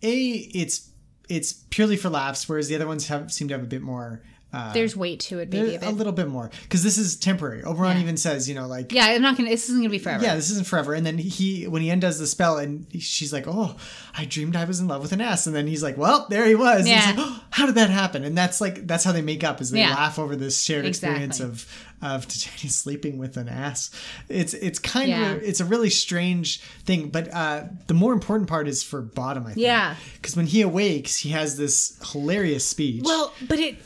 a 0.02 0.12
it's 0.12 0.90
it's 1.28 1.52
purely 1.70 1.96
for 1.96 2.08
laughs, 2.08 2.48
whereas 2.48 2.68
the 2.68 2.74
other 2.76 2.86
ones 2.86 3.08
have 3.08 3.32
seem 3.32 3.48
to 3.48 3.54
have 3.54 3.62
a 3.62 3.66
bit 3.66 3.82
more. 3.82 4.22
Uh, 4.50 4.72
There's 4.72 4.96
weight 4.96 5.20
to 5.20 5.40
it, 5.40 5.52
maybe 5.52 5.74
a 5.76 5.90
a 5.90 5.92
little 5.92 6.12
bit 6.12 6.26
more 6.26 6.50
because 6.62 6.82
this 6.82 6.96
is 6.96 7.16
temporary. 7.16 7.62
Oberon 7.62 7.96
Yeah. 7.98 8.02
even 8.02 8.16
says, 8.16 8.48
you 8.48 8.54
know, 8.54 8.66
like 8.66 8.92
Yeah, 8.92 9.04
I'm 9.04 9.20
not 9.20 9.36
gonna. 9.36 9.50
This 9.50 9.64
isn't 9.68 9.78
gonna 9.80 9.90
be 9.90 9.98
forever. 9.98 10.24
yeah, 10.24 10.34
this 10.36 10.50
isn't 10.50 10.66
forever. 10.66 10.94
And 10.94 11.04
then 11.04 11.18
he, 11.18 11.66
when 11.68 11.82
he 11.82 11.90
undoes 11.90 12.18
the 12.18 12.26
spell, 12.26 12.56
and 12.56 12.86
she's 12.98 13.30
like, 13.30 13.44
"Oh, 13.46 13.76
I 14.16 14.24
dreamed 14.24 14.56
I 14.56 14.64
was 14.64 14.80
in 14.80 14.88
love 14.88 15.02
with 15.02 15.12
an 15.12 15.20
ass." 15.20 15.46
And 15.46 15.54
then 15.54 15.66
he's 15.66 15.82
like, 15.82 15.98
"Well, 15.98 16.26
there 16.30 16.46
he 16.46 16.54
was." 16.54 16.80
And 16.80 16.88
Yeah. 16.88 17.06
he's 17.08 17.16
like, 17.18 17.26
oh, 17.28 17.42
"How 17.50 17.66
did 17.66 17.74
that 17.74 17.90
happen?" 17.90 18.24
And 18.24 18.38
that's 18.38 18.58
like 18.58 18.86
that's 18.86 19.04
how 19.04 19.12
they 19.12 19.20
make 19.20 19.44
up 19.44 19.60
is 19.60 19.70
they 19.70 19.80
Yeah. 19.80 19.90
laugh 19.94 20.18
over 20.18 20.34
this 20.34 20.62
shared 20.62 20.86
experience 20.86 21.40
of 21.40 21.66
of 22.00 22.26
Titania 22.26 22.70
sleeping 22.72 23.18
with 23.18 23.36
an 23.36 23.50
ass. 23.50 23.90
It's 24.30 24.54
it's 24.54 24.78
kind 24.78 25.10
Yeah. 25.10 25.32
of 25.32 25.42
it's 25.42 25.60
a 25.60 25.66
really 25.66 25.90
strange 25.90 26.60
thing. 26.86 27.10
But 27.10 27.28
uh, 27.34 27.64
the 27.86 27.92
more 27.94 28.14
important 28.14 28.48
part 28.48 28.66
is 28.66 28.82
for 28.82 29.02
Bottom, 29.02 29.42
I 29.44 29.48
think. 29.52 29.58
Yeah. 29.66 29.94
Because 30.14 30.36
when 30.36 30.46
he 30.46 30.62
awakes, 30.62 31.16
he 31.18 31.30
has 31.30 31.58
this 31.58 31.98
hilarious 32.12 32.64
speech. 32.64 33.02
Well, 33.04 33.34
but 33.46 33.58
it 33.58 33.76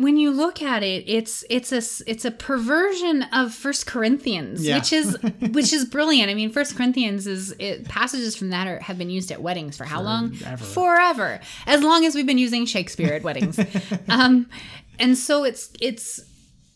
when 0.00 0.16
you 0.16 0.30
look 0.30 0.62
at 0.62 0.82
it, 0.84 1.04
it's 1.08 1.44
it's 1.50 1.72
a 1.72 1.82
it's 2.08 2.24
a 2.24 2.30
perversion 2.30 3.24
of 3.32 3.52
First 3.52 3.86
Corinthians, 3.86 4.64
Yeah. 4.64 4.76
which 4.78 4.92
is 4.92 5.16
which 5.50 5.72
is 5.72 5.84
brilliant. 5.84 6.30
I 6.30 6.34
mean, 6.34 6.50
First 6.50 6.76
Corinthians 6.76 7.26
is 7.26 7.52
it, 7.58 7.88
passages 7.88 8.36
from 8.36 8.50
that 8.50 8.66
are, 8.68 8.78
have 8.80 8.96
been 8.96 9.10
used 9.10 9.32
at 9.32 9.42
weddings 9.42 9.76
for 9.76 9.84
how 9.84 10.00
long? 10.00 10.32
Forever. 10.32 10.64
Forever, 10.64 11.40
as 11.66 11.82
long 11.82 12.04
as 12.04 12.14
we've 12.14 12.26
been 12.26 12.38
using 12.38 12.64
Shakespeare 12.64 13.12
at 13.12 13.22
weddings. 13.24 13.58
um, 14.08 14.48
and 15.00 15.18
so 15.18 15.42
it's 15.44 15.70
it's 15.80 16.20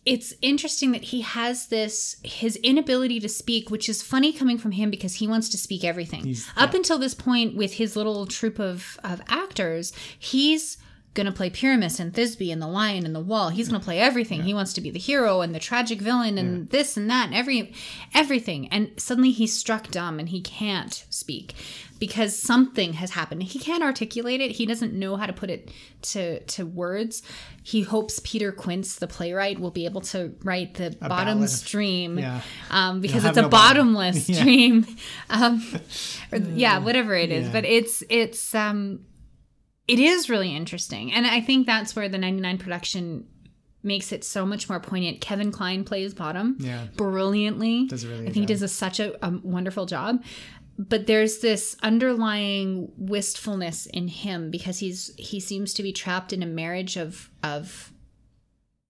it's 0.04 0.34
interesting 0.42 0.90
that 0.90 1.02
he 1.04 1.20
has 1.20 1.68
this 1.68 2.16
his 2.24 2.56
inability 2.56 3.20
to 3.20 3.28
speak 3.28 3.70
which 3.70 3.88
is 3.88 4.02
funny 4.02 4.32
coming 4.32 4.58
from 4.58 4.72
him 4.72 4.90
because 4.90 5.14
he 5.14 5.28
wants 5.28 5.48
to 5.48 5.56
speak 5.56 5.84
everything 5.84 6.34
up 6.56 6.74
until 6.74 6.98
this 6.98 7.14
point 7.14 7.54
with 7.56 7.74
his 7.74 7.94
little 7.94 8.26
troupe 8.26 8.58
of 8.58 8.98
of 9.04 9.22
actors 9.28 9.92
he's 10.18 10.76
gonna 11.14 11.30
play 11.32 11.50
pyramus 11.50 12.00
and 12.00 12.14
thisbe 12.14 12.50
and 12.52 12.62
the 12.62 12.66
lion 12.66 13.04
and 13.04 13.14
the 13.14 13.20
wall 13.20 13.50
he's 13.50 13.68
gonna 13.68 13.82
play 13.84 13.98
everything 14.00 14.42
he 14.44 14.54
wants 14.54 14.72
to 14.72 14.80
be 14.80 14.90
the 14.90 14.98
hero 14.98 15.40
and 15.42 15.54
the 15.54 15.58
tragic 15.58 16.00
villain 16.00 16.38
and 16.38 16.70
this 16.70 16.96
and 16.96 17.10
that 17.10 17.26
and 17.26 17.34
every 17.34 17.72
everything 18.14 18.66
and 18.68 18.90
suddenly 18.96 19.30
he's 19.30 19.56
struck 19.56 19.88
dumb 19.90 20.18
and 20.18 20.30
he 20.30 20.40
can't 20.40 21.04
speak 21.10 21.54
because 21.98 22.36
something 22.36 22.94
has 22.94 23.10
happened 23.10 23.42
he 23.42 23.58
can't 23.58 23.82
articulate 23.82 24.40
it 24.40 24.52
he 24.52 24.64
doesn't 24.64 24.94
know 24.94 25.16
how 25.16 25.26
to 25.26 25.32
put 25.34 25.50
it 25.50 25.70
to 26.00 26.40
to 26.44 26.64
words 26.64 27.22
he 27.62 27.82
hopes 27.82 28.18
peter 28.24 28.50
quince 28.50 28.96
the 28.96 29.06
playwright 29.06 29.60
will 29.60 29.70
be 29.70 29.84
able 29.84 30.00
to 30.00 30.32
write 30.42 30.74
the 30.74 30.96
A 31.02 31.08
bottom 31.10 31.38
ballad. 31.38 31.50
stream 31.50 32.18
Yeah. 32.18 32.40
um, 32.70 33.00
because 33.02 33.24
it's 33.26 33.36
a 33.36 33.42
no 33.42 33.48
bottom. 33.50 33.92
bottomless 33.94 34.28
Yeah. 34.30 34.36
stream 34.40 34.86
um, 35.30 35.62
or, 36.32 36.38
yeah 36.38 36.78
whatever 36.78 37.14
it 37.14 37.30
is 37.30 37.46
Yeah. 37.46 37.52
but 37.52 37.64
it's 37.66 38.02
it's 38.08 38.54
um 38.54 39.00
it 39.88 39.98
is 39.98 40.30
really 40.30 40.54
interesting. 40.54 41.12
And 41.12 41.26
i 41.26 41.40
think 41.40 41.66
that's 41.66 41.94
where 41.96 42.08
the 42.08 42.18
99 42.18 42.58
production 42.58 43.26
makes 43.84 44.12
it 44.12 44.22
so 44.24 44.46
much 44.46 44.68
more 44.68 44.78
poignant. 44.78 45.20
Kevin 45.20 45.50
Kline 45.50 45.82
plays 45.84 46.14
bottom 46.14 46.56
Yeah. 46.60 46.86
brilliantly. 46.96 47.86
Does 47.88 48.06
really 48.06 48.20
i 48.22 48.24
think 48.26 48.36
he 48.36 48.46
does 48.46 48.62
a, 48.62 48.68
such 48.68 49.00
a, 49.00 49.24
a 49.26 49.30
wonderful 49.42 49.86
job. 49.86 50.22
But 50.78 51.06
there's 51.06 51.40
this 51.40 51.76
underlying 51.82 52.92
wistfulness 52.96 53.86
in 53.86 54.08
him 54.08 54.50
because 54.50 54.78
he's 54.78 55.12
he 55.18 55.38
seems 55.40 55.74
to 55.74 55.82
be 55.82 55.92
trapped 55.92 56.32
in 56.32 56.42
a 56.42 56.46
marriage 56.46 56.96
of 56.96 57.30
of 57.42 57.92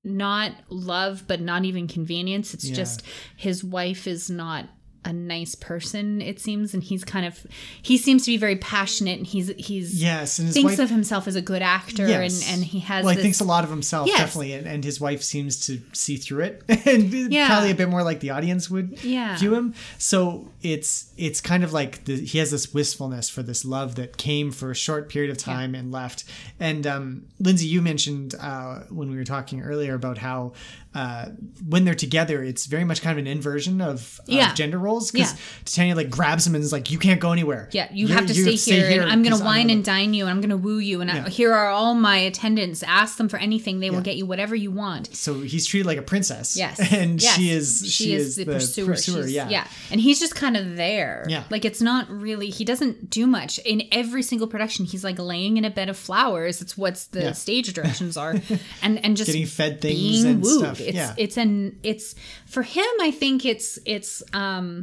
not 0.05 0.53
love 0.69 1.25
but 1.27 1.41
not 1.41 1.65
even 1.65 1.87
convenience. 1.89 2.55
It's 2.55 2.69
Yeah. 2.69 2.75
just 2.75 3.03
his 3.37 3.63
wife 3.65 4.07
is 4.07 4.29
not 4.31 4.69
a 5.05 5.13
nice 5.13 5.57
person 5.57 6.21
it 6.23 6.39
seems 6.39 6.75
and 6.75 6.83
he's 6.85 7.05
kind 7.05 7.27
of 7.27 7.45
he 7.83 7.99
seems 7.99 8.25
to 8.25 8.31
be 8.31 8.37
very 8.37 8.55
passionate 8.57 9.19
and 9.19 9.27
he's 9.27 9.49
he's 9.59 10.01
Yes, 10.01 10.39
and 10.39 10.47
his 10.47 10.55
thinks 10.55 10.73
wife- 10.73 10.79
of 10.79 10.91
himself 10.91 11.27
as 11.27 11.35
a 11.35 11.43
good 11.43 11.61
actor 11.63 12.07
Yes. 12.07 12.43
and 12.49 12.55
and 12.55 12.65
he 12.65 12.79
has 12.81 13.05
well, 13.05 13.15
he 13.17 13.21
thinks 13.21 13.41
a 13.41 13.45
lot 13.45 13.65
of 13.65 13.71
himself 13.71 14.07
Yes. 14.07 14.19
definitely, 14.19 14.53
and, 14.53 14.67
and 14.69 14.85
his 14.85 15.01
wife 15.01 15.23
seems 15.23 15.67
to 15.67 15.81
see 15.93 16.17
through 16.17 16.45
it, 16.45 16.63
and 16.87 17.13
Yeah. 17.33 17.49
probably 17.49 17.73
a 17.73 17.75
bit 17.75 17.89
more 17.89 18.05
like 18.05 18.21
the 18.21 18.31
audience 18.31 18.71
would 18.71 19.03
Yeah. 19.03 19.37
view 19.39 19.55
him. 19.55 19.75
So 19.99 20.53
it's 20.63 21.13
it's 21.17 21.41
kind 21.41 21.65
of 21.65 21.73
like 21.73 22.05
the, 22.05 22.17
he 22.25 22.39
has 22.39 22.51
this 22.53 22.73
wistfulness 22.73 23.29
for 23.29 23.43
this 23.43 23.65
love 23.65 23.97
that 23.97 24.17
came 24.17 24.51
for 24.53 24.71
a 24.71 24.75
short 24.75 25.09
period 25.09 25.31
of 25.33 25.37
time 25.39 25.75
and 25.75 25.91
left. 25.91 26.25
And 26.61 26.87
um, 26.87 27.27
Lindsay, 27.41 27.67
you 27.67 27.83
mentioned 27.83 28.35
uh, 28.41 28.81
when 28.89 29.11
we 29.11 29.17
were 29.17 29.25
talking 29.25 29.63
earlier 29.63 29.95
about 29.95 30.19
how 30.19 30.53
uh, 30.95 31.27
when 31.67 31.85
they're 31.85 31.95
together, 31.95 32.43
it's 32.43 32.67
very 32.67 32.85
much 32.85 33.01
kind 33.03 33.19
of 33.19 33.25
an 33.25 33.27
inversion 33.27 33.81
of, 33.81 34.21
of 34.21 34.29
Yeah. 34.29 34.53
gender 34.55 34.79
roles 34.79 34.92
because 35.01 35.33
Yeah. 35.33 35.39
Titania 35.65 35.95
like 35.97 36.11
grabs 36.11 36.47
him 36.47 36.55
and 36.55 36.63
is 36.63 36.73
like, 36.73 36.91
"You 36.91 36.99
can't 36.99 37.21
go 37.21 37.33
anywhere. 37.33 37.69
Yeah, 37.73 37.89
you 37.93 38.07
You're- 38.07 38.15
have 38.15 38.27
to 38.27 38.35
stay, 38.35 38.81
here, 38.81 39.01
and 39.03 39.11
I'm 39.11 39.23
gonna 39.23 39.43
wine 39.43 39.71
and 39.71 39.85
dine 39.85 40.13
you, 40.15 40.25
and 40.25 40.31
I'm 40.31 40.41
gonna 40.41 40.57
woo 40.57 40.79
you, 40.79 41.01
and 41.01 41.11
I, 41.11 41.29
here 41.29 41.53
are 41.53 41.69
all 41.71 41.95
my 41.95 42.17
attendants. 42.19 42.83
Ask 42.83 43.17
them 43.17 43.29
for 43.29 43.39
anything; 43.39 43.81
they 43.81 43.91
will 43.91 44.01
get 44.03 44.17
you 44.17 44.27
whatever 44.27 44.55
you 44.55 44.71
want. 44.71 45.15
So 45.17 45.41
he's 45.41 45.67
treated 45.67 45.87
like 45.87 45.99
a 45.99 46.03
princess. 46.03 46.57
Yes, 46.57 46.79
and 46.93 47.23
yes. 47.23 47.37
she 47.37 47.51
is 47.51 47.85
she, 47.93 48.15
is, 48.15 48.37
the, 48.37 48.45
pursuer. 48.45 48.97
She's- 48.97 49.31
yeah, 49.31 49.49
yeah, 49.49 49.67
and 49.91 50.01
he's 50.01 50.21
just 50.21 50.35
kind 50.35 50.57
of 50.57 50.77
there. 50.77 51.25
Yeah. 51.29 51.45
like 51.51 51.65
it's 51.65 51.81
not 51.81 52.11
really. 52.11 52.51
He 52.51 52.65
doesn't 52.65 53.09
do 53.11 53.27
much 53.27 53.59
in 53.61 53.83
every 53.93 54.23
single 54.23 54.47
production. 54.47 54.85
He's 54.85 55.05
like 55.05 55.19
laying 55.19 55.57
in 55.57 55.65
a 55.65 55.71
bed 55.71 55.89
of 55.89 55.97
flowers. 55.97 56.61
It's 56.61 56.77
what's 56.77 57.07
the 57.07 57.23
Yeah. 57.23 57.33
stage 57.33 57.73
directions 57.73 58.17
are, 58.17 58.35
and 58.83 59.05
and 59.05 59.17
just 59.17 59.27
Getting 59.29 59.47
fed 59.47 59.81
things 59.81 60.25
and 60.25 60.43
wooed. 60.43 60.59
stuff. 60.61 60.81
It's 60.81 60.95
Yeah. 60.97 61.15
it's 61.17 61.37
an 61.37 61.79
it's 61.83 62.15
for 62.47 62.63
him. 62.63 62.85
I 63.01 63.11
think 63.11 63.45
it's 63.47 63.79
it's 63.87 64.23
um. 64.33 64.82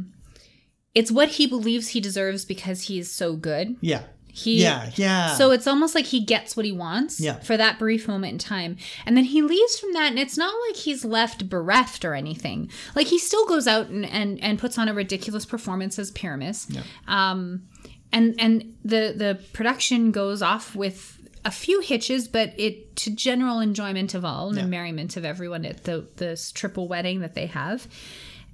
It's 0.94 1.10
what 1.10 1.28
he 1.30 1.46
believes 1.46 1.88
he 1.88 2.00
deserves 2.00 2.44
because 2.44 2.82
he's 2.84 3.10
so 3.10 3.36
good. 3.36 3.76
yeah, 3.80 4.02
He, 4.32 4.62
yeah, 4.62 4.90
yeah. 4.96 5.34
So 5.34 5.50
it's 5.52 5.66
almost 5.66 5.94
like 5.94 6.06
he 6.06 6.24
gets 6.24 6.56
what 6.56 6.66
he 6.66 6.72
wants 6.72 7.20
Yeah. 7.20 7.38
for 7.40 7.56
that 7.56 7.78
brief 7.78 8.08
moment 8.08 8.32
in 8.32 8.38
time. 8.38 8.76
And 9.06 9.16
then 9.16 9.24
he 9.24 9.40
leaves 9.42 9.78
from 9.78 9.92
that, 9.92 10.10
and 10.10 10.18
it's 10.18 10.36
not 10.36 10.52
like 10.68 10.76
he's 10.76 11.04
left 11.04 11.48
bereft 11.48 12.04
or 12.04 12.14
anything. 12.14 12.70
Like 12.96 13.06
he 13.06 13.18
still 13.18 13.46
goes 13.46 13.66
out 13.68 13.88
and, 13.88 14.04
and, 14.06 14.42
and 14.42 14.58
puts 14.58 14.78
on 14.78 14.88
a 14.88 14.94
ridiculous 14.94 15.44
performance 15.44 15.98
as 15.98 16.10
Pyramus. 16.10 16.66
Yeah. 16.70 16.82
Um, 17.06 17.68
and 18.12 18.34
and 18.40 18.74
the, 18.84 19.14
the 19.16 19.38
production 19.52 20.10
goes 20.10 20.42
off 20.42 20.74
with 20.74 21.16
a 21.44 21.50
few 21.52 21.80
hitches, 21.80 22.26
but 22.26 22.52
it 22.58 22.96
to 22.96 23.14
general 23.14 23.60
enjoyment 23.60 24.14
of 24.14 24.24
all 24.24 24.48
and 24.48 24.58
the 24.58 24.64
merriment 24.66 25.16
of 25.16 25.24
everyone 25.24 25.64
at 25.64 25.84
the 25.84 26.06
this 26.16 26.50
triple 26.50 26.88
wedding 26.88 27.20
that 27.20 27.34
they 27.36 27.46
have. 27.46 27.86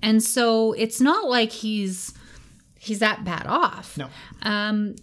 And 0.02 0.22
so 0.22 0.72
it's 0.74 1.00
not 1.00 1.28
like 1.28 1.50
he's 1.50 2.12
he's 2.86 3.00
that 3.00 3.24
bad 3.24 3.46
off. 3.46 3.96
No. 3.98 4.08
Um, 4.42 4.96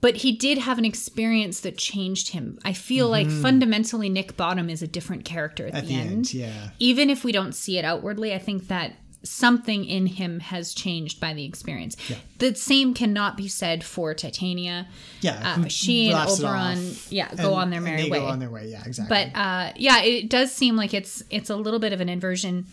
but 0.00 0.16
he 0.16 0.32
did 0.32 0.56
have 0.58 0.78
an 0.78 0.84
experience 0.86 1.60
that 1.60 1.76
changed 1.76 2.30
him. 2.30 2.58
I 2.64 2.72
feel 2.72 3.08
like 3.08 3.28
fundamentally 3.30 4.08
Nick 4.08 4.36
Bottom 4.36 4.70
is 4.70 4.80
a 4.82 4.86
different 4.86 5.24
character 5.26 5.66
at, 5.66 5.74
Mm-hmm. 5.74 5.78
At 5.78 5.86
the, 5.86 5.94
the 5.94 6.00
end. 6.00 6.10
end, 6.12 6.34
yeah. 6.34 6.70
Even 6.78 7.10
if 7.10 7.22
we 7.22 7.32
don't 7.32 7.54
see 7.54 7.76
it 7.78 7.84
outwardly, 7.84 8.32
I 8.32 8.38
think 8.38 8.68
that 8.68 8.94
something 9.22 9.84
in 9.84 10.06
him 10.06 10.40
has 10.40 10.72
changed 10.72 11.20
by 11.20 11.34
the 11.34 11.44
experience. 11.44 11.94
Yeah. 12.08 12.16
The 12.38 12.54
same 12.54 12.94
cannot 12.94 13.36
be 13.36 13.48
said 13.48 13.84
for 13.84 14.14
Titania. 14.14 14.88
yeah. 15.20 15.56
uh, 15.62 15.68
she 15.68 16.10
and 16.10 16.30
Oberon, 16.30 16.94
yeah, 17.10 17.28
go 17.34 17.48
and- 17.48 17.54
on 17.56 17.70
their 17.70 17.82
merry 17.82 18.04
they 18.04 18.10
way. 18.10 18.20
Go 18.20 18.26
on 18.28 18.38
their 18.38 18.48
way. 18.48 18.68
Yeah, 18.68 18.82
exactly. 18.86 19.14
But 19.32 19.38
uh, 19.38 19.72
yeah, 19.76 20.00
it 20.02 20.30
does 20.30 20.50
seem 20.50 20.74
like 20.76 20.94
it's 20.94 21.22
it's 21.28 21.50
a 21.50 21.56
little 21.56 21.78
bit 21.80 21.92
of 21.92 22.00
an 22.00 22.08
inversion. 22.08 22.68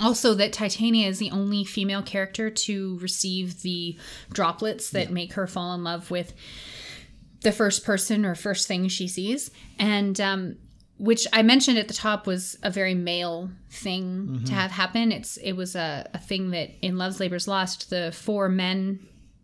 Also, 0.00 0.32
that 0.34 0.52
Titania 0.52 1.08
is 1.08 1.18
the 1.18 1.30
only 1.32 1.64
female 1.64 2.02
character 2.02 2.50
to 2.50 2.98
receive 3.00 3.62
the 3.62 3.96
droplets 4.32 4.90
that 4.90 5.10
make 5.10 5.32
her 5.32 5.46
fall 5.48 5.74
in 5.74 5.82
love 5.82 6.10
with 6.10 6.34
the 7.42 7.50
first 7.50 7.84
person 7.84 8.24
or 8.24 8.34
first 8.34 8.68
thing 8.68 8.86
she 8.88 9.08
sees, 9.08 9.50
and 9.78 10.20
um, 10.20 10.56
which 10.98 11.26
I 11.32 11.42
mentioned 11.42 11.78
at 11.78 11.88
the 11.88 11.94
top 11.94 12.26
was 12.26 12.56
a 12.62 12.70
very 12.70 12.94
male 12.94 13.50
thing 13.70 14.42
to 14.46 14.52
have 14.52 14.70
happen. 14.70 15.12
It's 15.12 15.36
it 15.38 15.52
was 15.52 15.74
a, 15.74 16.08
a 16.14 16.18
thing 16.18 16.50
that 16.50 16.70
in 16.80 16.96
Love's 16.96 17.20
Labor's 17.20 17.48
Lost, 17.48 17.90
the 17.90 18.12
four 18.12 18.48
men 18.48 19.00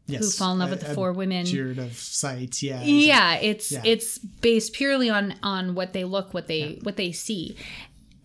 who 0.09 0.31
fall 0.31 0.53
in 0.53 0.59
love 0.59 0.71
with 0.71 0.87
the 0.87 0.95
four 0.95 1.13
women 1.13 1.47
Jeered 1.47 1.79
of 1.79 1.95
sight. 1.95 2.63
Yeah. 2.63 2.83
yeah 2.83 3.37
it's 3.37 3.73
Yeah. 3.73 3.83
it's 3.85 4.19
based 4.19 4.73
purely 4.75 5.09
on 5.09 5.35
on 5.43 5.75
what 5.75 5.93
they 5.93 6.05
look 6.05 6.35
what 6.35 6.47
they 6.47 6.79
what 6.83 6.97
they 6.97 7.11
see 7.13 7.57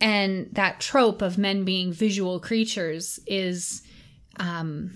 and 0.01 0.49
that 0.53 0.79
trope 0.79 1.21
of 1.21 1.37
men 1.37 1.63
being 1.63 1.91
visual 1.91 2.39
creatures 2.39 3.19
is 3.27 3.81
um 4.37 4.91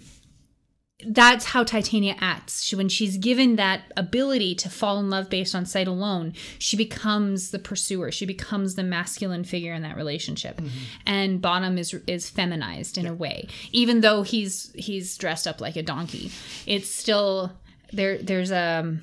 that's 1.06 1.46
how 1.46 1.64
Titania 1.64 2.16
acts. 2.20 2.64
She, 2.64 2.76
when 2.76 2.90
she's 2.90 3.18
given 3.18 3.56
that 3.58 3.92
ability 3.98 4.56
to 4.56 4.70
fall 4.70 5.00
in 5.00 5.10
love 5.10 5.30
based 5.30 5.56
on 5.56 5.66
sight 5.66 5.88
alone, 5.88 6.34
she 6.60 6.78
becomes 6.78 7.52
the 7.52 7.60
pursuer. 7.60 8.12
She 8.12 8.26
becomes 8.26 8.76
the 8.76 8.84
masculine 8.84 9.44
figure 9.44 9.74
in 9.74 9.82
that 9.82 9.98
relationship. 9.98 10.62
And 11.06 11.42
Bottom 11.42 11.78
is 11.78 11.94
is 12.08 12.30
feminized 12.30 12.98
in 12.98 13.08
a 13.08 13.14
way, 13.14 13.48
even 13.72 14.02
though 14.02 14.24
he's 14.24 14.72
he's 14.76 15.18
dressed 15.18 15.48
up 15.48 15.62
like 15.62 15.76
a 15.76 15.84
donkey. 15.84 16.32
It's 16.66 16.90
still 16.90 17.52
there. 17.92 18.18
There's 18.18 18.52
a 18.52 18.98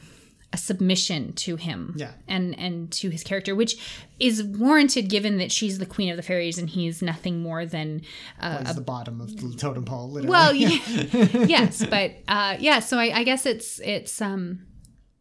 a 0.52 0.56
submission 0.56 1.32
to 1.34 1.54
him 1.56 1.94
Yeah. 1.96 2.10
and 2.26 2.58
and 2.58 2.90
to 2.92 3.08
his 3.10 3.22
character 3.22 3.54
which 3.54 3.76
is 4.18 4.42
warranted 4.42 5.08
given 5.08 5.38
that 5.38 5.52
she's 5.52 5.78
the 5.78 5.86
queen 5.86 6.10
of 6.10 6.16
the 6.16 6.24
fairies 6.24 6.58
and 6.58 6.68
he's 6.68 7.00
nothing 7.02 7.40
more 7.40 7.64
than 7.66 8.02
uh, 8.40 8.58
It's 8.62 8.74
the 8.74 8.80
bottom 8.80 9.20
of 9.20 9.36
the 9.36 9.56
totem 9.56 9.84
pole. 9.84 10.10
Literally. 10.10 10.28
well, 10.30 10.52
yeah, 10.52 10.70
yes, 11.46 11.86
but 11.86 12.16
uh, 12.26 12.56
yeah. 12.58 12.80
So 12.80 12.98
I, 12.98 13.18
I 13.20 13.24
guess 13.24 13.46
it's 13.46 13.78
it's 13.80 14.20
um 14.20 14.66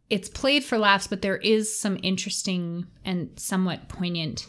it's 0.09 0.27
played 0.29 0.63
for 0.63 0.79
laughs, 0.79 1.05
but 1.05 1.21
there 1.21 1.37
is 1.37 1.77
some 1.77 1.99
interesting 2.01 2.87
and 3.05 3.29
somewhat 3.37 3.87
poignant 3.87 4.47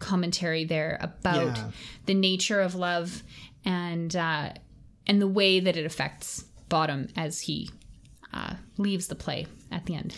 commentary 0.00 0.64
there 0.64 0.98
about 1.00 1.56
Yeah. 1.56 1.70
the 2.06 2.14
nature 2.14 2.60
of 2.60 2.74
love 2.74 3.22
and 3.64 4.14
uh, 4.14 4.50
and 5.06 5.20
the 5.20 5.28
way 5.28 5.60
that 5.60 5.76
it 5.78 5.86
affects 5.86 6.44
Bottom 6.68 7.08
as 7.16 7.40
he 7.40 7.70
uh, 8.34 8.54
leaves 8.76 9.08
the 9.08 9.14
play 9.16 9.46
at 9.70 9.86
the 9.86 9.94
end. 9.94 10.14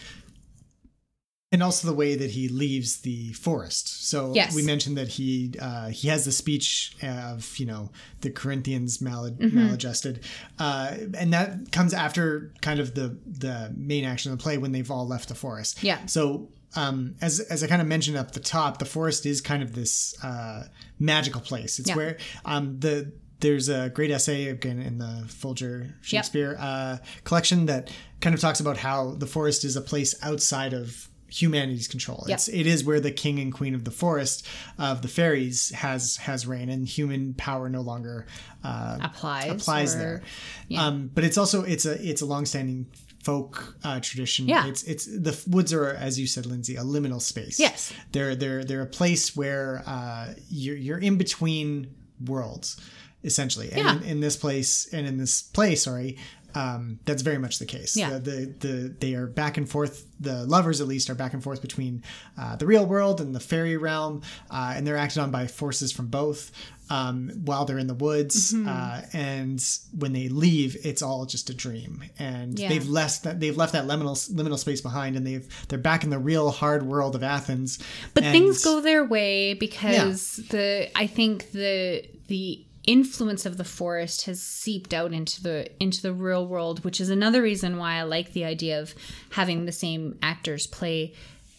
and 1.54 1.62
also 1.62 1.86
the 1.86 1.92
way 1.94 2.14
that 2.14 2.30
he 2.30 2.48
leaves 2.48 3.00
the 3.02 3.30
forest. 3.34 4.08
So 4.08 4.32
Yes. 4.34 4.54
we 4.54 4.62
mentioned 4.62 4.96
that 4.96 5.08
he 5.08 5.52
uh, 5.60 5.88
he 5.90 6.08
has 6.08 6.24
the 6.24 6.32
speech 6.32 6.96
of 7.02 7.58
you 7.58 7.66
know 7.66 7.90
the 8.22 8.30
Corinthians 8.30 9.00
mal- 9.02 9.30
Mm-hmm. 9.30 9.54
maladjusted, 9.56 10.20
uh, 10.58 10.94
and 11.18 11.32
that 11.34 11.70
comes 11.70 11.92
after 11.92 12.52
kind 12.62 12.80
of 12.80 12.94
the 12.94 13.18
the 13.26 13.70
main 13.76 14.04
action 14.06 14.32
of 14.32 14.38
the 14.38 14.42
play 14.42 14.56
when 14.58 14.72
they've 14.72 14.90
all 14.90 15.06
left 15.06 15.28
the 15.28 15.34
forest. 15.34 15.82
Yeah. 15.82 15.98
So 16.06 16.48
um, 16.74 17.16
as 17.20 17.40
as 17.40 17.62
I 17.62 17.66
kind 17.66 17.82
of 17.82 17.88
mentioned 17.88 18.16
up 18.16 18.32
the 18.32 18.40
top, 18.40 18.78
the 18.78 18.86
forest 18.86 19.26
is 19.26 19.42
kind 19.42 19.62
of 19.62 19.74
this 19.74 20.14
uh, 20.24 20.68
magical 20.98 21.42
place. 21.42 21.78
It's 21.78 21.90
Yeah. 21.90 21.96
where 21.96 22.16
um, 22.46 22.80
the 22.80 23.12
there's 23.42 23.68
a 23.68 23.90
great 23.90 24.10
essay 24.10 24.48
again 24.48 24.80
in 24.80 24.98
the 24.98 25.24
Folger 25.28 25.94
Shakespeare 26.00 26.56
uh, 26.58 26.96
collection 27.24 27.66
that 27.66 27.90
kind 28.20 28.34
of 28.34 28.40
talks 28.40 28.60
about 28.60 28.78
how 28.78 29.10
the 29.12 29.26
forest 29.26 29.64
is 29.64 29.76
a 29.76 29.80
place 29.82 30.14
outside 30.22 30.72
of 30.72 31.08
humanity's 31.28 31.88
control. 31.88 32.24
Yep. 32.28 32.34
It's 32.34 32.48
it 32.48 32.66
is 32.66 32.84
where 32.84 33.00
the 33.00 33.10
king 33.10 33.38
and 33.38 33.52
queen 33.52 33.74
of 33.74 33.84
the 33.84 33.90
forest 33.90 34.46
of 34.78 35.00
the 35.02 35.08
fairies 35.08 35.70
has 35.74 36.16
has 36.18 36.46
reign 36.46 36.68
and 36.68 36.86
human 36.86 37.34
power 37.34 37.68
no 37.68 37.80
longer 37.80 38.26
uh, 38.64 38.98
Applies 39.00 39.50
applies 39.50 39.94
or- 39.94 39.98
there. 39.98 40.22
yeah. 40.68 40.86
Um, 40.86 41.10
but 41.14 41.24
it's 41.24 41.38
also 41.38 41.62
it's 41.64 41.84
a 41.86 41.94
it's 42.06 42.20
a 42.22 42.26
longstanding 42.26 42.86
folk 43.24 43.76
uh, 43.84 43.98
tradition. 44.00 44.46
Yeah. 44.48 44.66
It's 44.66 44.82
it's 44.82 45.06
the 45.06 45.38
woods 45.48 45.72
are 45.72 45.88
as 45.94 46.18
you 46.20 46.26
said, 46.26 46.44
Lindsay, 46.44 46.76
a 46.76 46.82
liminal 46.82 47.20
space. 47.20 47.58
Yes. 47.58 47.92
They're 48.12 48.34
they're 48.36 48.62
they're 48.64 48.82
a 48.82 48.86
place 48.86 49.34
where 49.34 49.82
uh, 49.86 50.34
you're 50.50 50.76
you're 50.76 50.98
in 50.98 51.16
between 51.16 51.94
worlds, 52.26 52.76
essentially. 53.24 53.68
And 53.72 53.78
Yeah. 53.78 53.96
in, 53.96 54.02
in 54.04 54.20
this 54.20 54.36
place 54.36 54.92
and 54.92 55.06
in 55.06 55.16
this 55.18 55.42
play, 55.42 55.74
sorry. 55.74 56.18
Um, 56.54 56.98
that's 57.06 57.22
very 57.22 57.38
much 57.38 57.58
the 57.58 57.64
case. 57.64 57.96
Yeah. 57.96 58.10
The, 58.10 58.20
the 58.20 58.54
the 58.68 58.94
they 59.00 59.14
are 59.14 59.26
back 59.26 59.56
and 59.56 59.66
forth. 59.66 60.04
The 60.20 60.44
lovers, 60.44 60.82
at 60.82 60.86
least, 60.86 61.08
are 61.08 61.14
back 61.14 61.32
and 61.32 61.42
forth 61.42 61.62
between 61.62 62.02
uh, 62.38 62.56
the 62.56 62.66
real 62.66 62.84
world 62.84 63.22
and 63.22 63.34
the 63.34 63.40
fairy 63.40 63.78
realm, 63.78 64.20
uh, 64.50 64.74
and 64.76 64.86
they're 64.86 64.98
acted 64.98 65.20
on 65.22 65.30
by 65.30 65.46
forces 65.46 65.92
from 65.92 66.08
both. 66.08 66.52
Um, 66.90 67.30
while 67.46 67.64
they're 67.64 67.78
in 67.78 67.86
the 67.86 67.94
woods, 67.94 68.52
Mm-hmm. 68.52 68.68
uh, 68.68 69.00
and 69.14 69.64
when 69.96 70.12
they 70.12 70.28
leave, 70.28 70.76
it's 70.84 71.00
all 71.00 71.24
just 71.24 71.48
a 71.48 71.54
dream, 71.54 72.04
and 72.18 72.58
Yeah. 72.58 72.68
they've 72.68 72.86
left 72.86 73.22
that 73.22 73.40
they've 73.40 73.56
left 73.56 73.72
that 73.72 73.86
liminal 73.86 74.14
liminal 74.34 74.58
space 74.58 74.82
behind, 74.82 75.16
and 75.16 75.26
they've 75.26 75.48
they're 75.68 75.78
back 75.78 76.04
in 76.04 76.10
the 76.10 76.18
real 76.18 76.50
hard 76.50 76.82
world 76.82 77.14
of 77.14 77.22
Athens. 77.22 77.78
But 78.12 78.24
and- 78.24 78.32
things 78.32 78.62
go 78.62 78.82
their 78.82 79.04
way 79.04 79.54
because 79.54 80.36
the 80.50 80.90
I 80.94 81.06
think 81.06 81.52
the 81.52 82.04
the 82.26 82.66
influence 82.84 83.46
of 83.46 83.56
the 83.58 83.64
forest 83.64 84.26
has 84.26 84.42
seeped 84.42 84.92
out 84.92 85.12
into 85.12 85.42
the 85.42 85.68
into 85.80 86.02
the 86.02 86.12
real 86.12 86.46
world, 86.46 86.84
which 86.84 87.00
is 87.00 87.10
another 87.10 87.42
reason 87.42 87.76
why 87.76 87.94
I 87.94 88.02
like 88.02 88.32
the 88.32 88.44
idea 88.44 88.80
of 88.80 88.94
having 89.30 89.64
the 89.66 89.72
same 89.72 90.18
actors 90.22 90.66
play 90.66 91.14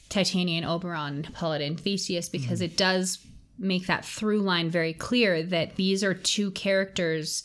Titania 0.09 0.57
and 0.57 0.65
Oberon, 0.65 1.23
Hippolyta 1.23 1.63
and 1.63 1.79
Theseus, 1.79 2.29
because 2.29 2.59
Mm-hmm. 2.59 2.65
it 2.73 2.77
does 2.77 3.19
make 3.57 3.87
that 3.87 4.03
through 4.03 4.41
line 4.41 4.69
very 4.69 4.93
clear 4.93 5.43
that 5.43 5.75
these 5.75 6.03
are 6.03 6.13
two 6.13 6.51
characters 6.51 7.43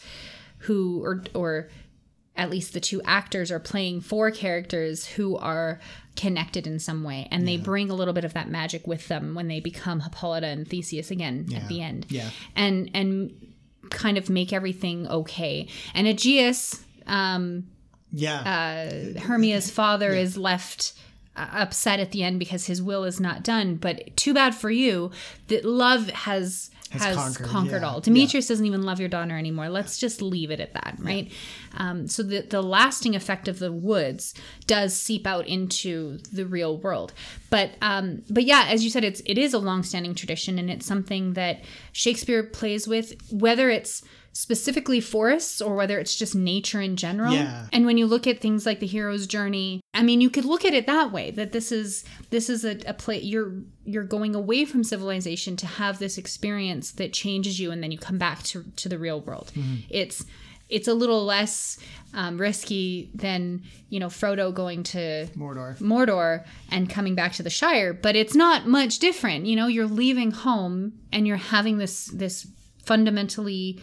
who 0.60 1.02
or 1.04 1.22
or 1.34 1.68
at 2.34 2.50
least 2.50 2.72
the 2.72 2.80
two 2.80 3.02
actors 3.02 3.50
are 3.50 3.58
playing 3.60 4.00
four 4.00 4.30
characters 4.30 5.04
who 5.04 5.36
are 5.36 5.80
connected 6.16 6.66
in 6.66 6.78
some 6.78 7.02
way 7.04 7.28
and 7.30 7.46
they 7.46 7.56
bring 7.56 7.90
a 7.90 7.94
little 7.94 8.14
bit 8.14 8.24
of 8.24 8.32
that 8.34 8.48
magic 8.48 8.86
with 8.86 9.06
them 9.08 9.34
when 9.34 9.48
they 9.48 9.60
become 9.60 10.00
Hippolyta 10.00 10.46
and 10.46 10.66
Theseus 10.66 11.10
again 11.10 11.44
Yeah. 11.48 11.58
at 11.58 11.68
the 11.68 11.82
end 11.82 12.06
Yeah. 12.08 12.30
and 12.56 12.90
and 12.94 13.47
kind 13.90 14.18
of 14.18 14.28
make 14.30 14.52
everything 14.52 15.06
okay 15.08 15.66
and 15.94 16.06
Aegeus 16.06 16.84
um 17.06 17.64
Yeah. 18.12 18.40
uh, 19.16 19.20
Hermia's 19.20 19.70
father 19.70 20.12
is 20.12 20.36
left 20.36 20.94
uh, 21.36 21.46
upset 21.52 22.00
at 22.00 22.10
the 22.12 22.22
end 22.22 22.38
because 22.38 22.66
his 22.66 22.82
will 22.82 23.04
is 23.04 23.20
not 23.20 23.42
done. 23.44 23.76
But 23.76 24.16
too 24.16 24.34
bad 24.34 24.54
for 24.54 24.70
you 24.70 25.10
that 25.48 25.64
love 25.64 26.08
has 26.10 26.70
Has 26.90 27.02
has, 27.02 27.16
conquered, 27.16 27.46
conquered, 27.46 27.82
yeah, 27.82 27.88
all. 27.88 28.00
Demetrius 28.00 28.48
doesn't 28.48 28.64
even 28.64 28.82
love 28.82 28.98
your 28.98 29.08
daughter 29.08 29.36
anymore. 29.36 29.68
Let's 29.68 29.98
just 29.98 30.22
leave 30.22 30.50
it 30.50 30.60
at 30.60 30.72
that, 30.74 30.96
right? 30.98 31.30
Um, 31.76 32.08
so 32.08 32.22
the 32.22 32.40
the 32.40 32.62
lasting 32.62 33.14
effect 33.14 33.48
of 33.48 33.58
the 33.58 33.72
woods 33.72 34.34
does 34.66 34.94
seep 34.94 35.26
out 35.26 35.46
into 35.46 36.18
the 36.32 36.46
real 36.46 36.78
world. 36.78 37.12
But 37.50 37.72
um, 37.82 38.22
but 38.30 38.44
yeah, 38.44 38.66
as 38.68 38.84
you 38.84 38.90
said, 38.90 39.04
it's 39.04 39.20
it 39.26 39.38
is 39.38 39.54
a 39.54 39.58
longstanding 39.58 40.14
tradition, 40.14 40.58
and 40.58 40.70
it's 40.70 40.86
something 40.86 41.34
that 41.34 41.62
Shakespeare 41.92 42.42
plays 42.42 42.88
with, 42.88 43.14
whether 43.30 43.68
it's 43.70 44.02
specifically 44.32 45.00
forests 45.00 45.60
or 45.60 45.74
whether 45.74 45.98
it's 45.98 46.14
just 46.14 46.34
nature 46.34 46.80
in 46.80 46.94
general. 46.94 47.32
Yeah. 47.32 47.66
And 47.72 47.86
when 47.86 47.98
you 47.98 48.06
look 48.06 48.26
at 48.28 48.40
things 48.40 48.64
like 48.64 48.78
the 48.78 48.86
hero's 48.86 49.26
journey, 49.26 49.80
I 49.98 50.02
mean, 50.02 50.20
you 50.20 50.30
could 50.30 50.44
look 50.44 50.64
at 50.64 50.74
it 50.74 50.86
that 50.86 51.10
way 51.10 51.32
that 51.32 51.50
this 51.50 51.72
is 51.72 52.04
this 52.30 52.48
is 52.48 52.64
a, 52.64 52.78
a 52.86 52.94
play 52.94 53.18
you're 53.18 53.52
you're 53.84 54.04
going 54.04 54.36
away 54.36 54.64
from 54.64 54.84
civilization 54.84 55.56
to 55.56 55.66
have 55.66 55.98
this 55.98 56.16
experience 56.16 56.92
that 56.92 57.12
changes 57.12 57.58
you, 57.58 57.72
and 57.72 57.82
then 57.82 57.90
you 57.90 57.98
come 57.98 58.16
back 58.16 58.44
to 58.44 58.62
to 58.76 58.88
the 58.88 58.96
real 58.96 59.20
world. 59.20 59.50
It's 59.90 60.24
it's 60.68 60.86
a 60.86 60.94
little 60.94 61.24
less 61.24 61.80
um, 62.14 62.38
risky 62.38 63.10
than 63.12 63.64
you 63.88 63.98
know 63.98 64.06
Frodo 64.06 64.54
going 64.54 64.84
to 64.84 65.26
Mordor. 65.36 65.76
Mordor 65.78 66.44
and 66.70 66.88
coming 66.88 67.16
back 67.16 67.32
to 67.32 67.42
the 67.42 67.50
Shire, 67.50 67.92
but 67.92 68.14
it's 68.14 68.36
not 68.36 68.68
much 68.68 69.00
different. 69.00 69.46
You 69.46 69.56
know, 69.56 69.66
you're 69.66 69.86
leaving 69.88 70.30
home 70.30 70.92
and 71.12 71.26
you're 71.26 71.38
having 71.38 71.78
this 71.78 72.06
this 72.06 72.46
fundamentally 72.84 73.80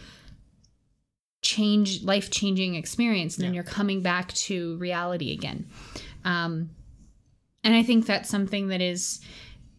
change 1.42 2.02
life 2.02 2.30
changing 2.30 2.74
experience 2.74 3.36
and 3.36 3.44
then 3.44 3.54
you're 3.54 3.62
coming 3.62 4.00
back 4.00 4.32
to 4.32 4.76
reality 4.78 5.32
again 5.32 5.64
um, 6.26 6.68
and 7.64 7.74
i 7.74 7.82
think 7.82 8.04
that's 8.06 8.28
something 8.28 8.68
that 8.68 8.82
is 8.82 9.20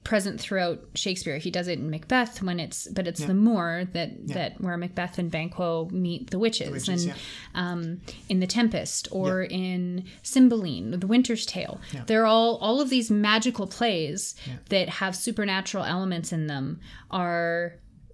present 0.07 0.39
throughout 0.39 0.79
shakespeare. 0.95 1.37
He 1.37 1.51
does 1.51 1.67
it 1.67 1.79
in 1.79 1.89
macbeth 1.89 2.41
when 2.41 2.61
it's 2.61 2.87
but 2.87 3.07
it's 3.07 3.19
the 3.27 3.33
moor 3.33 3.83
that 3.91 4.11
that 4.35 4.61
where 4.61 4.77
macbeth 4.77 5.19
and 5.19 5.29
banquo 5.29 5.89
meet 5.91 6.29
the 6.31 6.39
witches, 6.39 6.71
witches, 6.71 7.05
and 7.07 7.15
um, 7.53 8.01
in 8.29 8.39
the 8.39 8.47
tempest 8.47 9.09
or 9.11 9.43
in 9.43 10.05
cymbeline 10.23 10.91
the 10.97 11.07
winter's 11.07 11.45
tale. 11.45 11.81
They're 12.05 12.25
all 12.25 12.55
all 12.59 12.79
of 12.79 12.89
these 12.89 13.11
magical 13.11 13.67
plays 13.67 14.33
that 14.69 14.87
have 14.87 15.13
supernatural 15.13 15.83
elements 15.83 16.31
in 16.31 16.47
them 16.47 16.79
are 17.11 17.73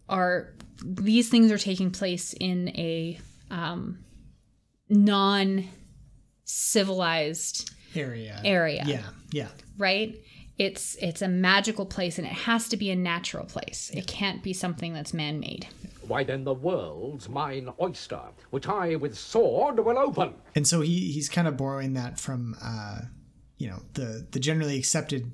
are 0.09 0.51
these 0.83 1.29
things 1.29 1.51
are 1.51 1.59
taking 1.59 1.91
place 1.91 2.33
in 2.39 2.69
a 2.69 3.19
um, 3.51 3.99
non 4.89 5.65
civilized 6.43 7.71
Area. 7.95 8.39
area 8.43 8.83
Yeah. 8.85 9.03
Yeah. 9.31 9.47
right 9.77 10.15
it's 10.57 10.95
it's 11.01 11.21
a 11.21 11.27
magical 11.27 11.85
place 11.85 12.17
and 12.19 12.27
it 12.27 12.33
has 12.33 12.69
to 12.69 12.77
be 12.77 12.91
a 12.91 12.95
natural 12.95 13.45
place 13.45 13.89
it 13.93 14.05
can't 14.07 14.43
be 14.43 14.53
something 14.53 14.93
that's 14.93 15.13
man-made 15.13 15.67
Why 16.07 16.23
then 16.23 16.43
the 16.43 16.53
world's 16.53 17.27
mine 17.29 17.69
oyster, 17.81 18.21
which 18.51 18.67
I 18.67 18.95
with 18.95 19.17
sword 19.17 19.79
will 19.79 19.97
open. 19.97 20.33
and 20.55 20.67
so 20.67 20.81
he 20.81 21.11
he's 21.11 21.29
kind 21.29 21.47
of 21.47 21.55
borrowing 21.57 21.93
that 21.93 22.19
from 22.19 22.55
uh 22.61 22.99
you 23.57 23.67
know 23.69 23.79
the 23.93 24.27
the 24.31 24.39
generally 24.39 24.77
accepted 24.77 25.31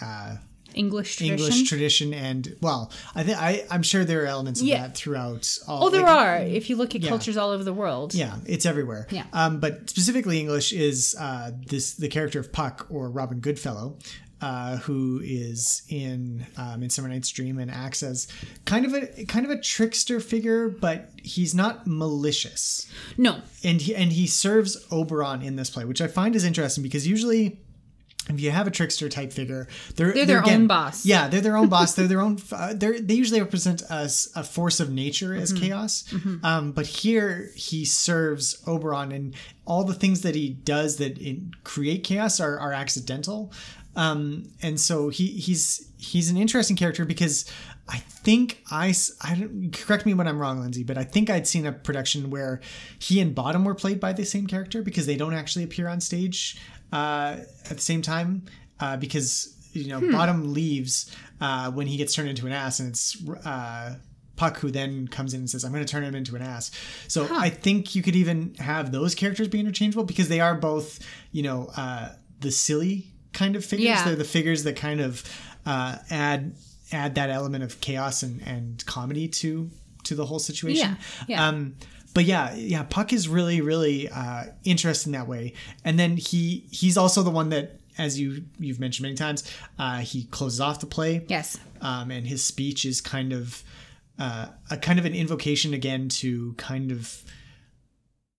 uh 0.00 0.36
english 0.76 1.16
tradition 1.16 1.38
english 1.38 1.68
tradition 1.68 2.14
and 2.14 2.56
well 2.60 2.92
i 3.14 3.22
think 3.22 3.36
i 3.40 3.64
i'm 3.70 3.82
sure 3.82 4.04
there 4.04 4.22
are 4.22 4.26
elements 4.26 4.60
of 4.60 4.66
Yeah. 4.66 4.82
that 4.82 4.96
throughout 4.96 5.58
all 5.66 5.80
the 5.80 5.86
oh 5.86 5.90
there 5.90 6.02
like, 6.02 6.26
are 6.26 6.36
if 6.38 6.68
you 6.70 6.76
look 6.76 6.94
at 6.94 7.00
yeah. 7.02 7.08
cultures 7.08 7.36
all 7.36 7.50
over 7.50 7.64
the 7.64 7.72
world 7.74 8.14
yeah 8.14 8.36
it's 8.46 8.66
everywhere 8.66 9.06
Yeah. 9.10 9.24
um 9.32 9.60
but 9.60 9.88
specifically 9.90 10.38
english 10.40 10.72
is 10.72 11.16
uh 11.18 11.50
this 11.66 11.94
the 11.94 12.08
character 12.08 12.38
of 12.40 12.52
puck 12.52 12.86
or 12.90 13.10
robin 13.10 13.40
goodfellow 13.40 13.96
uh, 14.40 14.76
who 14.76 15.20
is 15.24 15.82
in 15.88 16.46
um, 16.58 16.80
Midsummer 16.80 17.08
Night's 17.08 17.30
Dream 17.30 17.58
and 17.58 17.70
acts 17.70 18.02
as 18.02 18.28
kind 18.66 18.84
of 18.84 18.92
a 18.92 19.24
kind 19.24 19.46
of 19.46 19.50
a 19.50 19.58
trickster 19.58 20.20
figure, 20.20 20.68
but 20.68 21.10
he's 21.22 21.54
not 21.54 21.86
malicious. 21.86 22.86
no 23.16 23.40
and 23.64 23.80
he 23.80 23.94
and 23.94 24.12
he 24.12 24.26
serves 24.26 24.76
Oberon 24.90 25.40
in 25.42 25.56
this 25.56 25.70
play, 25.70 25.84
which 25.86 26.00
I 26.02 26.06
find 26.06 26.36
is 26.36 26.44
interesting 26.44 26.82
because 26.82 27.06
usually. 27.06 27.60
If 28.28 28.40
you 28.40 28.50
have 28.50 28.66
a 28.66 28.70
trickster 28.72 29.08
type 29.08 29.32
figure, 29.32 29.68
they're 29.94 30.12
They're 30.12 30.26
their 30.26 30.44
own 30.46 30.66
boss. 30.66 31.06
Yeah, 31.06 31.28
they're 31.28 31.40
their 31.40 31.56
own 31.56 31.68
boss. 31.68 31.94
They're 31.94 32.08
their 32.08 32.20
own. 32.20 32.38
Uh, 32.52 32.72
they're 32.74 32.98
they 33.00 33.14
usually 33.14 33.40
represent 33.40 33.82
us 33.84 34.28
a 34.34 34.42
force 34.42 34.80
of 34.80 34.90
nature 34.90 35.34
as 35.34 35.52
Mm-hmm. 35.52 35.64
chaos. 35.64 36.04
Um, 36.42 36.72
but 36.72 36.86
here 36.86 37.50
he 37.54 37.84
serves 37.84 38.60
Oberon, 38.66 39.12
and 39.12 39.34
all 39.64 39.84
the 39.84 39.94
things 39.94 40.22
that 40.22 40.34
he 40.34 40.50
does 40.50 40.96
that 40.96 41.18
in, 41.18 41.52
create 41.64 42.02
chaos 42.04 42.40
are, 42.40 42.58
are 42.58 42.72
accidental. 42.72 43.52
Um, 43.94 44.50
and 44.62 44.78
so 44.80 45.08
he 45.08 45.26
he's 45.28 45.88
he's 45.96 46.28
an 46.30 46.36
interesting 46.36 46.76
character 46.76 47.04
because 47.04 47.44
I 47.88 47.98
think 47.98 48.62
I, 48.70 48.92
don't 49.38 49.70
correct 49.72 50.04
me 50.06 50.12
when 50.14 50.26
I'm 50.26 50.38
wrong, 50.40 50.60
Lindsay, 50.60 50.82
but 50.82 50.98
I 50.98 51.04
think 51.04 51.30
I'd 51.30 51.46
seen 51.46 51.66
a 51.66 51.72
production 51.72 52.30
where 52.30 52.60
he 52.98 53.20
and 53.20 53.32
Bottom 53.34 53.64
were 53.64 53.76
played 53.76 54.00
by 54.00 54.12
the 54.12 54.24
same 54.24 54.46
character 54.48 54.82
because 54.82 55.06
they 55.06 55.16
don't 55.16 55.34
actually 55.34 55.62
appear 55.64 55.86
on 55.88 56.00
stage 56.00 56.58
uh, 56.92 57.36
at 57.70 57.76
the 57.76 57.80
same 57.80 58.02
time 58.02 58.42
uh, 58.80 58.96
because 58.96 59.54
you 59.72 59.88
know 59.88 60.00
Bottom 60.10 60.54
leaves 60.54 61.14
uh, 61.40 61.70
when 61.70 61.86
he 61.86 61.96
gets 61.96 62.14
turned 62.14 62.28
into 62.28 62.46
an 62.46 62.52
ass, 62.52 62.80
and 62.80 62.88
it's 62.90 63.28
uh, 63.44 63.96
Puck 64.36 64.58
who 64.58 64.70
then 64.70 65.08
comes 65.08 65.34
in 65.34 65.40
and 65.40 65.50
says, 65.50 65.64
"I'm 65.64 65.72
going 65.72 65.84
to 65.84 65.90
turn 65.90 66.04
him 66.04 66.14
into 66.14 66.36
an 66.36 66.42
ass." 66.42 66.70
So 67.08 67.28
I 67.30 67.50
think 67.50 67.94
you 67.94 68.02
could 68.02 68.16
even 68.16 68.54
have 68.58 68.92
those 68.92 69.14
characters 69.14 69.48
be 69.48 69.60
interchangeable 69.60 70.04
because 70.04 70.28
they 70.28 70.40
are 70.40 70.54
both 70.54 71.00
you 71.32 71.42
know 71.42 71.70
uh, 71.76 72.10
the 72.40 72.50
silly 72.50 73.06
kind 73.32 73.56
of 73.56 73.64
figures. 73.64 73.86
Yeah. 73.86 74.04
They're 74.04 74.16
the 74.16 74.24
figures 74.24 74.64
that 74.64 74.76
kind 74.76 75.00
of 75.00 75.24
uh, 75.64 75.96
add 76.10 76.54
add 76.92 77.14
that 77.16 77.30
element 77.30 77.64
of 77.64 77.80
chaos 77.80 78.22
and, 78.22 78.40
and 78.46 78.84
comedy 78.86 79.28
to 79.28 79.70
to 80.04 80.14
the 80.14 80.26
whole 80.26 80.38
situation. 80.38 80.96
Yeah, 81.26 81.26
yeah. 81.28 81.48
Um, 81.48 81.76
but 82.16 82.24
yeah, 82.24 82.54
yeah, 82.54 82.82
Puck 82.82 83.12
is 83.12 83.28
really, 83.28 83.60
really 83.60 84.08
uh, 84.08 84.44
interesting 84.64 85.12
that 85.12 85.28
way. 85.28 85.52
And 85.84 85.98
then 85.98 86.16
he 86.16 86.64
he's 86.70 86.96
also 86.96 87.22
the 87.22 87.28
one 87.30 87.50
that, 87.50 87.78
as 87.98 88.18
you 88.18 88.42
you've 88.58 88.80
mentioned 88.80 89.02
many 89.02 89.16
times, 89.16 89.44
uh, 89.78 89.98
he 89.98 90.24
closes 90.24 90.58
off 90.58 90.80
the 90.80 90.86
play. 90.86 91.26
yes 91.28 91.60
Um, 91.82 92.10
and 92.10 92.26
his 92.26 92.42
speech 92.42 92.86
is 92.86 93.02
kind 93.02 93.34
of 93.34 93.62
uh, 94.18 94.46
a 94.70 94.78
kind 94.78 94.98
of 94.98 95.04
an 95.04 95.14
invocation 95.14 95.74
again 95.74 96.08
to 96.08 96.54
kind 96.54 96.90
of 96.90 97.22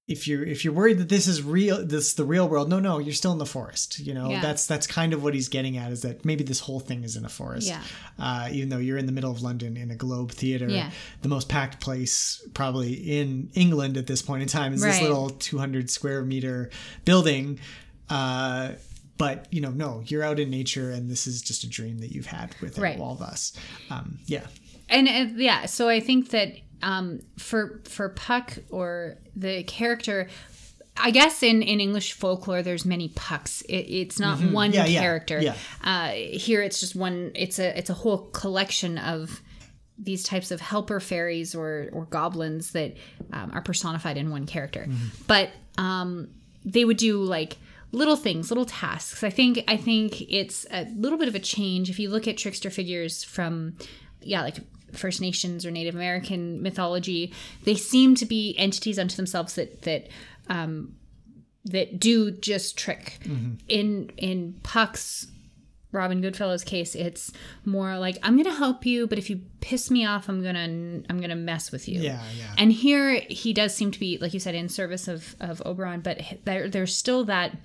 if 0.08 0.26
you're 0.28 0.44
if 0.46 0.64
you're 0.64 0.74
worried 0.74 0.98
that 1.00 1.10
this 1.10 1.28
is 1.28 1.44
real 1.44 1.86
this 1.86 2.14
the 2.14 2.24
real 2.24 2.48
world 2.48 2.70
no 2.70 2.80
no 2.80 2.98
you're 2.98 3.14
still 3.14 3.34
in 3.34 3.38
the 3.40 3.46
forest 3.46 4.00
you 4.00 4.14
know 4.14 4.30
Yeah. 4.30 4.42
that's 4.42 4.66
that's 4.66 4.88
kind 4.88 5.12
of 5.14 5.22
what 5.22 5.34
he's 5.34 5.50
getting 5.50 5.76
at 5.78 5.92
is 5.92 6.02
that 6.04 6.24
maybe 6.24 6.44
this 6.46 6.62
whole 6.62 6.80
thing 6.80 7.04
is 7.04 7.18
in 7.18 7.26
a 7.26 7.30
forest 7.30 7.68
Yeah. 7.68 7.82
uh, 8.18 8.48
even 8.52 8.70
though 8.70 8.78
you're 8.78 8.98
in 8.98 9.06
the 9.06 9.12
middle 9.12 9.32
of 9.32 9.42
london 9.42 9.76
in 9.76 9.92
a 9.92 9.96
globe 9.96 10.32
theater 10.32 10.70
Yeah. 10.70 10.92
the 11.24 11.28
most 11.30 11.50
packed 11.50 11.82
place 11.82 12.42
probably 12.54 12.94
in 12.94 13.50
england 13.54 13.98
at 13.98 14.08
this 14.08 14.22
point 14.22 14.44
in 14.44 14.48
time 14.48 14.74
is 14.74 14.82
this 14.82 15.02
little 15.02 15.30
200 15.30 15.90
square 15.90 16.24
meter 16.24 16.70
building 17.04 17.60
uh, 18.10 18.72
but 19.18 19.48
you 19.52 19.60
know 19.60 19.72
no 19.72 20.04
you're 20.06 20.24
out 20.24 20.40
in 20.40 20.50
nature 20.50 20.90
and 20.92 21.10
this 21.10 21.28
is 21.28 21.42
just 21.42 21.64
a 21.66 21.70
dream 21.70 21.98
that 22.00 22.12
you've 22.14 22.28
had 22.28 22.56
with 22.62 22.78
Right. 22.80 22.98
all 23.00 23.14
of 23.14 23.22
us 23.22 23.52
um, 23.90 24.20
yeah 24.26 24.46
and 24.90 25.08
uh, 25.10 25.34
yeah 25.36 25.66
so 25.66 25.90
i 25.90 26.00
think 26.00 26.30
that 26.30 26.54
um 26.82 27.20
for 27.38 27.82
for 27.86 28.10
puck 28.10 28.58
or 28.70 29.16
the 29.36 29.64
character 29.64 30.28
I 31.00 31.12
guess 31.12 31.44
in, 31.44 31.62
in 31.62 31.80
English 31.80 32.14
folklore, 32.14 32.64
there's 32.64 32.84
many 32.84 33.10
pucks. 33.10 33.62
It, 33.70 33.86
it's 33.88 34.20
not 34.20 34.40
one 34.40 34.72
Mm-hmm. 34.72 34.78
Yeah, 34.80 34.86
yeah, 34.88 35.00
character. 35.00 35.40
yeah. 35.40 35.56
Uh, 35.84 36.10
here, 36.10 36.64
it's 36.64 36.80
just 36.80 36.96
one. 36.96 37.32
It's 37.36 37.60
a 37.60 37.78
it's 37.78 37.92
a 37.92 37.94
whole 37.94 38.18
collection 38.32 38.98
of 38.98 39.40
these 40.00 40.24
types 40.24 40.50
of 40.50 40.60
helper 40.60 41.00
fairies 41.00 41.54
or 41.54 41.90
or 41.94 42.06
goblins 42.06 42.72
that 42.72 42.98
um, 43.32 43.52
are 43.54 43.62
personified 43.62 44.18
in 44.18 44.32
one 44.32 44.48
character. 44.48 44.88
Mm-hmm. 44.90 45.08
But 45.28 45.52
um, 45.78 46.30
they 46.66 46.84
would 46.84 46.98
do 46.98 47.22
like 47.22 47.58
little 47.92 48.16
things, 48.16 48.50
little 48.50 48.66
tasks. 48.66 49.24
I 49.24 49.30
think 49.30 49.64
I 49.68 49.78
think 49.78 50.22
it's 50.32 50.66
a 50.72 50.86
little 50.96 51.20
bit 51.20 51.28
of 51.28 51.36
a 51.36 51.40
change 51.40 51.92
if 51.92 52.00
you 52.00 52.10
look 52.10 52.28
at 52.28 52.38
trickster 52.38 52.72
figures 52.72 53.24
from 53.24 53.76
yeah 54.24 54.42
like 54.42 54.58
First 54.94 55.22
Nations 55.22 55.66
or 55.66 55.72
Native 55.72 55.96
American 55.96 56.62
mythology. 56.62 57.34
They 57.64 57.76
seem 57.76 58.16
to 58.16 58.26
be 58.26 58.56
entities 58.58 58.98
unto 59.00 59.16
themselves 59.16 59.56
that 59.56 59.84
that 59.84 60.08
um, 60.50 60.96
that 61.66 62.00
do 62.00 62.32
just 62.32 62.78
trick. 62.78 63.20
In 63.68 64.12
in 64.18 64.60
Puck's 64.64 65.28
Robin 65.92 66.22
Goodfellow's 66.22 66.64
case, 66.64 66.96
it's 66.96 67.32
more 67.66 67.98
like 67.98 68.18
I'm 68.24 68.38
gonna 68.38 68.56
help 68.56 68.86
you, 68.86 69.08
but 69.08 69.18
if 69.18 69.30
you 69.30 69.42
piss 69.62 69.90
me 69.90 70.06
off, 70.06 70.30
I'm 70.30 70.44
gonna 70.44 71.04
I'm 71.10 71.20
gonna 71.20 71.36
mess 71.36 71.72
with 71.72 71.88
you. 71.88 72.02
Yeah, 72.02 72.22
yeah. 72.38 72.54
And 72.58 72.72
here 72.72 73.22
he 73.30 73.54
does 73.54 73.74
seem 73.74 73.92
to 73.92 74.00
be, 74.00 74.18
like 74.20 74.34
you 74.34 74.40
said, 74.40 74.56
in 74.56 74.70
service 74.70 75.08
of 75.08 75.36
of 75.40 75.62
Oberon, 75.66 76.02
but 76.02 76.22
there 76.46 76.70
there's 76.70 76.96
still 76.96 77.24
that 77.26 77.58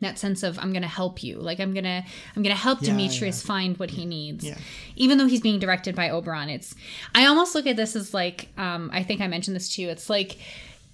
that 0.00 0.18
sense 0.18 0.42
of 0.42 0.58
I'm 0.58 0.72
gonna 0.72 0.86
help 0.86 1.22
you, 1.22 1.38
like 1.38 1.60
I'm 1.60 1.74
gonna 1.74 2.04
I'm 2.34 2.42
gonna 2.42 2.54
help 2.54 2.80
Yeah, 2.82 2.90
Demetrius 2.90 3.42
find 3.42 3.76
what 3.78 3.90
he 3.90 4.04
needs. 4.06 4.44
Yeah. 4.44 4.58
Even 4.96 5.18
though 5.18 5.26
he's 5.26 5.40
being 5.40 5.58
directed 5.58 5.94
by 5.94 6.10
Oberon, 6.10 6.48
it's 6.48 6.74
I 7.14 7.26
almost 7.26 7.54
look 7.54 7.66
at 7.66 7.76
this 7.76 7.96
as 7.96 8.14
like 8.14 8.48
um, 8.56 8.90
I 8.92 9.02
think 9.02 9.20
I 9.20 9.26
mentioned 9.26 9.56
this 9.56 9.74
to 9.74 9.82
you. 9.82 9.88
It's 9.88 10.08
like 10.08 10.38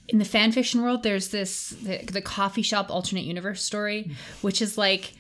in 0.09 0.19
the 0.19 0.25
fan 0.25 0.53
fiction 0.53 0.83
world, 0.83 1.03
there's 1.03 1.29
this 1.29 1.71
the, 1.71 1.99
the 1.99 2.23
coffee 2.23 2.63
shop 2.63 2.91
alternate 2.91 3.25
universe 3.25 3.63
story, 3.63 4.11
which 4.43 4.63
is 4.63 4.79
like 4.79 5.13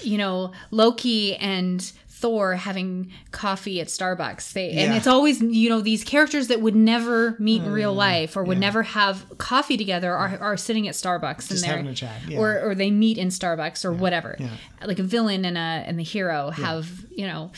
you 0.00 0.18
know 0.18 0.52
Loki 0.70 1.36
and 1.36 1.92
Thor 2.24 2.54
having 2.54 3.12
coffee 3.32 3.82
at 3.82 3.88
Starbucks. 3.88 4.54
They 4.54 4.70
and 4.70 4.94
it's 4.94 5.06
always 5.06 5.42
you 5.42 5.68
know 5.68 5.82
these 5.82 6.02
characters 6.04 6.48
that 6.48 6.62
would 6.62 6.74
never 6.74 7.36
meet 7.38 7.62
in 7.62 7.70
real 7.70 7.92
mm, 7.92 7.98
life 7.98 8.34
or 8.34 8.44
would 8.44 8.58
never 8.58 8.82
have 8.82 9.30
coffee 9.36 9.76
together 9.76 10.10
are, 10.10 10.38
are 10.40 10.56
sitting 10.56 10.88
at 10.88 10.94
Starbucks 10.94 11.48
Just 11.48 11.50
and 11.50 11.60
they're 11.60 11.76
having 11.76 11.88
a 11.88 11.94
chat, 11.94 12.22
yeah. 12.26 12.38
or 12.38 12.58
or 12.62 12.74
they 12.74 12.90
meet 12.90 13.18
in 13.18 13.28
Starbucks 13.28 13.84
or 13.84 13.92
whatever. 13.92 14.36
yeah. 14.38 14.48
Like 14.86 14.98
a 14.98 15.02
villain 15.02 15.44
and 15.44 15.58
a 15.58 15.60
and 15.60 15.98
the 15.98 16.02
hero 16.02 16.48
have 16.48 16.88
you 17.10 17.26
know 17.26 17.52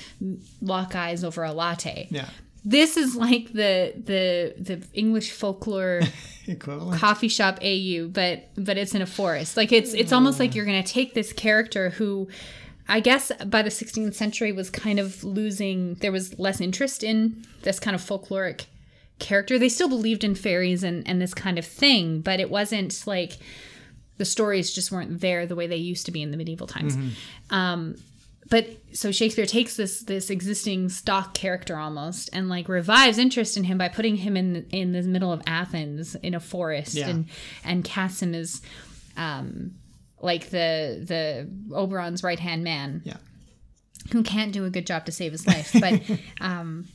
lock 0.61 0.97
eyes 0.97 1.23
over 1.23 1.45
a 1.45 1.53
latte. 1.53 2.09
Yeah. 2.11 2.29
This 2.65 2.97
is 2.97 3.15
like 3.15 3.53
the 3.53 3.93
the 3.95 4.55
the 4.59 4.85
English 4.95 5.31
folklore 5.31 6.01
Equivalent. 6.49 7.01
coffee 7.01 7.29
shop 7.29 7.61
AU, 7.63 8.09
but 8.09 8.49
but 8.57 8.77
it's 8.77 8.97
in 8.97 9.03
a 9.03 9.07
forest. 9.07 9.57
Like 9.57 9.71
it's 9.71 9.95
it's 9.95 10.11
almost 10.11 10.41
like 10.41 10.57
you're 10.57 10.67
gonna 10.67 10.83
take 10.83 11.15
this 11.15 11.33
character 11.33 11.91
who 11.91 12.27
I 12.89 13.01
guess 13.01 13.33
by 13.47 13.63
the 13.63 13.71
16th 13.71 14.15
century 14.15 14.53
was 14.53 14.71
kind 14.71 14.99
of 15.01 15.25
losing 15.25 15.95
there 15.97 16.13
was 16.13 16.39
less 16.39 16.61
interest 16.61 17.03
in 17.03 17.45
this 17.63 17.81
kind 17.81 17.95
of 17.95 18.01
folkloric 18.03 18.67
character. 19.19 19.59
They 19.59 19.69
still 19.69 19.89
believed 19.89 20.23
in 20.25 20.35
fairies 20.35 20.83
and, 20.85 21.07
and 21.09 21.21
this 21.21 21.35
kind 21.35 21.59
of 21.59 21.67
thing, 21.67 22.21
but 22.21 22.39
it 22.41 22.51
wasn't 22.51 23.07
like 23.07 23.39
the 24.19 24.25
stories 24.25 24.73
just 24.73 24.93
weren't 24.93 25.21
there 25.21 25.47
the 25.47 25.57
way 25.57 25.67
they 25.67 25.77
used 25.77 26.07
to 26.07 26.13
be 26.13 26.23
in 26.23 26.31
the 26.31 26.37
medieval 26.37 26.67
times. 26.67 26.97
Um, 27.51 27.97
but 28.49 28.69
so 28.93 29.11
Shakespeare 29.11 29.45
takes 29.47 29.77
this 29.77 30.03
this 30.05 30.31
existing 30.31 30.89
stock 30.91 31.35
character 31.35 31.77
almost 31.77 32.31
and 32.33 32.49
like 32.49 32.69
revives 32.69 33.19
interest 33.19 33.57
in 33.57 33.65
him 33.65 33.77
by 33.79 33.89
putting 33.89 34.17
him 34.17 34.37
in 34.37 34.65
in 34.71 34.93
the 34.93 35.03
middle 35.03 35.33
of 35.33 35.43
Athens 35.49 36.15
in 36.23 36.33
a 36.35 36.39
forest 36.41 36.95
Yeah. 36.95 37.09
and 37.09 37.27
and 37.65 37.83
casts 37.83 38.23
him 38.23 38.35
as 38.35 38.63
um 39.17 39.73
like 40.27 40.51
the 40.51 41.03
the 41.07 41.49
Oberon's 41.75 42.23
right 42.23 42.39
hand 42.39 42.63
man 42.63 43.01
Yeah. 43.05 43.17
who 44.13 44.23
can't 44.23 44.53
do 44.53 44.65
a 44.67 44.71
good 44.71 44.87
job 44.87 45.07
to 45.07 45.13
save 45.13 45.33
his 45.33 45.47
life 45.47 45.71
but 45.81 46.03
um 46.41 46.87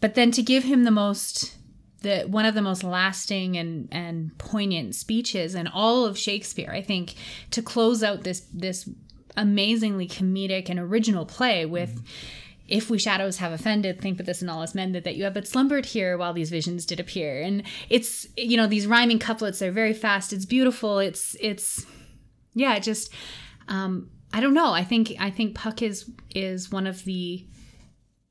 but 0.00 0.14
then 0.14 0.30
to 0.32 0.42
give 0.42 0.64
him 0.64 0.84
the 0.84 0.90
most 0.90 1.54
the 2.02 2.20
one 2.22 2.46
of 2.46 2.54
the 2.54 2.62
most 2.62 2.82
lasting 2.84 3.56
and 3.56 3.88
and 3.92 4.36
poignant 4.38 4.94
speeches 4.94 5.54
in 5.54 5.66
all 5.66 6.06
of 6.06 6.16
Shakespeare 6.16 6.70
I 6.70 6.80
think 6.80 7.14
to 7.50 7.60
close 7.62 8.02
out 8.02 8.22
this 8.22 8.40
this 8.54 8.88
amazingly 9.36 10.08
comedic 10.08 10.68
and 10.68 10.78
original 10.78 11.24
play 11.26 11.66
with 11.66 12.02
if 12.68 12.90
we 12.90 12.98
shadows 12.98 13.38
have 13.38 13.50
offended, 13.52 13.98
think 13.98 14.18
but 14.18 14.26
this 14.26 14.42
and 14.42 14.50
all 14.50 14.62
is 14.62 14.74
mended, 14.74 15.04
that 15.04 15.16
you 15.16 15.24
have 15.24 15.32
but 15.32 15.48
slumbered 15.48 15.86
here 15.86 16.18
while 16.18 16.34
these 16.34 16.50
visions 16.50 16.84
did 16.84 17.00
appear. 17.00 17.40
And 17.40 17.62
it's 17.88 18.26
you 18.36 18.56
know, 18.58 18.66
these 18.66 18.86
rhyming 18.86 19.18
couplets 19.18 19.62
are 19.62 19.72
very 19.72 19.94
fast, 19.94 20.32
it's 20.34 20.44
beautiful, 20.44 20.98
it's 20.98 21.34
it's 21.40 21.86
yeah, 22.54 22.78
just 22.78 23.12
um 23.68 24.10
I 24.32 24.40
don't 24.40 24.54
know. 24.54 24.72
I 24.72 24.84
think 24.84 25.14
I 25.18 25.30
think 25.30 25.54
Puck 25.54 25.82
is 25.82 26.10
is 26.34 26.70
one 26.70 26.86
of 26.86 27.04
the 27.04 27.46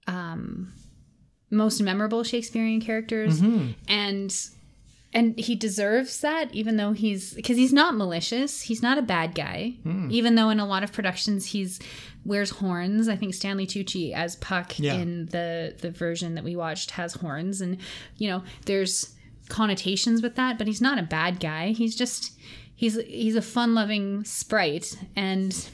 um 0.08 0.74
most 1.50 1.82
memorable 1.82 2.24
Shakespearean 2.24 2.82
characters. 2.82 3.42
And 3.88 4.36
and 5.14 5.40
he 5.40 5.56
deserves 5.56 6.20
that 6.22 6.54
even 6.54 6.76
though 6.76 6.92
he's 6.92 7.34
because 7.34 7.58
he's 7.58 7.72
not 7.74 7.96
malicious. 7.96 8.62
He's 8.62 8.84
not 8.84 8.98
a 8.98 9.02
bad 9.02 9.34
guy. 9.36 9.76
Even 10.10 10.36
though 10.36 10.50
in 10.50 10.60
a 10.60 10.66
lot 10.68 10.84
of 10.84 10.92
productions 10.92 11.46
he's 11.48 11.80
wears 12.26 12.50
horns. 12.50 13.08
I 13.08 13.16
think 13.16 13.34
stanley 13.34 13.66
tucci 13.66 14.14
as 14.14 14.36
puck 14.36 14.78
Yeah. 14.78 14.96
in 14.96 15.28
the 15.28 15.76
the 15.82 15.90
version 15.92 16.36
that 16.36 16.44
we 16.44 16.56
watched 16.56 16.92
has 16.92 17.14
horns. 17.14 17.62
And 17.62 17.78
you 18.18 18.30
know 18.30 18.44
there's 18.66 19.14
connotations 19.50 20.22
with 20.22 20.36
that 20.36 20.58
but 20.58 20.68
he's 20.68 20.82
not 20.82 21.00
a 21.00 21.04
bad 21.04 21.40
guy. 21.40 21.70
He's 21.72 21.96
just 21.96 22.34
he's 22.78 22.96
he's 23.04 23.36
a 23.36 23.42
fun 23.42 23.76
loving 23.76 24.24
sprite 24.24 24.98
and 25.18 25.68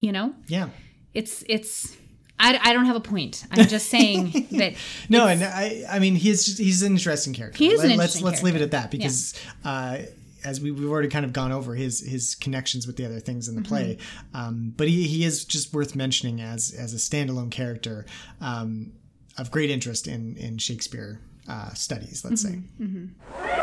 you 0.00 0.12
know 0.12 0.34
Yeah. 0.46 0.68
it's 1.14 1.44
it's 1.48 1.96
I, 2.40 2.58
I 2.62 2.72
don't 2.72 2.86
have 2.86 2.94
a 2.96 3.00
point 3.00 3.44
i'm 3.50 3.66
just 3.66 3.88
saying 3.90 4.46
that 4.52 4.74
No, 5.08 5.26
and 5.26 5.42
I 5.42 5.84
I 5.90 5.98
mean 5.98 6.14
he's 6.14 6.56
he's 6.56 6.82
an 6.82 6.92
interesting 6.92 7.34
character. 7.34 7.58
He 7.58 7.68
is 7.72 7.80
an 7.80 7.88
Let- 7.88 7.92
interesting 7.94 8.24
let's 8.24 8.34
let's 8.36 8.42
leave 8.44 8.54
it 8.56 8.62
at 8.62 8.70
that 8.70 8.90
because 8.90 9.34
uh, 9.64 9.98
as 10.44 10.60
we, 10.60 10.70
we've 10.70 10.88
already 10.88 11.08
kind 11.08 11.24
of 11.24 11.32
gone 11.32 11.50
over 11.50 11.74
his 11.74 12.00
his 12.00 12.36
connections 12.36 12.86
with 12.86 12.96
the 12.96 13.04
other 13.04 13.18
things 13.18 13.48
in 13.48 13.56
the 13.56 13.62
play, 13.62 13.96
Mm-hmm. 13.96 14.36
um, 14.36 14.74
but 14.76 14.86
he, 14.86 15.08
he 15.08 15.24
is 15.24 15.44
just 15.44 15.74
worth 15.74 15.96
mentioning 15.96 16.40
as 16.40 16.70
as 16.70 16.94
a 16.94 16.96
standalone 16.98 17.50
character 17.50 18.06
um, 18.40 18.92
of 19.36 19.50
great 19.50 19.68
interest 19.70 20.06
in 20.06 20.36
in 20.36 20.58
Shakespeare 20.58 21.20
uh, 21.48 21.72
studies. 21.74 22.24
Let's 22.24 22.42
say. 22.42 22.60
Mm-hmm. 22.80 23.06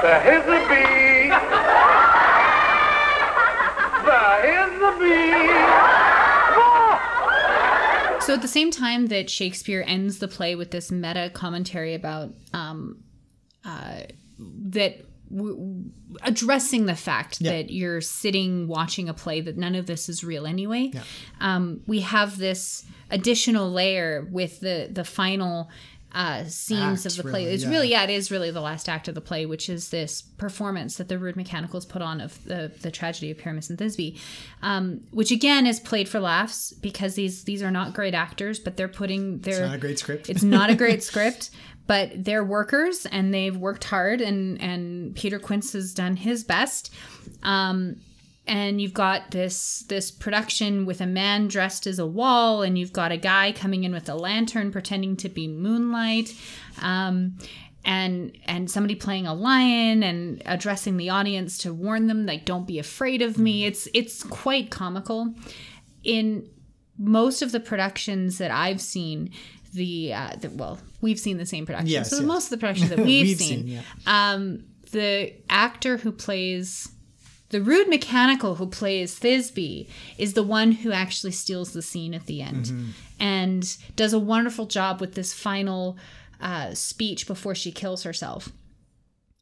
There 0.02 0.40
is 0.40 0.46
the 0.46 0.60
bee. 0.70 1.30
There 4.06 4.66
is 4.66 4.80
the 4.80 4.92
bee. 5.00 5.36
So 8.26 8.34
at 8.34 8.42
the 8.42 8.48
same 8.48 8.72
time 8.72 9.08
that 9.08 9.30
Shakespeare 9.30 9.84
ends 9.86 10.18
the 10.20 10.28
play 10.28 10.56
with 10.56 10.72
this 10.72 10.92
meta 10.92 11.30
commentary 11.34 11.94
about 11.94 12.34
um, 12.54 13.04
uh, 13.64 14.00
that 14.40 15.06
w- 15.32 15.92
addressing 16.24 16.88
the 16.88 16.96
fact 16.96 17.40
Yeah. 17.40 17.52
that 17.52 17.70
you're 17.72 18.02
sitting 18.02 18.68
watching 18.68 19.10
a 19.10 19.14
play 19.14 19.42
that 19.42 19.58
none 19.58 19.76
of 19.76 19.86
this 19.86 20.10
is 20.10 20.24
real 20.24 20.48
anyway, 20.48 20.92
um, 21.40 21.82
we 21.86 22.00
have 22.02 22.38
this 22.40 22.84
additional 23.12 23.72
layer 23.72 24.28
with 24.32 24.60
the 24.60 24.90
the 24.92 25.04
final. 25.04 25.70
Uh, 26.16 26.45
scenes 26.45 27.05
Act, 27.05 27.18
of 27.18 27.18
the 27.18 27.30
play. 27.30 27.41
really, 27.41 27.53
it's 27.53 27.63
yeah. 27.66 27.70
really, 27.70 27.89
yeah, 27.89 28.03
it 28.05 28.09
is 28.09 28.32
really 28.32 28.49
the 28.49 28.61
last 28.61 28.88
act 28.88 29.09
of 29.09 29.16
the 29.16 29.22
play, 29.22 29.45
which 29.45 29.68
is 29.68 29.89
this 29.89 30.22
performance 30.22 30.95
that 30.95 31.09
the 31.09 31.20
Rude 31.20 31.36
Mechanicals 31.36 31.86
put 31.86 32.01
on 32.01 32.22
of 32.22 32.41
the 32.45 32.72
the 32.82 32.89
tragedy 32.89 33.32
of 33.32 33.38
Pyramus 33.38 33.70
and 33.70 33.78
Thisbe, 33.78 34.18
um, 34.61 35.01
which 35.11 35.30
again 35.32 35.68
is 35.68 35.78
played 35.82 36.07
for 36.07 36.22
laughs 36.22 36.72
because 36.72 37.16
these 37.16 37.43
these 37.43 37.61
are 37.61 37.70
not 37.70 37.93
great 37.93 38.13
actors, 38.13 38.59
but 38.59 38.78
they're 38.78 38.88
putting 38.88 39.39
their 39.39 39.55
It's 39.55 39.68
not 39.68 39.76
a 39.76 39.78
great 39.78 39.99
script. 39.99 40.30
it's 40.30 40.43
not 40.43 40.70
a 40.70 40.76
great 40.84 41.03
script, 41.03 41.49
but 41.86 42.24
they're 42.24 42.45
workers 42.45 43.05
and 43.05 43.34
they've 43.34 43.57
worked 43.57 43.84
hard 43.84 44.22
and 44.22 44.61
and 44.61 45.16
Peter 45.18 45.38
Quince 45.38 45.74
has 45.74 45.93
done 45.93 46.16
his 46.16 46.45
best. 46.45 46.93
Um 47.43 47.97
and 48.48 48.80
you've 48.80 48.93
got 48.93 49.32
this 49.32 49.80
this 49.88 50.12
production 50.12 50.86
with 50.86 51.02
a 51.02 51.08
man 51.08 51.48
dressed 51.48 51.88
as 51.88 52.00
a 52.00 52.06
wall 52.06 52.62
and 52.62 52.78
you've 52.78 52.93
got 52.93 53.12
a 53.12 53.18
guy 53.18 53.52
coming 53.52 53.84
in 53.84 53.91
with 53.91 54.08
a 54.08 54.16
lantern 54.16 54.72
pretending 54.72 55.16
to 55.18 55.30
be 55.30 55.48
moonlight. 55.48 56.34
Um 56.82 57.38
and 57.84 58.36
and 58.46 58.70
somebody 58.70 58.96
playing 58.96 59.28
a 59.28 59.34
lion 59.34 60.04
and 60.04 60.41
addressing 60.46 60.98
the 60.98 61.10
audience 61.10 61.58
to 61.60 61.74
warn 61.74 62.08
them 62.08 62.26
like 62.26 62.46
don't 62.46 62.68
be 62.68 62.80
afraid 62.80 63.22
of 63.22 63.38
me. 63.38 63.66
It's 63.66 63.88
it's 63.93 64.24
quite 64.24 64.72
comical. 64.72 65.34
In 66.04 66.50
most 66.98 67.41
of 67.41 67.52
the 67.52 67.60
productions 67.60 68.38
that 68.38 68.52
I've 68.52 68.82
seen, 68.82 69.32
the, 69.74 70.14
uh, 70.14 70.36
the 70.39 70.50
well, 70.50 70.80
we've 71.02 71.20
seen 71.20 71.38
the 71.38 71.46
same 71.46 71.66
production. 71.66 71.89
Yes, 71.89 72.10
so 72.10 72.18
yes. 72.18 72.26
most 72.26 72.46
of 72.46 72.50
the 72.52 72.58
productions 72.58 72.89
that 72.89 73.00
we've, 73.06 73.28
We've 73.28 73.38
seen, 73.38 73.66
seen, 73.66 73.68
yeah. 73.68 73.82
um, 74.08 74.64
the 74.91 75.34
actor 75.50 75.98
who 75.98 76.12
plays 76.12 76.89
the 77.56 77.62
rude 77.62 77.88
mechanical 77.88 78.56
who 78.56 78.68
plays 78.68 79.18
Thisbe 79.18 79.88
is 80.18 80.34
the 80.34 80.43
one 80.43 80.74
who 80.74 80.91
actually 80.91 81.32
steals 81.32 81.72
the 81.72 81.82
scene 81.82 82.14
at 82.14 82.26
the 82.26 82.41
end 82.41 82.66
Mm-hmm. 82.66 82.89
and 83.18 83.78
does 83.95 84.12
a 84.12 84.20
wonderful 84.20 84.66
job 84.66 84.99
with 84.99 85.16
this 85.16 85.34
final 85.34 85.95
uh, 86.41 86.74
speech 86.74 87.26
before 87.28 87.56
she 87.56 87.72
kills 87.72 88.03
herself. 88.03 88.49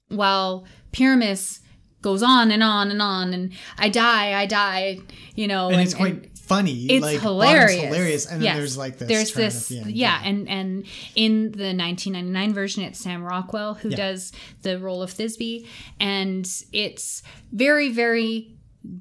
While 0.10 0.66
Pyramus 0.92 1.62
goes 2.04 2.22
on 2.22 2.52
and 2.52 2.62
on 2.62 2.92
and 2.92 3.02
on, 3.02 3.34
and 3.34 3.52
I 3.80 3.90
die, 3.90 4.40
I 4.40 4.46
die, 4.46 5.00
you 5.34 5.48
know, 5.48 5.70
and, 5.72 5.82
it's 5.82 5.96
quite 5.96 6.30
funny. 6.56 6.86
it's 6.86 7.02
like, 7.02 7.20
hilarious. 7.22 7.82
Hilarious, 7.82 8.26
and 8.26 8.36
then 8.42 8.46
Yes. 8.46 8.58
there's 8.58 8.78
like 8.78 8.98
this. 9.00 9.08
There's 9.08 9.34
this, 9.34 9.72
at 9.72 9.78
the 9.78 9.80
end. 9.90 9.92
yeah, 9.96 10.22
and 10.24 10.48
and 10.50 10.86
in 11.16 11.52
the 11.52 11.74
1999 11.74 12.54
version, 12.54 12.84
it's 12.84 13.00
Sam 13.00 13.24
Rockwell 13.24 13.76
who 13.76 13.90
Yeah. 13.90 13.98
does 13.98 14.32
the 14.62 14.80
role 14.80 15.02
of 15.02 15.12
Thisbe, 15.12 15.68
and 16.00 16.48
it's 16.72 17.24
very, 17.52 17.92
very 17.92 18.56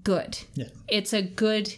good. 0.04 0.38
Yeah. 0.54 0.66
It's 0.88 1.12
a 1.12 1.22
good 1.22 1.74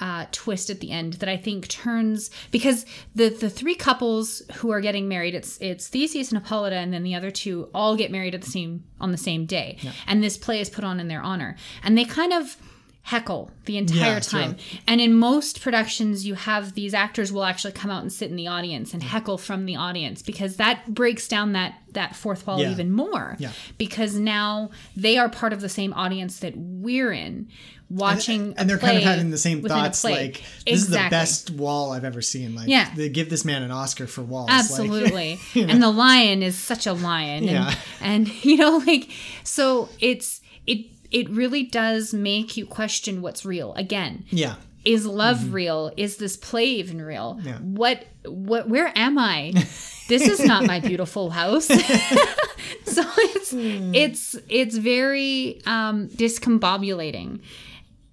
uh, 0.00 0.26
twist 0.32 0.70
at 0.70 0.80
the 0.80 0.90
end 0.90 1.14
that 1.14 1.28
I 1.28 1.36
think 1.36 1.68
turns 1.68 2.28
because 2.50 2.84
the 3.14 3.28
the 3.28 3.48
three 3.48 3.76
couples 3.76 4.42
who 4.56 4.70
are 4.70 4.80
getting 4.80 5.06
married, 5.08 5.34
it's 5.36 5.56
it's 5.60 5.86
Theseus 5.86 6.32
and 6.32 6.42
Hippolyta, 6.42 6.74
and 6.76 6.92
then 6.92 7.04
the 7.04 7.14
other 7.14 7.30
two 7.30 7.68
all 7.72 7.94
get 7.96 8.10
married 8.10 8.34
at 8.34 8.42
the 8.42 8.50
same 8.50 8.82
on 9.00 9.12
the 9.12 9.16
same 9.18 9.46
day, 9.46 9.78
and 10.08 10.22
this 10.22 10.36
play 10.36 10.60
is 10.60 10.68
put 10.68 10.82
on 10.84 10.98
in 10.98 11.06
their 11.06 11.22
honor, 11.22 11.54
and 11.84 11.96
they 11.96 12.04
kind 12.04 12.32
of 12.32 12.56
heckle 13.04 13.50
the 13.66 13.76
entire 13.76 14.14
Yeah, 14.14 14.20
time. 14.20 14.56
And 14.88 14.98
in 15.00 15.12
most 15.14 15.60
productions, 15.60 16.26
you 16.26 16.34
have 16.34 16.72
these 16.72 16.94
actors 16.94 17.30
will 17.30 17.44
actually 17.44 17.72
come 17.72 17.90
out 17.90 18.00
and 18.00 18.10
sit 18.12 18.30
in 18.30 18.36
the 18.36 18.46
audience 18.46 18.94
and 18.94 19.02
heckle 19.02 19.36
from 19.36 19.66
the 19.66 19.76
audience 19.76 20.22
because 20.22 20.56
that 20.56 20.94
breaks 20.94 21.28
down 21.28 21.52
that 21.52 21.74
that 21.92 22.16
fourth 22.16 22.46
wall 22.46 22.60
Yeah. 22.60 22.70
even 22.72 22.90
more. 22.90 23.36
Yeah. 23.38 23.52
Because 23.78 24.14
now 24.16 24.70
they 24.96 25.18
are 25.18 25.28
part 25.28 25.52
of 25.52 25.60
the 25.60 25.68
same 25.68 25.92
audience 25.92 26.38
that 26.40 26.54
we're 26.56 27.12
in, 27.12 27.48
watching, 27.90 28.54
and 28.56 28.68
they're 28.68 28.78
kind 28.78 28.96
of 28.96 29.02
having 29.04 29.30
the 29.30 29.38
same 29.38 29.62
thoughts 29.62 30.02
like 30.02 30.42
this 30.66 30.80
is 30.82 30.88
the 30.88 31.06
best 31.10 31.50
wall 31.50 31.92
i've 31.92 32.04
ever 32.04 32.22
seen 32.22 32.54
like 32.54 32.68
Yeah. 32.68 32.90
they 32.96 33.08
give 33.10 33.28
this 33.30 33.44
man 33.44 33.62
an 33.62 33.70
oscar 33.70 34.06
for 34.06 34.22
walls 34.22 34.48
like- 34.48 34.58
Absolutely. 34.60 35.38
you 35.52 35.66
know? 35.66 35.72
And 35.72 35.82
the 35.82 35.90
lion 35.90 36.42
is 36.42 36.58
such 36.58 36.86
a 36.86 36.92
lion. 36.94 37.44
Yeah. 37.44 37.74
And, 38.00 38.26
and 38.28 38.44
you 38.44 38.56
know, 38.56 38.78
like 38.78 39.10
so 39.44 39.88
it's 40.00 40.40
it 40.66 40.86
it 41.14 41.30
really 41.30 41.62
does 41.62 42.12
make 42.12 42.56
you 42.56 42.66
question 42.66 43.22
what's 43.22 43.44
real. 43.46 43.72
Again. 43.74 44.24
yeah 44.30 44.56
Is 44.84 45.06
love 45.06 45.54
real? 45.54 45.92
Is 45.96 46.16
this 46.16 46.36
play 46.36 46.66
even 46.66 47.00
real? 47.00 47.38
Yeah. 47.42 47.58
What 47.58 48.04
what 48.26 48.68
where 48.68 48.92
am 48.96 49.16
I? 49.16 49.52
this 50.08 50.22
is 50.22 50.44
not 50.44 50.66
my 50.66 50.80
beautiful 50.80 51.30
house. 51.30 51.66
so 52.84 53.02
it's 53.16 53.52
it's 53.54 54.36
it's 54.48 54.76
very 54.76 55.62
um 55.66 56.08
discombobulating. 56.08 57.40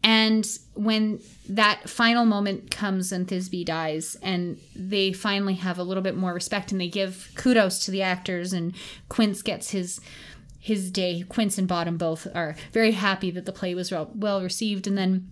And 0.03 0.47
when 0.73 1.19
that 1.49 1.87
final 1.87 2.25
moment 2.25 2.71
comes 2.71 3.11
and 3.11 3.27
Thisbe 3.27 3.63
dies, 3.65 4.17
and 4.23 4.59
they 4.75 5.13
finally 5.13 5.53
have 5.55 5.77
a 5.77 5.83
little 5.83 6.01
bit 6.01 6.15
more 6.15 6.33
respect, 6.33 6.71
and 6.71 6.81
they 6.81 6.87
give 6.87 7.31
kudos 7.35 7.85
to 7.85 7.91
the 7.91 8.01
actors, 8.01 8.51
and 8.51 8.73
Quince 9.09 9.43
gets 9.43 9.69
his 9.69 10.01
his 10.61 10.91
day. 10.91 11.25
Quince 11.27 11.57
and 11.57 11.67
Bottom 11.67 11.97
both 11.97 12.27
are 12.33 12.55
very 12.71 12.91
happy 12.91 13.31
that 13.31 13.45
the 13.45 13.51
play 13.51 13.75
was 13.75 13.91
well- 13.91 14.41
received, 14.41 14.87
and 14.87 14.97
then 14.97 15.31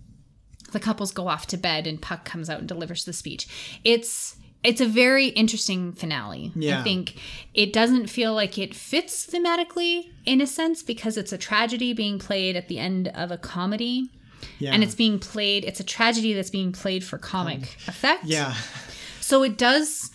the 0.72 0.80
couples 0.80 1.12
go 1.12 1.28
off 1.28 1.46
to 1.46 1.56
bed, 1.56 1.86
and 1.86 2.02
Puck 2.02 2.24
comes 2.24 2.50
out 2.50 2.58
and 2.58 2.68
delivers 2.68 3.04
the 3.04 3.12
speech. 3.12 3.46
It's 3.84 4.36
it's 4.62 4.80
a 4.82 4.86
very 4.86 5.28
interesting 5.28 5.92
finale. 5.92 6.52
Yeah. 6.54 6.80
I 6.80 6.82
think 6.82 7.14
it 7.54 7.72
doesn't 7.72 8.08
feel 8.08 8.34
like 8.34 8.58
it 8.58 8.74
fits 8.74 9.26
thematically 9.26 10.10
in 10.26 10.42
a 10.42 10.46
sense 10.46 10.82
because 10.82 11.16
it's 11.16 11.32
a 11.32 11.38
tragedy 11.38 11.94
being 11.94 12.18
played 12.18 12.56
at 12.56 12.68
the 12.68 12.78
end 12.78 13.08
of 13.08 13.30
a 13.30 13.38
comedy 13.38 14.10
yeah 14.58 14.72
and 14.72 14.82
it's 14.82 14.94
being 14.94 15.18
played 15.18 15.64
it's 15.64 15.80
a 15.80 15.84
tragedy 15.84 16.32
that's 16.32 16.50
being 16.50 16.72
played 16.72 17.04
for 17.04 17.18
comic 17.18 17.76
effect 17.86 18.24
yeah 18.24 18.54
so 19.20 19.42
it 19.42 19.58
does 19.58 20.10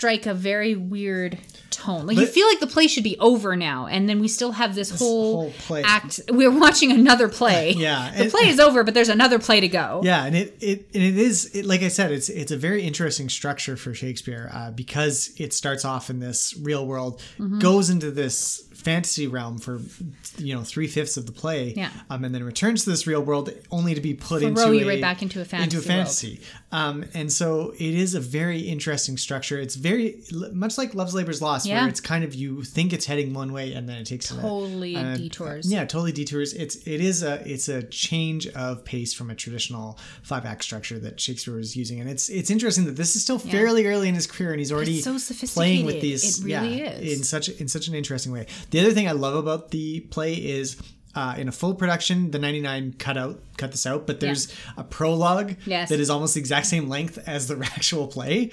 strike 0.00 0.24
a 0.24 0.32
very 0.32 0.74
weird 0.74 1.36
tone 1.70 2.06
like 2.06 2.16
you 2.16 2.26
feel 2.26 2.46
like 2.48 2.58
the 2.58 2.66
play 2.66 2.86
should 2.88 3.04
be 3.04 3.18
over 3.18 3.54
now 3.54 3.86
and 3.86 4.08
then 4.08 4.18
we 4.18 4.26
still 4.28 4.52
have 4.52 4.74
this, 4.74 4.98
whole, 4.98 5.42
whole 5.42 5.50
play. 5.66 5.82
act 5.84 6.18
we're 6.30 6.50
watching 6.50 6.90
another 6.90 7.28
play 7.28 7.72
Yeah, 7.76 8.10
the 8.16 8.22
and- 8.22 8.30
play 8.32 8.48
is 8.48 8.58
over 8.58 8.82
but 8.82 8.94
there's 8.94 9.10
another 9.10 9.38
play 9.38 9.60
to 9.60 9.68
go 9.68 10.00
Yeah, 10.02 10.24
and 10.24 10.34
it 10.34 10.56
it 10.62 10.88
and 10.94 11.02
it 11.02 11.18
is 11.18 11.54
it, 11.54 11.66
like 11.66 11.82
I 11.82 11.88
said, 11.88 12.12
it's 12.12 12.28
it's 12.30 12.50
a 12.50 12.56
very 12.56 12.82
interesting 12.82 13.28
structure 13.28 13.76
for 13.76 13.92
Shakespeare 13.92 14.50
uh, 14.52 14.70
because 14.70 15.32
it 15.36 15.52
starts 15.52 15.84
off 15.84 16.08
in 16.08 16.18
this 16.18 16.56
real 16.60 16.86
world, 16.86 17.20
Mm-hmm. 17.38 17.58
goes 17.58 17.90
into 17.90 18.10
this 18.10 18.64
fantasy 18.80 19.26
realm 19.26 19.58
for 19.58 19.80
you 20.38 20.54
know 20.54 20.62
three 20.62 20.86
fifths 20.86 21.16
of 21.16 21.26
the 21.26 21.32
play, 21.32 21.74
Yeah. 21.76 21.90
um, 22.08 22.24
and 22.24 22.34
then 22.34 22.42
returns 22.44 22.84
to 22.84 22.90
this 22.90 23.06
real 23.06 23.22
world 23.22 23.50
only 23.70 23.94
to 23.94 24.00
be 24.00 24.14
put 24.14 24.40
Throw 24.40 24.48
into 24.48 24.74
you 24.76 24.84
a, 24.84 24.88
right 24.88 25.00
back 25.00 25.22
into 25.22 25.38
a 25.38 25.42
into 25.42 25.50
fantasy 25.50 25.76
a 25.76 25.78
world. 25.78 25.86
fantasy. 25.86 26.40
Um, 26.72 27.04
and 27.14 27.32
so 27.32 27.72
it 27.78 27.94
is 27.94 28.14
a 28.14 28.20
very 28.20 28.60
interesting 28.60 29.16
structure. 29.16 29.58
It's 29.58 29.74
very 29.74 30.22
much 30.52 30.78
like 30.78 30.94
Love's 30.94 31.14
Labor's 31.14 31.42
Lost, 31.42 31.66
Yeah. 31.66 31.80
where 31.80 31.88
it's 31.88 32.00
kind 32.00 32.24
of 32.24 32.34
you 32.34 32.62
think 32.62 32.92
it's 32.92 33.06
heading 33.06 33.34
one 33.34 33.52
way 33.52 33.72
and 33.74 33.88
then 33.88 33.98
it 33.98 34.06
takes 34.06 34.30
a- 34.30 34.40
Totally 34.40 34.94
a- 34.94 35.16
detours. 35.16 35.70
Yeah, 35.70 35.84
totally 35.84 36.12
detours. 36.12 36.52
It's 36.54 36.76
it 36.86 37.00
is 37.00 37.22
a 37.22 37.42
it's 37.50 37.68
a 37.68 37.82
change 37.84 38.46
of 38.48 38.84
pace 38.84 39.12
from 39.12 39.30
a 39.30 39.34
traditional 39.34 39.98
five 40.22 40.44
act 40.46 40.62
structure 40.64 40.98
that 41.00 41.20
Shakespeare 41.20 41.54
was 41.54 41.76
using, 41.76 42.00
and 42.00 42.08
it's 42.08 42.28
it's 42.28 42.50
interesting 42.50 42.84
that 42.86 42.96
this 42.96 43.16
is 43.16 43.22
still 43.22 43.38
fairly 43.38 43.86
early 43.86 44.08
in 44.08 44.14
his 44.14 44.26
career, 44.26 44.50
and 44.52 44.58
he's 44.60 44.72
already 44.72 45.00
so 45.00 45.18
playing 45.48 45.84
with 45.86 46.00
these. 46.00 46.38
It 46.40 46.44
really 46.44 46.78
yeah, 46.80 46.90
is. 46.92 47.18
in 47.18 47.24
such 47.24 47.48
in 47.48 47.68
such 47.68 47.88
an 47.88 47.94
interesting 47.94 48.32
way. 48.32 48.46
The 48.70 48.80
other 48.80 48.92
thing 48.92 49.08
I 49.08 49.12
love 49.12 49.34
about 49.34 49.70
the 49.70 50.00
play 50.00 50.34
is. 50.34 50.76
Uh, 51.12 51.34
in 51.36 51.48
a 51.48 51.52
full 51.52 51.74
production, 51.74 52.30
the 52.30 52.38
99 52.38 52.94
cut 52.96 53.16
out, 53.18 53.42
cut 53.56 53.72
this 53.72 53.84
out, 53.84 54.06
but 54.06 54.20
there's 54.20 54.54
a 54.76 54.84
prologue 54.84 55.56
Yes. 55.66 55.88
that 55.88 55.98
is 55.98 56.08
almost 56.08 56.34
the 56.34 56.40
exact 56.40 56.66
same 56.66 56.88
length 56.88 57.18
as 57.26 57.48
the 57.48 57.56
actual 57.74 58.06
play, 58.06 58.52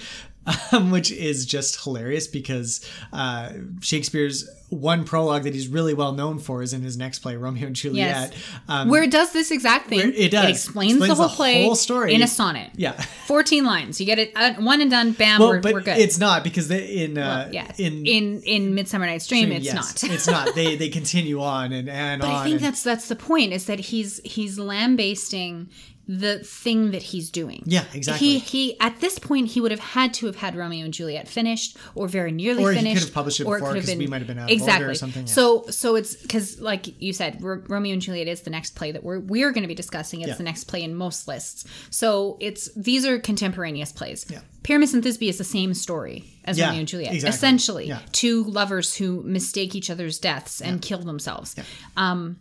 um, 0.72 0.92
which 0.92 1.12
is 1.12 1.46
just 1.46 1.84
hilarious 1.84 2.28
because 2.28 2.86
uh, 3.14 3.52
Shakespeare's 3.82 4.50
one 4.70 5.06
prologue 5.06 5.44
that 5.44 5.54
he's 5.54 5.70
really 5.70 5.94
well 5.94 6.12
known 6.12 6.40
for 6.40 6.62
is 6.62 6.74
in 6.74 6.82
his 6.82 6.98
next 6.98 7.20
play, 7.20 7.38
Romeo 7.38 7.68
and 7.68 7.76
Juliet. 7.76 8.34
Um, 8.68 8.90
where 8.90 9.02
it 9.04 9.12
does 9.12 9.32
this 9.32 9.50
exact 9.50 9.88
thing 9.88 10.12
it 10.14 10.30
does. 10.32 10.50
explains, 10.50 10.94
Explains 10.96 11.08
the 11.10 11.16
whole 11.16 11.30
the 11.30 11.36
play 11.36 11.64
whole 11.64 11.76
story. 11.76 12.14
in 12.14 12.22
a 12.22 12.28
sonnet 12.28 12.72
yeah. 12.76 12.92
14 13.28 13.64
lines 13.64 14.00
you 14.02 14.06
get 14.06 14.20
it 14.20 14.32
uh, 14.36 14.56
one 14.56 14.82
and 14.82 14.92
done 14.92 15.14
bam 15.14 15.40
Well, 15.40 15.50
we're, 15.50 15.60
but 15.62 15.74
we're 15.74 15.82
good 15.82 15.98
it's 15.98 16.18
not 16.20 16.44
because 16.44 16.68
they, 16.68 16.86
in 16.86 17.18
uh, 17.18 17.44
Well, 17.46 17.54
yeah 17.54 17.72
in 17.78 18.06
in 18.06 18.42
in 18.42 18.76
midsummer 18.76 19.06
night's 19.06 19.26
dream 19.28 19.54
it's 19.54 19.66
yes, 19.66 19.74
not 20.04 20.12
it's 20.12 20.28
not. 20.28 20.54
They 20.54 20.76
they 20.82 20.90
continue 20.90 21.42
on 21.42 21.72
and 21.72 21.90
and 21.90 22.22
But 22.22 22.28
on. 22.30 22.36
I 22.36 22.44
think 22.44 22.56
and- 22.58 22.66
that's 22.66 22.84
that's 22.84 23.08
the 23.08 23.16
point 23.16 23.54
is 23.54 23.68
that 23.68 23.80
he's 23.80 24.20
he's 24.26 24.60
lambasting 24.60 25.70
the 26.08 26.40
thing 26.40 26.92
that 26.92 27.02
he's 27.04 27.30
doing. 27.30 27.64
Yeah, 27.66 27.84
exactly. 27.94 28.26
He 28.28 28.40
he 28.40 28.80
at 28.80 29.00
this 29.02 29.20
point 29.20 29.48
he 29.50 29.60
would 29.62 29.72
have 29.72 29.80
had 29.82 30.14
to 30.16 30.26
have 30.28 30.38
had 30.38 30.56
Romeo 30.56 30.86
and 30.86 30.94
Juliet 30.94 31.28
finished 31.28 31.76
or 31.96 32.08
very 32.08 32.32
nearly 32.32 32.64
finished. 32.64 32.78
Or 32.78 32.88
he 32.88 32.94
could 32.94 33.04
have 33.04 33.14
published 33.14 33.40
it 33.42 33.44
or 33.46 33.56
before, 33.58 33.70
could 33.74 33.78
have 33.78 33.86
'cause 33.88 33.96
we 33.98 34.08
might 34.08 34.20
have 34.20 34.28
been 34.28 34.38
out 34.40 34.50
of 34.52 34.62
order 34.62 34.64
or 34.64 34.92
exactly. 34.92 34.96
something, 34.96 35.28
yeah. 35.28 35.34
So 35.34 35.66
so 35.70 35.96
it's 35.96 36.16
because 36.16 36.60
like 36.62 37.02
you 37.02 37.12
said, 37.12 37.42
Ro- 37.44 37.62
Romeo 37.68 37.92
and 37.94 38.02
Juliet 38.02 38.28
is 38.28 38.42
the 38.42 38.50
next 38.50 38.76
play 38.76 38.92
that 38.94 39.04
we're 39.04 39.20
we're 39.20 39.52
going 39.52 39.64
to 39.64 39.68
be 39.68 39.76
discussing. 39.76 40.22
It's 40.22 40.30
Yeah. 40.30 40.36
the 40.36 40.44
next 40.44 40.64
play 40.66 40.82
in 40.84 40.96
most 40.96 41.28
lists. 41.28 41.66
So 41.90 42.38
it's 42.40 42.70
these 42.76 43.06
are 43.06 43.20
contemporaneous 43.20 43.92
plays. 43.92 44.26
Yeah. 44.30 44.40
Pyramus 44.64 44.94
and 44.94 45.04
Thisbe 45.04 45.28
is 45.30 45.38
the 45.38 45.44
same 45.44 45.74
story 45.74 46.26
as 46.44 46.58
Yeah, 46.58 46.66
Romeo 46.68 46.80
and 46.80 46.88
Juliet. 46.88 47.14
exactly. 47.14 47.36
Essentially, 47.36 47.88
Yeah. 47.88 48.00
two 48.12 48.44
lovers 48.46 48.96
who 48.96 49.24
mistake 49.24 49.76
each 49.76 49.90
other's 49.90 50.20
deaths 50.20 50.62
and 50.62 50.82
kill 50.82 51.00
themselves. 51.00 51.56
Um, 51.96 52.38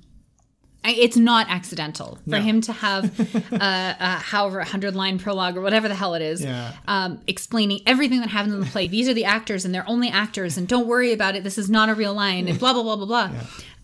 it's 0.90 1.16
not 1.16 1.48
accidental 1.50 2.18
for 2.24 2.30
No. 2.30 2.40
him 2.40 2.60
to 2.62 2.72
have 2.72 3.04
uh, 3.52 3.56
uh, 3.60 4.18
however 4.18 4.60
a 4.60 4.64
hundred 4.64 4.94
line 4.94 5.18
prologue 5.18 5.56
or 5.56 5.60
whatever 5.60 5.88
the 5.88 5.94
hell 5.94 6.14
it 6.14 6.22
is, 6.22 6.42
Yeah. 6.44 6.72
um, 6.86 7.20
explaining 7.26 7.80
everything 7.86 8.20
that 8.20 8.28
happens 8.30 8.54
in 8.54 8.60
the 8.60 8.66
play. 8.66 8.86
These 8.88 9.08
are 9.08 9.14
the 9.14 9.24
actors, 9.24 9.64
and 9.64 9.74
they're 9.74 9.88
only 9.88 10.08
actors, 10.08 10.56
and 10.56 10.68
don't 10.68 10.86
worry 10.86 11.12
about 11.12 11.34
it. 11.36 11.44
This 11.44 11.58
is 11.58 11.68
not 11.70 11.88
a 11.88 11.94
real 11.94 12.14
line, 12.14 12.48
and 12.48 12.58
blah 12.58 12.72
blah 12.72 12.82
blah 12.82 12.96
blah 12.96 13.06
blah. 13.06 13.30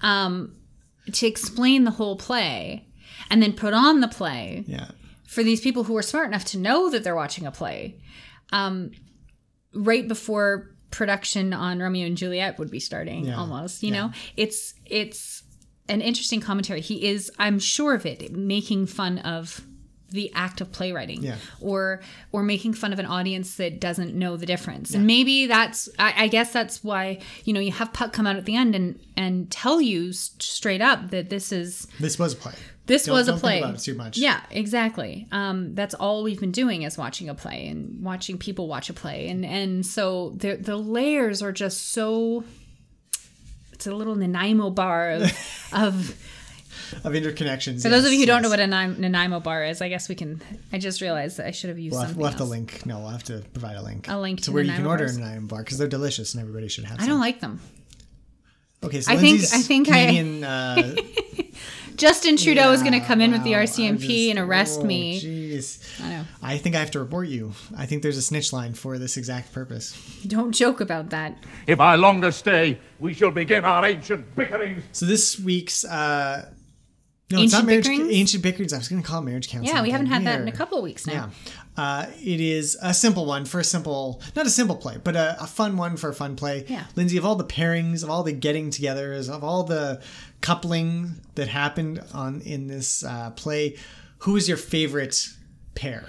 Um, 0.00 0.56
to 1.12 1.26
explain 1.26 1.84
the 1.84 1.90
whole 1.92 2.16
play, 2.16 2.86
and 3.30 3.42
then 3.42 3.52
put 3.52 3.74
on 3.74 4.00
the 4.00 4.08
play 4.08 4.64
yeah. 4.66 4.90
for 5.26 5.42
these 5.42 5.60
people 5.60 5.84
who 5.84 5.96
are 5.96 6.02
smart 6.02 6.28
enough 6.28 6.44
to 6.46 6.58
know 6.58 6.90
that 6.90 7.02
they're 7.04 7.16
watching 7.16 7.46
a 7.46 7.50
play, 7.50 7.98
um, 8.52 8.90
right 9.74 10.06
before 10.06 10.68
production 10.90 11.52
on 11.54 11.78
Romeo 11.80 12.06
and 12.06 12.16
Juliet 12.16 12.58
would 12.58 12.70
be 12.70 12.78
starting. 12.78 13.24
Yeah. 13.24 13.38
Almost, 13.38 13.82
you 13.82 13.90
know, 13.90 14.12
it's 14.36 14.74
it's 14.86 15.41
an 15.92 16.00
interesting 16.00 16.40
commentary. 16.40 16.80
He 16.80 17.06
is, 17.06 17.30
I'm 17.38 17.58
sure 17.58 17.94
of 17.94 18.06
it, 18.06 18.32
making 18.32 18.86
fun 18.86 19.18
of 19.18 19.64
the 20.10 20.30
act 20.34 20.60
of 20.60 20.70
playwriting 20.70 21.22
Yeah. 21.22 21.36
or 21.58 22.02
or 22.32 22.42
making 22.42 22.74
fun 22.74 22.92
of 22.92 22.98
an 22.98 23.06
audience 23.06 23.56
that 23.56 23.80
doesn't 23.80 24.14
know 24.14 24.36
the 24.36 24.44
difference 24.44 24.92
and 24.92 25.06
maybe 25.06 25.46
that's 25.46 25.88
I, 25.98 26.24
I 26.24 26.28
guess 26.28 26.52
that's 26.52 26.84
why 26.84 27.20
you 27.46 27.54
know 27.54 27.60
you 27.60 27.72
have 27.72 27.94
puck 27.94 28.12
come 28.12 28.26
out 28.26 28.36
at 28.36 28.44
the 28.44 28.54
end 28.54 28.74
and 28.74 29.00
and 29.16 29.50
tell 29.50 29.80
you 29.80 30.12
straight 30.12 30.82
up 30.82 31.12
that 31.12 31.30
this 31.30 31.50
is 31.50 31.86
This 31.98 32.18
was 32.18 32.34
a 32.34 32.36
play. 32.36 32.52
this 32.84 33.06
Don't- 33.06 33.14
was 33.14 33.28
a 33.28 33.30
don't 33.30 33.40
play. 33.40 33.52
Think 33.54 33.64
about 33.64 33.74
it 33.78 33.82
too 33.84 33.94
much. 33.94 34.18
Yeah, 34.18 34.40
exactly. 34.50 35.28
Um, 35.32 35.74
that's 35.74 35.94
all 35.94 36.22
we've 36.24 36.40
been 36.40 36.52
doing 36.52 36.82
is 36.82 36.98
watching 36.98 37.30
a 37.30 37.34
play 37.34 37.68
and 37.68 38.02
watching 38.04 38.36
people 38.36 38.68
watch 38.68 38.90
a 38.90 38.92
play, 38.92 39.28
and 39.30 39.46
and 39.46 39.86
so 39.86 40.34
the 40.36 40.56
the 40.56 40.76
layers 40.76 41.40
are 41.40 41.52
just 41.52 41.90
so. 41.92 42.44
It's 43.82 43.88
a 43.88 43.94
little 43.96 44.14
Nanaimo 44.14 44.70
bar 44.70 45.10
of, 45.10 45.22
of 45.72 46.16
Of 47.04 47.14
interconnections. 47.14 47.82
for 47.82 47.88
those 47.88 48.04
of 48.04 48.12
you 48.12 48.18
who 48.18 48.26
yes, 48.26 48.28
don't 48.28 48.42
know 48.42 48.48
what 48.48 48.60
a 48.60 48.66
Nanaimo 48.68 49.40
bar 49.40 49.64
is, 49.64 49.82
I 49.82 49.88
guess 49.88 50.08
we 50.08 50.14
can. 50.14 50.40
I 50.72 50.78
just 50.78 51.00
realized 51.00 51.38
that 51.38 51.48
I 51.48 51.50
should 51.50 51.68
have 51.70 51.80
used 51.80 51.94
We'll 51.96 52.04
have, 52.04 52.16
we'll 52.16 52.28
have 52.28 52.38
to 52.38 52.44
link. 52.44 52.86
No, 52.86 53.00
we'll 53.00 53.08
have 53.08 53.24
to 53.24 53.42
provide 53.52 53.74
a 53.74 53.82
link. 53.82 54.06
A 54.08 54.16
link 54.20 54.38
to, 54.38 54.44
to 54.44 54.52
where 54.52 54.62
you 54.62 54.70
can 54.70 54.86
order 54.86 55.06
bars? 55.06 55.16
a 55.16 55.20
Nanaimo 55.20 55.48
bar 55.48 55.64
because 55.64 55.78
they're 55.78 55.88
delicious 55.88 56.32
and 56.32 56.40
everybody 56.40 56.68
should 56.68 56.84
have. 56.84 56.98
I 56.98 57.00
some. 57.00 57.08
don't 57.08 57.20
like 57.20 57.40
them. 57.40 57.58
Okay, 58.84 59.00
so 59.00 59.10
I 59.10 59.16
think- 59.16 59.42
I 59.52 59.62
think 59.62 59.88
I- 59.90 60.42
uh, 60.46 61.02
Justin 61.96 62.36
Trudeau 62.36 62.70
is 62.70 62.82
going 62.82 62.98
to 62.98 63.04
come 63.04 63.20
in 63.20 63.32
with 63.32 63.42
the 63.42 63.54
RCMP 63.54 63.98
just- 63.98 64.30
and 64.30 64.38
arrest 64.38 64.78
oh, 64.80 64.84
me. 64.84 65.18
Jeez. 65.52 66.00
I 66.02 66.08
know. 66.10 66.24
I 66.42 66.58
think 66.58 66.74
I 66.76 66.80
have 66.80 66.90
to 66.92 67.00
report 67.00 67.28
you. 67.28 67.52
I 67.76 67.86
think 67.86 68.02
there's 68.02 68.16
a 68.16 68.22
snitch 68.22 68.52
line 68.52 68.74
for 68.74 68.98
this 68.98 69.16
exact 69.16 69.52
purpose. 69.52 69.96
Don't 70.26 70.52
joke 70.52 70.80
about 70.80 71.10
that. 71.10 71.36
If 71.66 71.80
I 71.80 71.94
longer 71.96 72.32
stay, 72.32 72.78
we 72.98 73.14
shall 73.14 73.30
begin 73.30 73.64
our 73.64 73.84
ancient 73.84 74.34
bickerings. 74.34 74.82
So 74.92 75.06
this 75.06 75.38
week's 75.38 75.84
uh 75.84 76.50
No, 77.30 77.42
it's 77.42 77.52
not 77.52 77.60
Ancient 77.60 77.66
marriage. 77.66 77.86
Bickerings? 77.86 78.12
Ancient 78.12 78.42
bickerings. 78.42 78.72
I 78.72 78.78
was 78.78 78.88
going 78.88 79.02
to 79.02 79.08
call 79.08 79.20
it 79.22 79.24
marriage 79.24 79.48
counseling. 79.48 79.74
Yeah, 79.74 79.82
we 79.82 79.90
haven't 79.90 80.06
had 80.08 80.24
that 80.26 80.40
in 80.40 80.48
a 80.48 80.52
couple 80.52 80.76
of 80.78 80.84
weeks 80.84 81.06
now. 81.06 81.12
Yeah. 81.12 81.30
Uh, 81.74 82.06
it 82.22 82.40
is 82.40 82.76
a 82.82 82.92
simple 82.92 83.24
one 83.24 83.46
for 83.46 83.58
a 83.58 83.64
simple, 83.64 84.20
not 84.36 84.44
a 84.44 84.50
simple 84.50 84.76
play, 84.76 84.98
but 85.02 85.16
a, 85.16 85.42
a 85.42 85.46
fun 85.46 85.78
one 85.78 85.96
for 85.96 86.10
a 86.10 86.14
fun 86.14 86.36
play. 86.36 86.66
Yeah. 86.68 86.84
Lindsay, 86.96 87.16
of 87.16 87.24
all 87.24 87.34
the 87.36 87.46
pairings, 87.46 88.02
of 88.04 88.10
all 88.10 88.22
the 88.22 88.32
getting 88.32 88.68
togethers, 88.68 89.30
of 89.30 89.42
all 89.42 89.62
the 89.64 90.02
coupling 90.42 91.22
that 91.36 91.48
happened 91.48 92.02
on 92.12 92.42
in 92.42 92.66
this 92.66 93.02
uh, 93.02 93.30
play, 93.30 93.76
who 94.18 94.36
is 94.36 94.46
your 94.48 94.58
favorite 94.58 95.30
pair? 95.74 96.06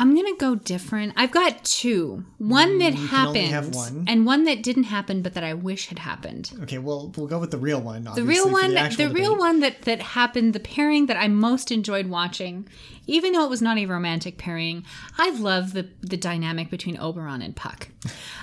I'm 0.00 0.14
gonna 0.14 0.36
go 0.36 0.54
different. 0.54 1.14
I've 1.16 1.32
got 1.32 1.64
two. 1.64 2.24
One 2.38 2.78
that 2.78 2.94
happened, 2.94 3.74
one. 3.74 4.04
and 4.06 4.24
one 4.24 4.44
that 4.44 4.62
didn't 4.62 4.84
happen, 4.84 5.22
but 5.22 5.34
that 5.34 5.42
I 5.42 5.54
wish 5.54 5.88
had 5.88 5.98
happened. 5.98 6.52
Okay, 6.62 6.78
well, 6.78 7.12
we'll 7.16 7.26
go 7.26 7.40
with 7.40 7.50
the 7.50 7.58
real 7.58 7.80
one. 7.80 8.08
The 8.14 8.22
real 8.22 8.48
one, 8.48 8.74
the, 8.74 8.80
actual 8.80 9.08
real 9.08 9.36
one 9.36 9.58
that 9.58 9.82
that 9.82 10.00
happened, 10.00 10.52
the 10.52 10.60
pairing 10.60 11.06
that 11.06 11.16
I 11.16 11.26
most 11.26 11.72
enjoyed 11.72 12.06
watching, 12.06 12.68
even 13.08 13.32
though 13.32 13.42
it 13.42 13.50
was 13.50 13.60
not 13.60 13.76
a 13.76 13.86
romantic 13.86 14.38
pairing. 14.38 14.84
I 15.18 15.30
love 15.30 15.72
the 15.72 15.88
the 16.00 16.16
dynamic 16.16 16.70
between 16.70 16.96
Oberon 16.96 17.42
and 17.42 17.56
Puck. 17.56 17.88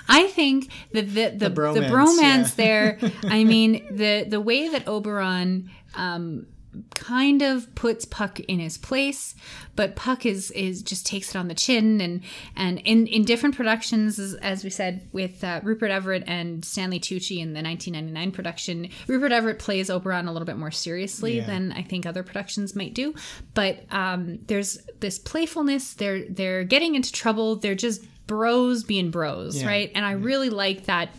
I 0.09 0.27
think 0.27 0.69
that 0.91 1.03
the 1.13 1.29
the, 1.29 1.49
the 1.49 1.55
bromance, 1.55 1.89
bromance, 1.89 2.57
yeah. 2.57 2.65
there. 2.65 2.99
I 3.23 3.45
mean 3.45 3.95
the 3.95 4.25
the 4.27 4.41
way 4.41 4.67
that 4.67 4.89
Oberon. 4.89 5.69
Um, 5.95 6.47
kind 6.95 7.41
of 7.41 7.73
puts 7.75 8.05
Puck 8.05 8.39
in 8.41 8.59
his 8.59 8.77
place, 8.77 9.35
but 9.75 9.95
Puck 9.95 10.25
is 10.25 10.51
is 10.51 10.81
just 10.81 11.05
takes 11.05 11.29
it 11.29 11.35
on 11.37 11.47
the 11.47 11.53
chin 11.55 12.01
and 12.01 12.21
and 12.55 12.79
in 12.79 13.07
in 13.07 13.23
different 13.25 13.55
productions 13.55 14.19
as, 14.19 14.33
as 14.35 14.63
we 14.63 14.69
said 14.69 15.07
with 15.11 15.43
uh, 15.43 15.59
Rupert 15.63 15.91
Everett 15.91 16.23
and 16.27 16.63
Stanley 16.63 16.99
Tucci 16.99 17.39
in 17.39 17.53
the 17.53 17.61
1999 17.61 18.31
production, 18.31 18.89
Rupert 19.07 19.31
Everett 19.31 19.59
plays 19.59 19.89
Oberon 19.89 20.27
a 20.27 20.31
little 20.33 20.45
bit 20.45 20.57
more 20.57 20.71
seriously 20.71 21.37
Yeah. 21.37 21.45
than 21.45 21.71
I 21.71 21.81
think 21.81 22.05
other 22.05 22.23
productions 22.23 22.75
might 22.75 22.93
do, 22.93 23.13
but 23.53 23.83
um, 23.91 24.39
there's 24.47 24.77
this 24.99 25.19
playfulness. 25.19 25.93
They're 25.93 26.25
they're 26.29 26.63
getting 26.63 26.95
into 26.95 27.11
trouble. 27.11 27.55
They're 27.57 27.75
just 27.75 28.03
bros 28.27 28.83
being 28.83 29.11
bros, 29.11 29.61
Yeah. 29.61 29.67
right? 29.67 29.91
And 29.93 30.05
I 30.05 30.11
really 30.13 30.49
like 30.49 30.85
that 30.85 31.09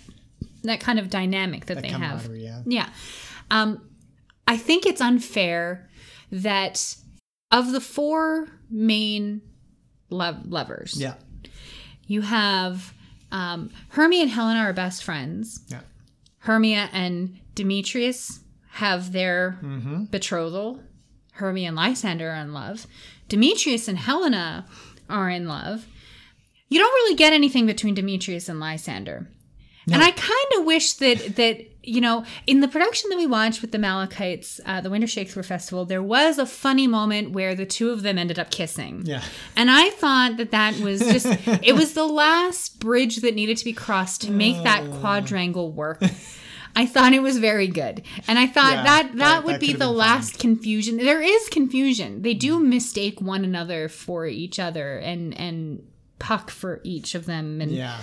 that 0.65 0.81
kind 0.81 0.99
of 0.99 1.09
dynamic 1.11 1.67
that, 1.67 1.75
That 1.75 1.83
they 1.83 1.89
have. 1.91 2.29
yeah. 2.35 2.61
Yeah. 2.67 2.89
Um, 3.53 3.81
I 4.47 4.57
think 4.57 4.87
it's 4.87 5.01
unfair 5.01 5.89
that 6.31 6.97
of 7.51 7.73
the 7.73 7.81
four 7.81 8.49
main 8.71 9.41
love 10.11 10.47
lovers, 10.47 10.95
Yeah. 10.97 11.15
you 12.07 12.23
have 12.23 12.93
um, 13.33 13.71
Hermia 13.91 14.23
and 14.23 14.31
Helena 14.31 14.61
are 14.61 14.73
best 14.73 15.03
friends. 15.05 15.61
Yeah. 15.69 15.81
Hermia 16.39 16.89
and 16.93 17.39
Demetrius 17.55 18.41
have 18.71 19.13
their 19.13 19.59
Mm-hmm. 19.63 20.05
betrothal. 20.05 20.81
Hermia 21.33 21.69
and 21.69 21.77
Lysander 21.77 22.31
are 22.31 22.37
in 22.41 22.53
love. 22.55 22.87
Demetrius 23.29 23.89
and 23.89 23.99
Helena 23.99 24.67
are 25.11 25.29
in 25.29 25.49
love. 25.49 25.87
You 26.69 26.79
don't 26.79 26.93
really 26.93 27.17
get 27.17 27.33
anything 27.33 27.67
between 27.67 27.95
Demetrius 27.95 28.49
and 28.49 28.59
Lysander. 28.61 29.29
And 29.93 30.03
I 30.03 30.11
kind 30.11 30.51
of 30.59 30.65
wish 30.65 30.95
that 30.95 31.37
that 31.37 31.76
you 31.87 32.01
know 32.01 32.25
in 32.47 32.61
the 32.61 32.69
production 32.69 33.09
that 33.11 33.17
we 33.17 33.27
watched 33.27 33.63
with 33.63 33.73
the 33.73 33.79
Malachites, 33.79 34.61
uh, 34.67 34.81
the 34.81 34.91
Winter 34.91 35.07
Shakespeare 35.07 35.43
Festival, 35.43 35.85
there 35.85 36.03
was 36.03 36.39
a 36.39 36.47
funny 36.47 36.87
moment 36.87 37.31
where 37.31 37.55
the 37.55 37.65
two 37.67 37.91
of 37.91 38.03
them 38.03 38.19
ended 38.19 38.39
up 38.39 38.51
kissing. 38.51 39.03
Yeah. 39.05 39.23
And 39.57 39.71
I 39.71 39.91
thought 39.91 40.37
that 40.37 40.51
that 40.51 40.79
was 40.81 41.01
just 41.01 41.27
it 41.65 41.75
was 41.75 41.95
the 41.95 42.05
last 42.07 42.81
bridge 42.81 43.17
that 43.19 43.35
needed 43.35 43.57
to 43.59 43.65
be 43.65 43.73
crossed 43.73 44.21
to 44.23 44.31
make 44.31 44.63
that 44.65 44.83
Oh. 44.85 44.99
quadrangle 45.01 45.73
work. 45.73 46.03
I 46.79 46.85
thought 46.85 47.15
it 47.15 47.23
was 47.23 47.39
very 47.39 47.69
good. 47.69 48.03
And 48.29 48.39
I 48.39 48.47
thought 48.47 48.75
Yeah, 48.75 48.83
that 48.83 49.03
that, 49.13 49.17
that- 49.19 49.45
would 49.45 49.55
that 49.55 49.61
be 49.61 49.73
the 49.73 49.89
last 49.91 50.39
confusion. 50.39 50.99
There 50.99 51.23
is 51.23 51.49
confusion. 51.49 52.21
They 52.23 52.35
do 52.35 52.61
mistake 52.61 53.21
one 53.21 53.45
another 53.45 53.89
for 53.89 54.27
each 54.27 54.59
other 54.59 54.99
and 54.99 55.33
and 55.41 55.83
puck 56.19 56.51
for 56.51 56.81
each 56.85 57.15
of 57.15 57.27
them 57.27 57.61
and 57.61 57.71
Yeah. 57.71 58.01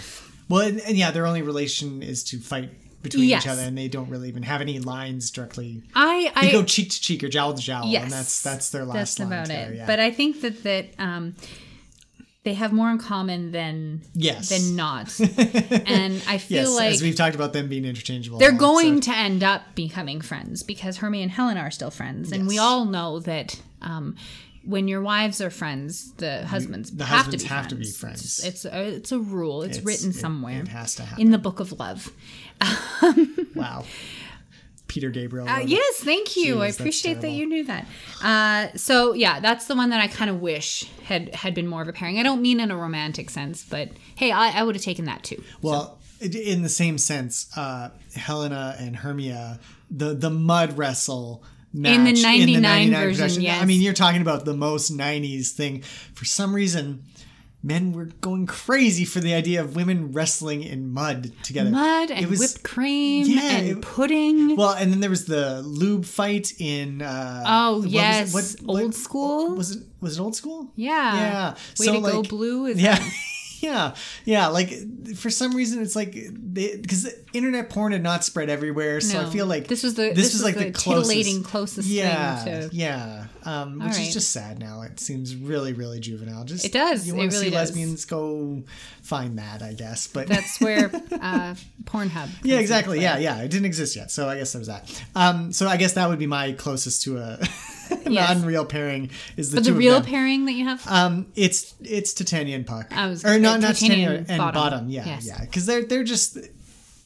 Well, 0.49 0.61
and, 0.67 0.79
and 0.81 0.97
yeah, 0.97 1.11
their 1.11 1.25
only 1.25 1.41
relation 1.41 2.03
is 2.03 2.23
to 2.25 2.37
fight 2.39 2.69
between 3.03 3.29
Yes. 3.29 3.43
each 3.43 3.49
other, 3.49 3.61
and 3.61 3.77
they 3.77 3.87
don't 3.87 4.09
really 4.09 4.27
even 4.29 4.43
have 4.43 4.61
any 4.61 4.79
lines 4.79 5.29
directly. 5.29 5.83
I 5.93 6.31
they 6.41 6.49
I 6.49 6.51
go 6.51 6.63
cheek 6.63 6.89
to 6.89 6.99
cheek 7.01 7.23
or 7.23 7.29
jowl 7.29 7.53
to 7.53 7.61
jowl, 7.61 7.85
yes, 7.87 8.03
and 8.03 8.11
that's 8.11 8.41
that's 8.41 8.69
their 8.69 8.85
last 8.85 8.95
That's 8.95 9.19
line 9.19 9.27
about 9.27 9.45
together, 9.47 9.73
it. 9.73 9.77
Yeah. 9.77 9.85
But 9.85 9.99
I 9.99 10.09
think 10.11 10.41
that 10.41 10.63
that 10.63 10.85
um, 10.97 11.35
they 12.43 12.55
have 12.55 12.73
more 12.73 12.89
in 12.91 12.97
common 12.97 13.51
than 13.51 14.01
Yes. 14.13 14.49
than 14.49 14.75
not, 14.75 15.17
and 15.19 16.21
I 16.27 16.37
feel 16.39 16.63
yes, 16.63 16.75
like 16.75 16.93
as 16.93 17.01
we've 17.01 17.15
talked 17.15 17.35
about 17.35 17.53
them 17.53 17.69
being 17.69 17.85
interchangeable, 17.85 18.37
they're 18.39 18.51
so- 18.51 18.57
going 18.57 18.99
to 19.01 19.11
end 19.15 19.43
up 19.43 19.75
becoming 19.75 20.19
friends 20.21 20.63
because 20.63 20.97
Hermie 20.97 21.21
and 21.21 21.31
Helen 21.31 21.57
are 21.57 21.71
still 21.71 21.91
friends, 21.91 22.31
and 22.31 22.47
we 22.47 22.57
all 22.57 22.85
know 22.85 23.19
that 23.19 23.61
um, 23.81 24.15
when 24.65 24.87
your 24.87 25.01
wives 25.01 25.41
are 25.41 25.49
friends, 25.49 26.13
the 26.13 26.45
husbands 26.45 26.91
the 26.91 27.05
have 27.05 27.25
husbands 27.25 27.43
to 27.43 27.49
be 27.49 27.55
have 27.55 27.67
to 27.67 27.75
friends. 27.75 27.91
be 27.93 27.99
friends. 27.99 28.23
It's 28.23 28.43
it's 28.45 28.65
a, 28.65 28.87
it's 28.95 29.11
a 29.11 29.19
rule. 29.19 29.63
It's, 29.63 29.77
It's- 29.77 29.85
written 29.85 30.09
it- 30.11 30.15
somewhere. 30.15 30.61
it 30.61 30.67
has 30.69 30.95
to 30.95 31.07
in 31.17 31.31
the 31.31 31.37
book 31.37 31.59
of 31.59 31.71
love. 31.79 32.11
Wow. 33.55 33.83
Peter 34.87 35.09
Gabriel. 35.09 35.47
Uh, 35.47 35.59
yes, 35.59 35.97
thank 36.01 36.35
you. 36.37 36.55
Jeez, 36.57 36.61
I 36.61 36.67
appreciate 36.67 37.21
that 37.21 37.29
you 37.31 37.47
knew 37.47 37.63
that. 37.65 37.87
Uh, 38.21 38.67
so 38.77 39.13
yeah, 39.13 39.39
that's 39.39 39.65
the 39.65 39.75
one 39.75 39.89
that 39.89 39.99
I 40.01 40.07
kind 40.07 40.29
of 40.29 40.39
wish 40.41 40.87
had 41.05 41.33
had 41.33 41.53
been 41.55 41.67
more 41.67 41.81
of 41.81 41.87
a 41.87 41.93
pairing. 41.93 42.19
I 42.19 42.23
don't 42.23 42.41
mean 42.41 42.59
in 42.59 42.69
a 42.71 42.77
romantic 42.77 43.29
sense, 43.31 43.63
but 43.67 43.89
hey, 44.15 44.31
I, 44.31 44.59
I 44.59 44.63
would 44.63 44.75
have 44.75 44.83
taken 44.83 45.05
that 45.05 45.23
too. 45.23 45.41
Well, 45.61 45.99
it- 46.19 46.35
in 46.35 46.61
the 46.61 46.69
same 46.69 46.97
sense, 46.97 47.47
uh, 47.57 47.89
Helena 48.15 48.75
and 48.79 48.95
Hermia, 48.97 49.59
the 49.89 50.13
the 50.13 50.29
mud 50.29 50.77
wrestle. 50.77 51.43
Match 51.73 51.95
In 51.95 52.03
the 52.03 52.21
99 52.21 52.91
version, 52.91 53.15
production. 53.15 53.41
yes. 53.41 53.61
I 53.61 53.65
mean, 53.65 53.81
you're 53.81 53.93
talking 53.93 54.21
about 54.21 54.45
the 54.45 54.53
most 54.53 54.95
90s 54.95 55.49
thing. 55.51 55.81
For 56.13 56.23
some 56.23 56.53
reason, 56.53 57.03
men 57.63 57.93
were 57.93 58.05
going 58.21 58.45
crazy 58.45 59.05
for 59.05 59.19
the 59.21 59.33
idea 59.33 59.61
of 59.61 59.75
women 59.75 60.11
wrestling 60.11 60.61
in 60.63 60.93
mud 60.93 61.31
together. 61.43 61.71
Mud 61.71 62.11
and 62.11 62.23
It 62.23 62.29
was- 62.29 62.39
whipped 62.39 62.61
cream 62.63 63.25
Yeah, 63.25 63.41
and 63.57 63.67
it- 63.69 63.81
pudding. 63.81 64.55
Well, 64.55 64.73
and 64.73 64.91
then 64.91 64.99
there 64.99 65.09
was 65.09 65.25
the 65.25 65.61
lube 65.63 66.05
fight 66.05 66.51
in. 66.59 67.01
Uh, 67.01 67.43
Oh, 67.45 67.71
what 67.71 67.75
was 67.77 67.85
it? 67.85 67.91
yes. 67.93 68.33
What- 68.33 68.55
Old 68.67 68.93
school? 68.93 69.55
Was 69.55 69.71
it 69.71 69.83
was 70.01 70.17
it 70.17 70.21
old 70.21 70.35
school? 70.35 70.71
yeah, 70.75 71.15
Yeah. 71.15 71.51
Way 71.79 71.85
So, 71.85 71.93
to 71.93 72.01
go, 72.01 72.21
blue. 72.23 72.65
Is 72.67 72.79
Yeah. 72.81 72.99
Yeah, 73.63 73.95
yeah. 74.25 74.47
Like 74.47 74.71
for 75.15 75.29
some 75.29 75.55
reason, 75.55 75.81
it's 75.81 75.95
like 75.95 76.13
because 76.53 77.07
internet 77.31 77.69
porn 77.69 77.93
had 77.93 78.03
not 78.03 78.23
spread 78.25 78.49
everywhere, 78.49 78.99
so 78.99 79.21
I 79.21 79.25
feel 79.29 79.45
like 79.45 79.67
This 79.67 79.83
was 79.83 79.95
the- 79.95 80.09
this, 80.13 80.17
this 80.17 80.33
was 80.33 80.43
like 80.43 80.55
the 80.55 80.65
the, 80.65 80.71
closest, 80.71 81.43
closest 81.45 81.87
thing 81.87 81.97
yeah, 81.97 82.43
to- 82.45 82.69
yeah. 82.73 83.25
Um, 83.45 83.79
which 83.79 83.87
right. 83.97 83.99
is 84.07 84.13
just 84.13 84.31
sad 84.31 84.59
now. 84.59 84.83
It 84.83 84.99
seems 84.99 85.35
really, 85.35 85.73
really 85.73 85.99
juvenile. 85.99 86.43
Just 86.45 86.63
It 86.65 86.71
does. 86.71 87.05
You 87.07 87.15
want 87.15 87.31
to 87.31 87.37
really 87.37 87.47
see 87.49 87.51
does. 87.51 87.69
lesbians 87.69 88.05
go 88.05 88.63
find 89.01 89.37
that, 89.37 89.61
I 89.61 89.73
guess. 89.73 90.07
But 90.07 90.27
That's 90.27 90.61
where 90.61 90.85
uh, 91.21 91.55
Pornhub. 91.83 92.29
yeah, 92.43 92.59
exactly. 92.59 93.01
Yeah, 93.01 93.17
yeah. 93.17 93.41
It 93.41 93.49
didn't 93.49 93.65
exist 93.65 93.95
yet, 93.97 94.11
so 94.11 94.29
I 94.29 94.37
guess 94.37 94.53
there 94.53 94.59
was 94.59 94.67
that. 94.69 95.03
Um, 95.15 95.51
so 95.51 95.67
I 95.67 95.75
guess 95.77 95.93
that 95.93 96.07
would 96.09 96.19
be 96.19 96.27
my 96.27 96.53
closest 96.53 97.01
to 97.03 97.17
a 97.17 97.39
Yes. 98.13 98.37
non-real 98.37 98.65
pairing. 98.65 99.09
Is 99.37 99.51
the 99.51 99.57
But 99.57 99.63
the 99.65 99.73
real 99.73 100.01
pairing 100.01 100.45
that 100.45 100.53
you 100.53 100.65
have. 100.65 100.85
Um, 100.87 101.27
it's 101.35 101.73
it's 101.81 102.13
Titania 102.13 102.55
and 102.55 102.65
Puck. 102.65 102.95
I 102.95 103.07
was 103.07 103.23
or 103.25 103.39
not 103.39 103.59
not 103.61 103.75
Titania 103.75 104.07
Titania 104.07 104.17
and 104.19 104.29
and 104.29 104.37
Bottom. 104.37 104.61
Bottom. 104.61 104.89
Yeah, 104.89 105.05
Yes. 105.05 105.25
yeah, 105.27 105.41
because 105.41 105.65
they're 105.65 105.83
they're 105.83 106.03
just 106.03 106.37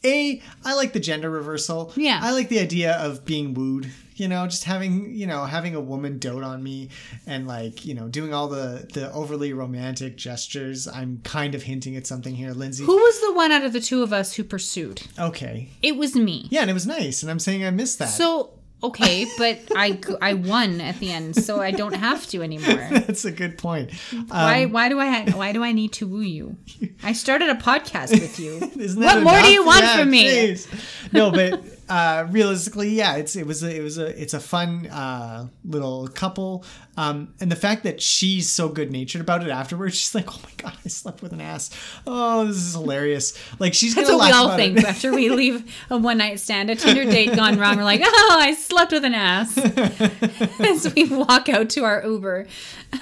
a. 0.03 0.41
I 0.63 0.75
like 0.75 0.93
the 0.93 0.99
gender 0.99 1.29
reversal. 1.29 1.91
Yeah. 1.95 2.19
I 2.21 2.31
like 2.31 2.49
the 2.49 2.59
idea 2.59 2.93
of 2.97 3.25
being 3.25 3.53
wooed. 3.53 3.89
You 4.15 4.27
know, 4.27 4.47
just 4.47 4.63
having 4.63 5.13
you 5.13 5.27
know 5.27 5.45
having 5.45 5.75
a 5.75 5.79
woman 5.79 6.17
dote 6.17 6.43
on 6.43 6.63
me 6.63 6.89
and 7.27 7.47
like 7.47 7.85
you 7.85 7.93
know 7.93 8.07
doing 8.07 8.33
all 8.33 8.47
the 8.47 8.87
the 8.91 9.11
overly 9.13 9.53
romantic 9.53 10.17
gestures. 10.17 10.87
I'm 10.87 11.19
kind 11.23 11.53
of 11.53 11.61
hinting 11.63 11.95
at 11.95 12.07
something 12.07 12.33
here, 12.33 12.51
Lindsay. 12.53 12.83
Who 12.83 12.95
was 12.97 13.21
the 13.21 13.33
one 13.33 13.51
out 13.51 13.63
of 13.63 13.73
the 13.73 13.79
two 13.81 14.01
of 14.01 14.11
us 14.13 14.33
who 14.33 14.43
pursued? 14.43 15.03
Okay. 15.19 15.69
It 15.83 15.97
was 15.97 16.15
me. 16.15 16.47
Yeah, 16.49 16.61
and 16.61 16.69
it 16.71 16.73
was 16.73 16.87
nice, 16.87 17.21
and 17.21 17.29
I'm 17.29 17.37
saying 17.37 17.63
I 17.63 17.69
missed 17.69 17.99
that. 17.99 18.09
So 18.09 18.56
okay, 18.83 19.25
but 19.37 19.59
I 19.75 19.99
I 20.21 20.33
won 20.33 20.81
at 20.81 20.99
the 20.99 21.11
end, 21.11 21.35
so 21.35 21.59
I 21.61 21.71
don't 21.71 21.95
have 21.95 22.25
to 22.27 22.41
anymore. 22.41 22.87
That's 22.91 23.25
a 23.25 23.31
good 23.31 23.57
point. 23.57 23.91
why 24.27 24.63
Um, 24.65 24.71
why 24.71 24.89
do 24.89 24.99
I 24.99 25.29
why 25.31 25.51
do 25.51 25.63
I 25.63 25.71
need 25.71 25.93
to 25.93 26.07
woo 26.07 26.21
you? 26.21 26.57
I 27.03 27.13
started 27.13 27.49
a 27.49 27.55
podcast 27.55 28.11
with 28.11 28.39
you. 28.39 28.57
Isn't 28.79 29.03
what 29.03 29.23
more 29.23 29.41
do 29.41 29.51
you 29.51 29.65
want 29.65 29.81
Yeah, 29.83 29.97
from 29.99 30.11
me? 30.11 30.25
jeez. 30.25 30.67
No, 31.13 31.31
but 31.31 31.63
uh, 31.89 32.27
realistically, 32.29 32.89
yeah, 32.89 33.15
it's 33.15 33.35
it 33.35 33.45
was 33.47 33.63
a, 33.63 33.75
it 33.75 33.81
was 33.81 33.97
a 33.97 34.21
it's 34.21 34.33
a 34.33 34.39
fun 34.39 34.87
uh, 34.87 35.47
little 35.63 36.07
couple, 36.09 36.65
um, 36.97 37.33
and 37.39 37.51
the 37.51 37.55
fact 37.55 37.83
that 37.83 38.01
she's 38.01 38.51
so 38.51 38.67
good 38.69 38.91
natured 38.91 39.21
about 39.21 39.43
it 39.43 39.49
afterwards, 39.49 39.95
she's 39.97 40.13
like, 40.15 40.33
oh 40.33 40.39
my 40.43 40.49
god, 40.57 40.73
I 40.83 40.89
slept 40.89 41.21
with 41.21 41.33
an 41.33 41.41
ass. 41.41 41.69
Oh, 42.05 42.45
this 42.45 42.57
is 42.57 42.73
hilarious. 42.73 43.37
Like 43.59 43.73
she's 43.73 43.95
That's 43.95 44.09
gonna 44.09 44.17
what 44.17 44.27
we 44.27 44.33
all 44.33 44.55
think 44.57 44.79
it. 44.79 44.83
after 44.85 45.13
we 45.13 45.29
leave 45.41 45.73
a 45.89 45.97
one 45.97 46.17
night 46.17 46.39
stand, 46.39 46.69
a 46.69 46.75
Tinder 46.75 47.05
date 47.05 47.35
gone 47.35 47.57
wrong. 47.57 47.77
We're 47.77 47.83
like, 47.83 48.01
oh, 48.03 48.37
I 48.39 48.53
slept 48.53 48.91
with 48.91 49.05
an 49.05 49.15
ass 49.15 49.57
as 50.59 50.93
we 50.93 51.05
walk 51.05 51.49
out 51.49 51.69
to 51.71 51.83
our 51.83 52.03
Uber. 52.03 52.47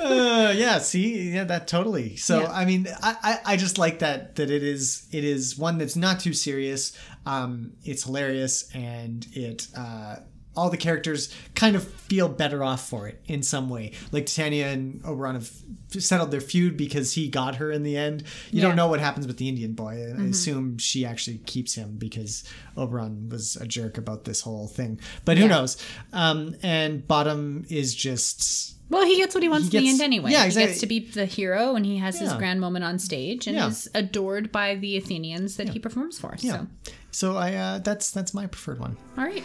uh, 0.00 0.52
yeah, 0.56 0.78
see, 0.78 1.30
yeah, 1.32 1.44
that 1.44 1.66
totally. 1.68 2.16
So 2.16 2.40
Yeah. 2.40 2.52
I 2.52 2.64
mean, 2.64 2.86
I, 3.02 3.16
I 3.22 3.52
I 3.52 3.56
just 3.56 3.78
like 3.78 4.00
that 4.00 4.36
that 4.36 4.50
it 4.50 4.62
is 4.62 5.06
it 5.12 5.24
is 5.24 5.58
one 5.58 5.78
that's 5.78 5.96
not 5.96 6.20
too 6.20 6.32
serious. 6.32 6.92
Um, 7.26 7.72
it's 7.84 8.04
hilarious 8.04 8.70
and 8.74 9.26
it 9.32 9.68
uh 9.76 10.16
all 10.56 10.68
the 10.68 10.76
characters 10.76 11.32
kind 11.54 11.76
of 11.76 11.86
feel 11.86 12.28
better 12.28 12.64
off 12.64 12.88
for 12.88 13.06
it 13.06 13.22
in 13.26 13.40
some 13.40 13.68
way. 13.70 13.92
Like 14.10 14.26
Titania 14.26 14.68
and 14.72 15.00
Oberon 15.04 15.36
have 15.36 15.48
settled 15.90 16.32
their 16.32 16.40
feud 16.40 16.76
because 16.76 17.12
he 17.12 17.28
got 17.28 17.54
her 17.56 17.70
in 17.70 17.84
the 17.84 17.96
end. 17.96 18.22
You 18.50 18.60
Yeah. 18.60 18.66
don't 18.66 18.76
know 18.76 18.88
what 18.88 18.98
happens 18.98 19.28
with 19.28 19.36
the 19.36 19.48
Indian 19.48 19.74
boy. 19.74 19.92
I 20.12 20.18
Mhm. 20.18 20.30
assume 20.30 20.78
she 20.78 21.06
actually 21.06 21.38
keeps 21.38 21.74
him 21.76 21.96
because 21.98 22.42
Oberon 22.76 23.28
was 23.28 23.56
a 23.56 23.66
jerk 23.66 23.96
about 23.96 24.24
this 24.24 24.40
whole 24.40 24.66
thing. 24.66 24.98
But 25.24 25.36
who 25.38 25.44
Yeah. 25.44 25.50
knows? 25.50 25.76
Um, 26.12 26.56
and 26.64 27.06
Bottom 27.06 27.64
is 27.68 27.94
just 27.94 28.74
Well, 28.90 29.06
he 29.06 29.16
gets 29.16 29.34
what 29.34 29.42
he 29.42 29.48
wants 29.48 29.68
He 29.68 29.78
in 29.78 29.84
the 29.84 29.88
end 29.90 30.00
anyway. 30.00 30.32
yeah, 30.32 30.40
He 30.40 30.46
exactly. 30.46 30.66
gets 30.72 30.80
to 30.80 30.86
be 30.86 30.98
the 31.10 31.24
hero 31.24 31.76
and 31.76 31.86
he 31.86 31.96
has 31.98 32.18
his 32.18 32.32
grand 32.34 32.60
moment 32.60 32.84
on 32.84 32.98
stage 32.98 33.46
and 33.46 33.56
Yeah. 33.56 33.68
is 33.68 33.88
adored 33.94 34.50
by 34.52 34.74
the 34.74 34.96
Athenians 34.96 35.56
that 35.56 35.68
he 35.70 35.78
performs 35.78 36.18
for. 36.18 36.34
yeah. 36.40 36.52
So, 36.52 36.66
So 37.12 37.36
I 37.36 37.54
uh, 37.54 37.78
that's 37.78 38.10
that's 38.10 38.34
my 38.34 38.46
preferred 38.46 38.80
one. 38.80 38.96
all 39.16 39.24
right. 39.24 39.44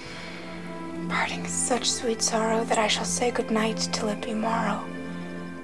Parting 1.09 1.45
is 1.45 1.51
such 1.51 1.89
sweet 1.89 2.21
sorrow 2.21 2.63
that 2.65 2.77
I 2.79 2.87
shall 2.87 3.05
say 3.05 3.29
goodnight 3.31 3.77
till 3.93 4.09
it 4.09 4.21
be 4.25 4.33
morrow. 4.33 4.83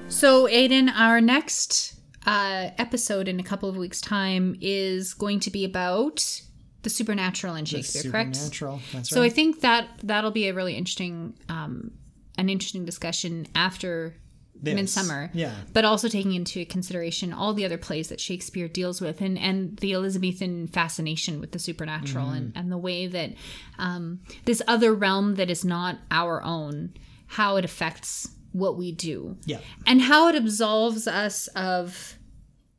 So, 0.09 0.45
Aiden, 0.47 0.91
our 0.93 1.19
next 1.21 1.95
uh, 2.27 2.69
episode 2.77 3.27
in 3.27 3.39
a 3.39 3.43
couple 3.43 3.67
of 3.69 3.75
weeks' 3.77 4.01
time 4.01 4.55
is 4.61 5.13
going 5.15 5.39
to 5.39 5.49
be 5.49 5.63
about 5.65 6.41
the 6.83 6.89
supernatural 6.89 7.55
in 7.55 7.63
The 7.63 7.69
Shakespeare, 7.69 8.11
correct? 8.11 8.35
Supernatural. 8.35 8.81
That's 8.93 9.09
So. 9.09 9.23
I 9.23 9.29
think 9.29 9.61
that 9.61 9.87
that'll 10.03 10.31
be 10.31 10.47
a 10.47 10.53
really 10.53 10.75
interesting, 10.75 11.33
um, 11.49 11.91
an 12.37 12.49
interesting 12.49 12.85
discussion 12.85 13.47
after 13.55 14.15
This. 14.63 14.75
Midsummer. 14.75 15.29
Yeah. 15.33 15.53
But 15.73 15.85
also 15.85 16.07
taking 16.07 16.33
into 16.33 16.65
consideration 16.65 17.33
all 17.33 17.53
the 17.53 17.65
other 17.65 17.77
plays 17.77 18.09
that 18.09 18.19
Shakespeare 18.19 18.67
deals 18.67 19.01
with 19.01 19.19
and, 19.21 19.37
and 19.39 19.77
the 19.77 19.93
Elizabethan 19.93 20.67
fascination 20.67 21.39
with 21.39 21.51
the 21.51 21.59
supernatural 21.59 22.25
Mm-hmm. 22.27 22.35
and, 22.37 22.53
and 22.57 22.71
the 22.71 22.77
way 22.77 23.07
that 23.07 23.33
um, 23.79 24.19
this 24.45 24.61
other 24.67 24.93
realm 24.93 25.35
that 25.35 25.49
is 25.49 25.65
not 25.65 25.97
our 26.11 26.43
own, 26.43 26.93
how 27.27 27.55
it 27.57 27.65
affects 27.65 28.29
what 28.51 28.77
we 28.77 28.91
do 28.91 29.37
Yeah. 29.45 29.59
and 29.87 30.01
how 30.01 30.27
it 30.27 30.35
absolves 30.35 31.07
us 31.07 31.47
of 31.55 32.17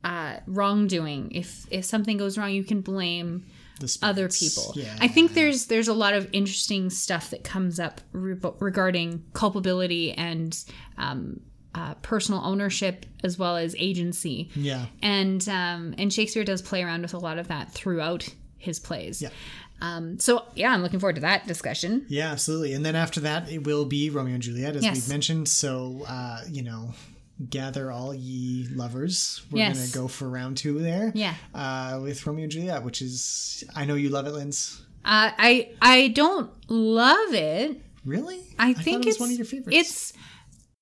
uh, 0.03 0.37
wrongdoing. 0.47 1.31
If 1.31 1.65
if 1.71 1.85
something 1.85 2.17
goes 2.17 2.37
wrong, 2.37 2.51
you 2.51 2.63
can 2.63 2.81
blame 2.81 3.45
The 3.87 3.99
other 4.05 4.29
people. 4.29 4.73
Yeah. 4.75 4.95
I 4.99 5.07
think 5.07 5.33
there's 5.33 5.67
there's 5.67 5.87
a 5.87 5.93
lot 5.93 6.13
of 6.13 6.27
interesting 6.31 6.89
stuff 6.89 7.29
that 7.31 7.43
comes 7.43 7.79
up 7.79 8.01
re- 8.11 8.37
regarding 8.59 9.23
culpability 9.33 10.11
and 10.13 10.57
um, 10.97 11.39
uh, 11.75 11.95
personal 11.95 12.41
ownership 12.43 13.05
as 13.23 13.37
well 13.37 13.57
as 13.57 13.75
agency. 13.79 14.49
Yeah. 14.55 14.85
and 15.01 15.47
um, 15.49 15.95
and 15.97 16.11
Shakespeare 16.13 16.43
does 16.43 16.61
play 16.61 16.83
around 16.83 17.01
with 17.01 17.13
a 17.13 17.19
lot 17.19 17.37
of 17.37 17.47
that 17.49 17.71
throughout 17.71 18.27
his 18.57 18.79
plays. 18.79 19.21
Yeah. 19.21 19.29
Um, 19.81 20.17
so 20.19 20.45
yeah, 20.55 20.71
I'm 20.71 20.81
looking 20.81 20.99
forward 21.01 21.15
to 21.15 21.21
that 21.21 21.45
discussion. 21.47 22.05
Yeah, 22.07 22.31
absolutely. 22.31 22.73
And 22.73 22.85
then 22.85 22.95
after 22.95 23.19
that, 23.21 23.51
it 23.51 23.65
will 23.65 23.83
be 23.85 24.09
Romeo 24.09 24.35
and 24.35 24.41
Juliet, 24.43 24.75
as 24.77 24.83
Yes. 24.83 24.95
we've 24.95 25.09
mentioned. 25.09 25.49
So, 25.49 26.05
uh, 26.07 26.41
you 26.49 26.61
know, 26.61 26.93
gather 27.49 27.91
all 27.91 28.13
ye 28.13 28.67
lovers. 28.73 29.41
We're 29.51 29.59
Yes. 29.59 29.77
going 29.77 29.87
to 29.89 29.93
go 29.97 30.07
for 30.07 30.29
round 30.29 30.57
two 30.57 30.79
there. 30.79 31.11
Yeah. 31.15 31.35
Uh, 31.53 31.99
with 32.01 32.25
Romeo 32.25 32.43
and 32.43 32.51
Juliet, 32.51 32.83
which 32.83 33.01
is, 33.01 33.63
I 33.75 33.85
know 33.85 33.95
you 33.95 34.09
love 34.09 34.27
it, 34.27 34.31
Linz. 34.33 34.81
Uh, 35.05 35.31
I 35.37 35.69
I 35.81 36.07
don't 36.09 36.49
love 36.69 37.33
it. 37.33 37.81
Really? 38.05 38.41
I 38.57 38.73
thought 38.73 38.83
think 38.83 39.05
it 39.05 39.09
it's 39.09 39.19
one 39.19 39.31
of 39.31 39.37
your 39.37 39.45
favorites. 39.45 39.77
It's 39.77 40.13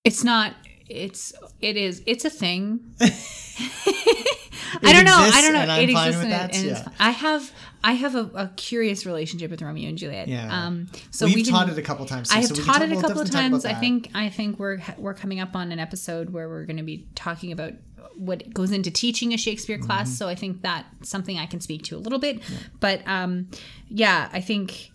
it's 0.03 0.23
not. 0.23 0.53
It's 0.87 1.33
it 1.59 1.77
is. 1.77 2.03
It's 2.05 2.25
a 2.25 2.29
thing. 2.29 2.81
I 3.01 4.93
don't 4.93 5.05
know. 5.05 5.15
I 5.17 5.41
don't 5.41 5.53
know. 5.53 5.75
it 5.75 5.91
fine 5.91 6.07
exists 6.09 6.15
with 6.17 6.23
and, 6.23 6.31
that, 6.31 6.55
and 6.55 6.65
yeah. 6.65 6.87
I 6.99 7.11
have 7.11 7.51
I 7.83 7.93
have 7.93 8.15
a, 8.15 8.29
a 8.33 8.51
curious 8.55 9.05
relationship 9.05 9.51
with 9.51 9.61
Romeo 9.61 9.89
and 9.89 9.97
Juliet. 9.97 10.27
Yeah. 10.27 10.65
Um. 10.65 10.87
So 11.11 11.25
We've 11.25 11.35
we 11.35 11.43
taught 11.43 11.69
it 11.69 11.77
a 11.77 11.81
couple 11.81 12.05
times, 12.05 12.29
too, 12.29 12.37
I 12.37 12.41
have 12.41 12.55
so 12.55 12.63
taught 12.63 12.81
it 12.81 12.91
a 12.91 13.01
couple 13.01 13.21
of 13.21 13.29
times. 13.31 13.65
I 13.65 13.73
think 13.73 14.09
I 14.13 14.29
think 14.29 14.59
we're 14.59 14.79
we're 14.97 15.13
coming 15.13 15.39
up 15.39 15.55
on 15.55 15.71
an 15.71 15.79
episode 15.79 16.31
where 16.31 16.47
we're 16.47 16.65
going 16.65 16.77
to 16.77 16.83
be 16.83 17.07
talking 17.15 17.51
about 17.51 17.73
what 18.15 18.53
goes 18.53 18.71
into 18.71 18.91
teaching 18.91 19.33
a 19.33 19.37
Shakespeare 19.37 19.79
class. 19.79 20.07
Mm-hmm. 20.07 20.15
So 20.15 20.27
I 20.27 20.35
think 20.35 20.61
that's 20.61 21.09
something 21.09 21.37
I 21.37 21.45
can 21.45 21.59
speak 21.59 21.83
to 21.83 21.97
a 21.97 21.99
little 21.99 22.19
bit. 22.19 22.41
But 22.79 23.01
um, 23.07 23.49
yeah, 23.87 24.29
I 24.31 24.41
think 24.41 24.91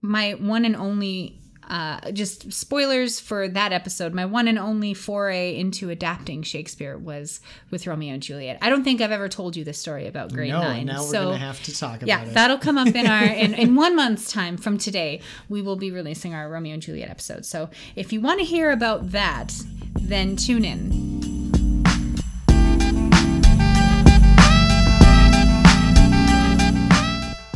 my 0.00 0.32
one 0.32 0.64
and 0.64 0.76
only 0.76 1.40
uh, 1.68 2.10
just 2.12 2.52
spoilers 2.52 3.20
for 3.20 3.48
that 3.48 3.72
episode. 3.72 4.14
My 4.14 4.24
one 4.24 4.48
and 4.48 4.58
only 4.58 4.94
foray 4.94 5.56
into 5.56 5.90
adapting 5.90 6.42
shakespeare 6.42 6.96
was 6.96 7.40
with 7.70 7.86
romeo 7.86 8.14
and 8.14 8.22
juliet. 8.22 8.58
I 8.62 8.68
don't 8.70 8.84
think 8.84 9.00
i've 9.00 9.12
ever 9.12 9.28
told 9.28 9.56
you 9.56 9.64
this 9.64 9.78
story 9.78 10.06
about 10.06 10.32
grade 10.32 10.50
no, 10.50 10.60
nine 10.60 10.86
now 10.86 11.02
we're 11.02 11.08
so 11.08 11.32
to 11.32 11.38
have 11.38 11.62
to 11.64 11.76
talk 11.76 11.96
about 11.96 12.08
yeah 12.08 12.22
it. 12.22 12.28
Yeah, 12.28 12.32
that'll 12.32 12.58
come 12.58 12.78
up 12.78 12.94
in 12.94 13.06
our 13.06 13.24
in, 13.24 13.54
in 13.54 13.74
one 13.74 13.94
month's 13.94 14.32
time 14.32 14.56
from 14.56 14.78
today 14.78 15.20
we 15.48 15.62
will 15.62 15.76
be 15.76 15.90
releasing 15.90 16.34
our 16.34 16.48
romeo 16.48 16.74
and 16.74 16.82
juliet 16.82 17.10
episode. 17.10 17.44
So 17.44 17.70
if 17.96 18.12
you 18.12 18.20
want 18.20 18.40
to 18.40 18.44
hear 18.44 18.70
about 18.70 19.10
that 19.10 19.54
then 19.94 20.36
tune 20.36 20.64
in 20.64 21.37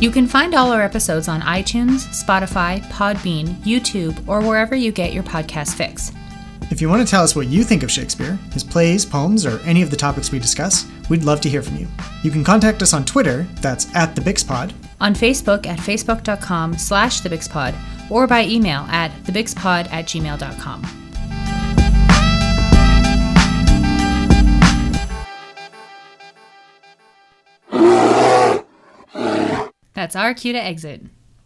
You 0.03 0.11
can 0.11 0.27
find 0.27 0.53
all 0.53 0.73
our 0.73 0.81
episodes 0.81 1.29
on 1.29 1.39
iTunes, 1.43 2.05
Spotify, 2.09 2.83
Podbean, 2.87 3.45
YouTube, 3.63 4.27
or 4.27 4.41
wherever 4.41 4.75
you 4.75 4.91
get 4.91 5.13
your 5.13 5.23
podcast 5.23 5.75
fix. 5.75 6.11
If 6.69 6.81
you 6.81 6.89
want 6.89 7.07
to 7.07 7.09
tell 7.09 7.23
us 7.23 7.37
what 7.37 7.47
you 7.47 7.63
think 7.63 7.83
of 7.83 7.89
Shakespeare, 7.89 8.37
his 8.51 8.65
plays, 8.65 9.05
poems, 9.05 9.45
or 9.45 9.61
any 9.61 9.81
of 9.81 9.89
the 9.89 9.95
topics 9.95 10.29
we 10.29 10.39
discuss, 10.39 10.85
we'd 11.09 11.23
love 11.23 11.39
to 11.39 11.49
hear 11.49 11.61
from 11.61 11.77
you. 11.77 11.87
You 12.21 12.31
can 12.31 12.43
contact 12.43 12.81
us 12.81 12.93
on 12.93 13.05
Twitter, 13.05 13.47
that's 13.61 13.95
at 13.95 14.13
the 14.13 14.21
BixPod, 14.21 14.73
On 14.99 15.15
Facebook 15.15 15.65
at 15.67 15.79
facebook.com 15.79 16.77
slash 16.77 17.21
thebixpod, 17.21 17.73
or 18.11 18.27
by 18.27 18.43
email 18.43 18.81
at 18.89 19.13
thebixpod 19.23 19.89
at 19.89 20.03
gmail.com. 20.03 21.02
That's 29.93 30.15
our 30.15 30.33
cue 30.33 30.53
to 30.53 30.63
exit. 30.63 31.03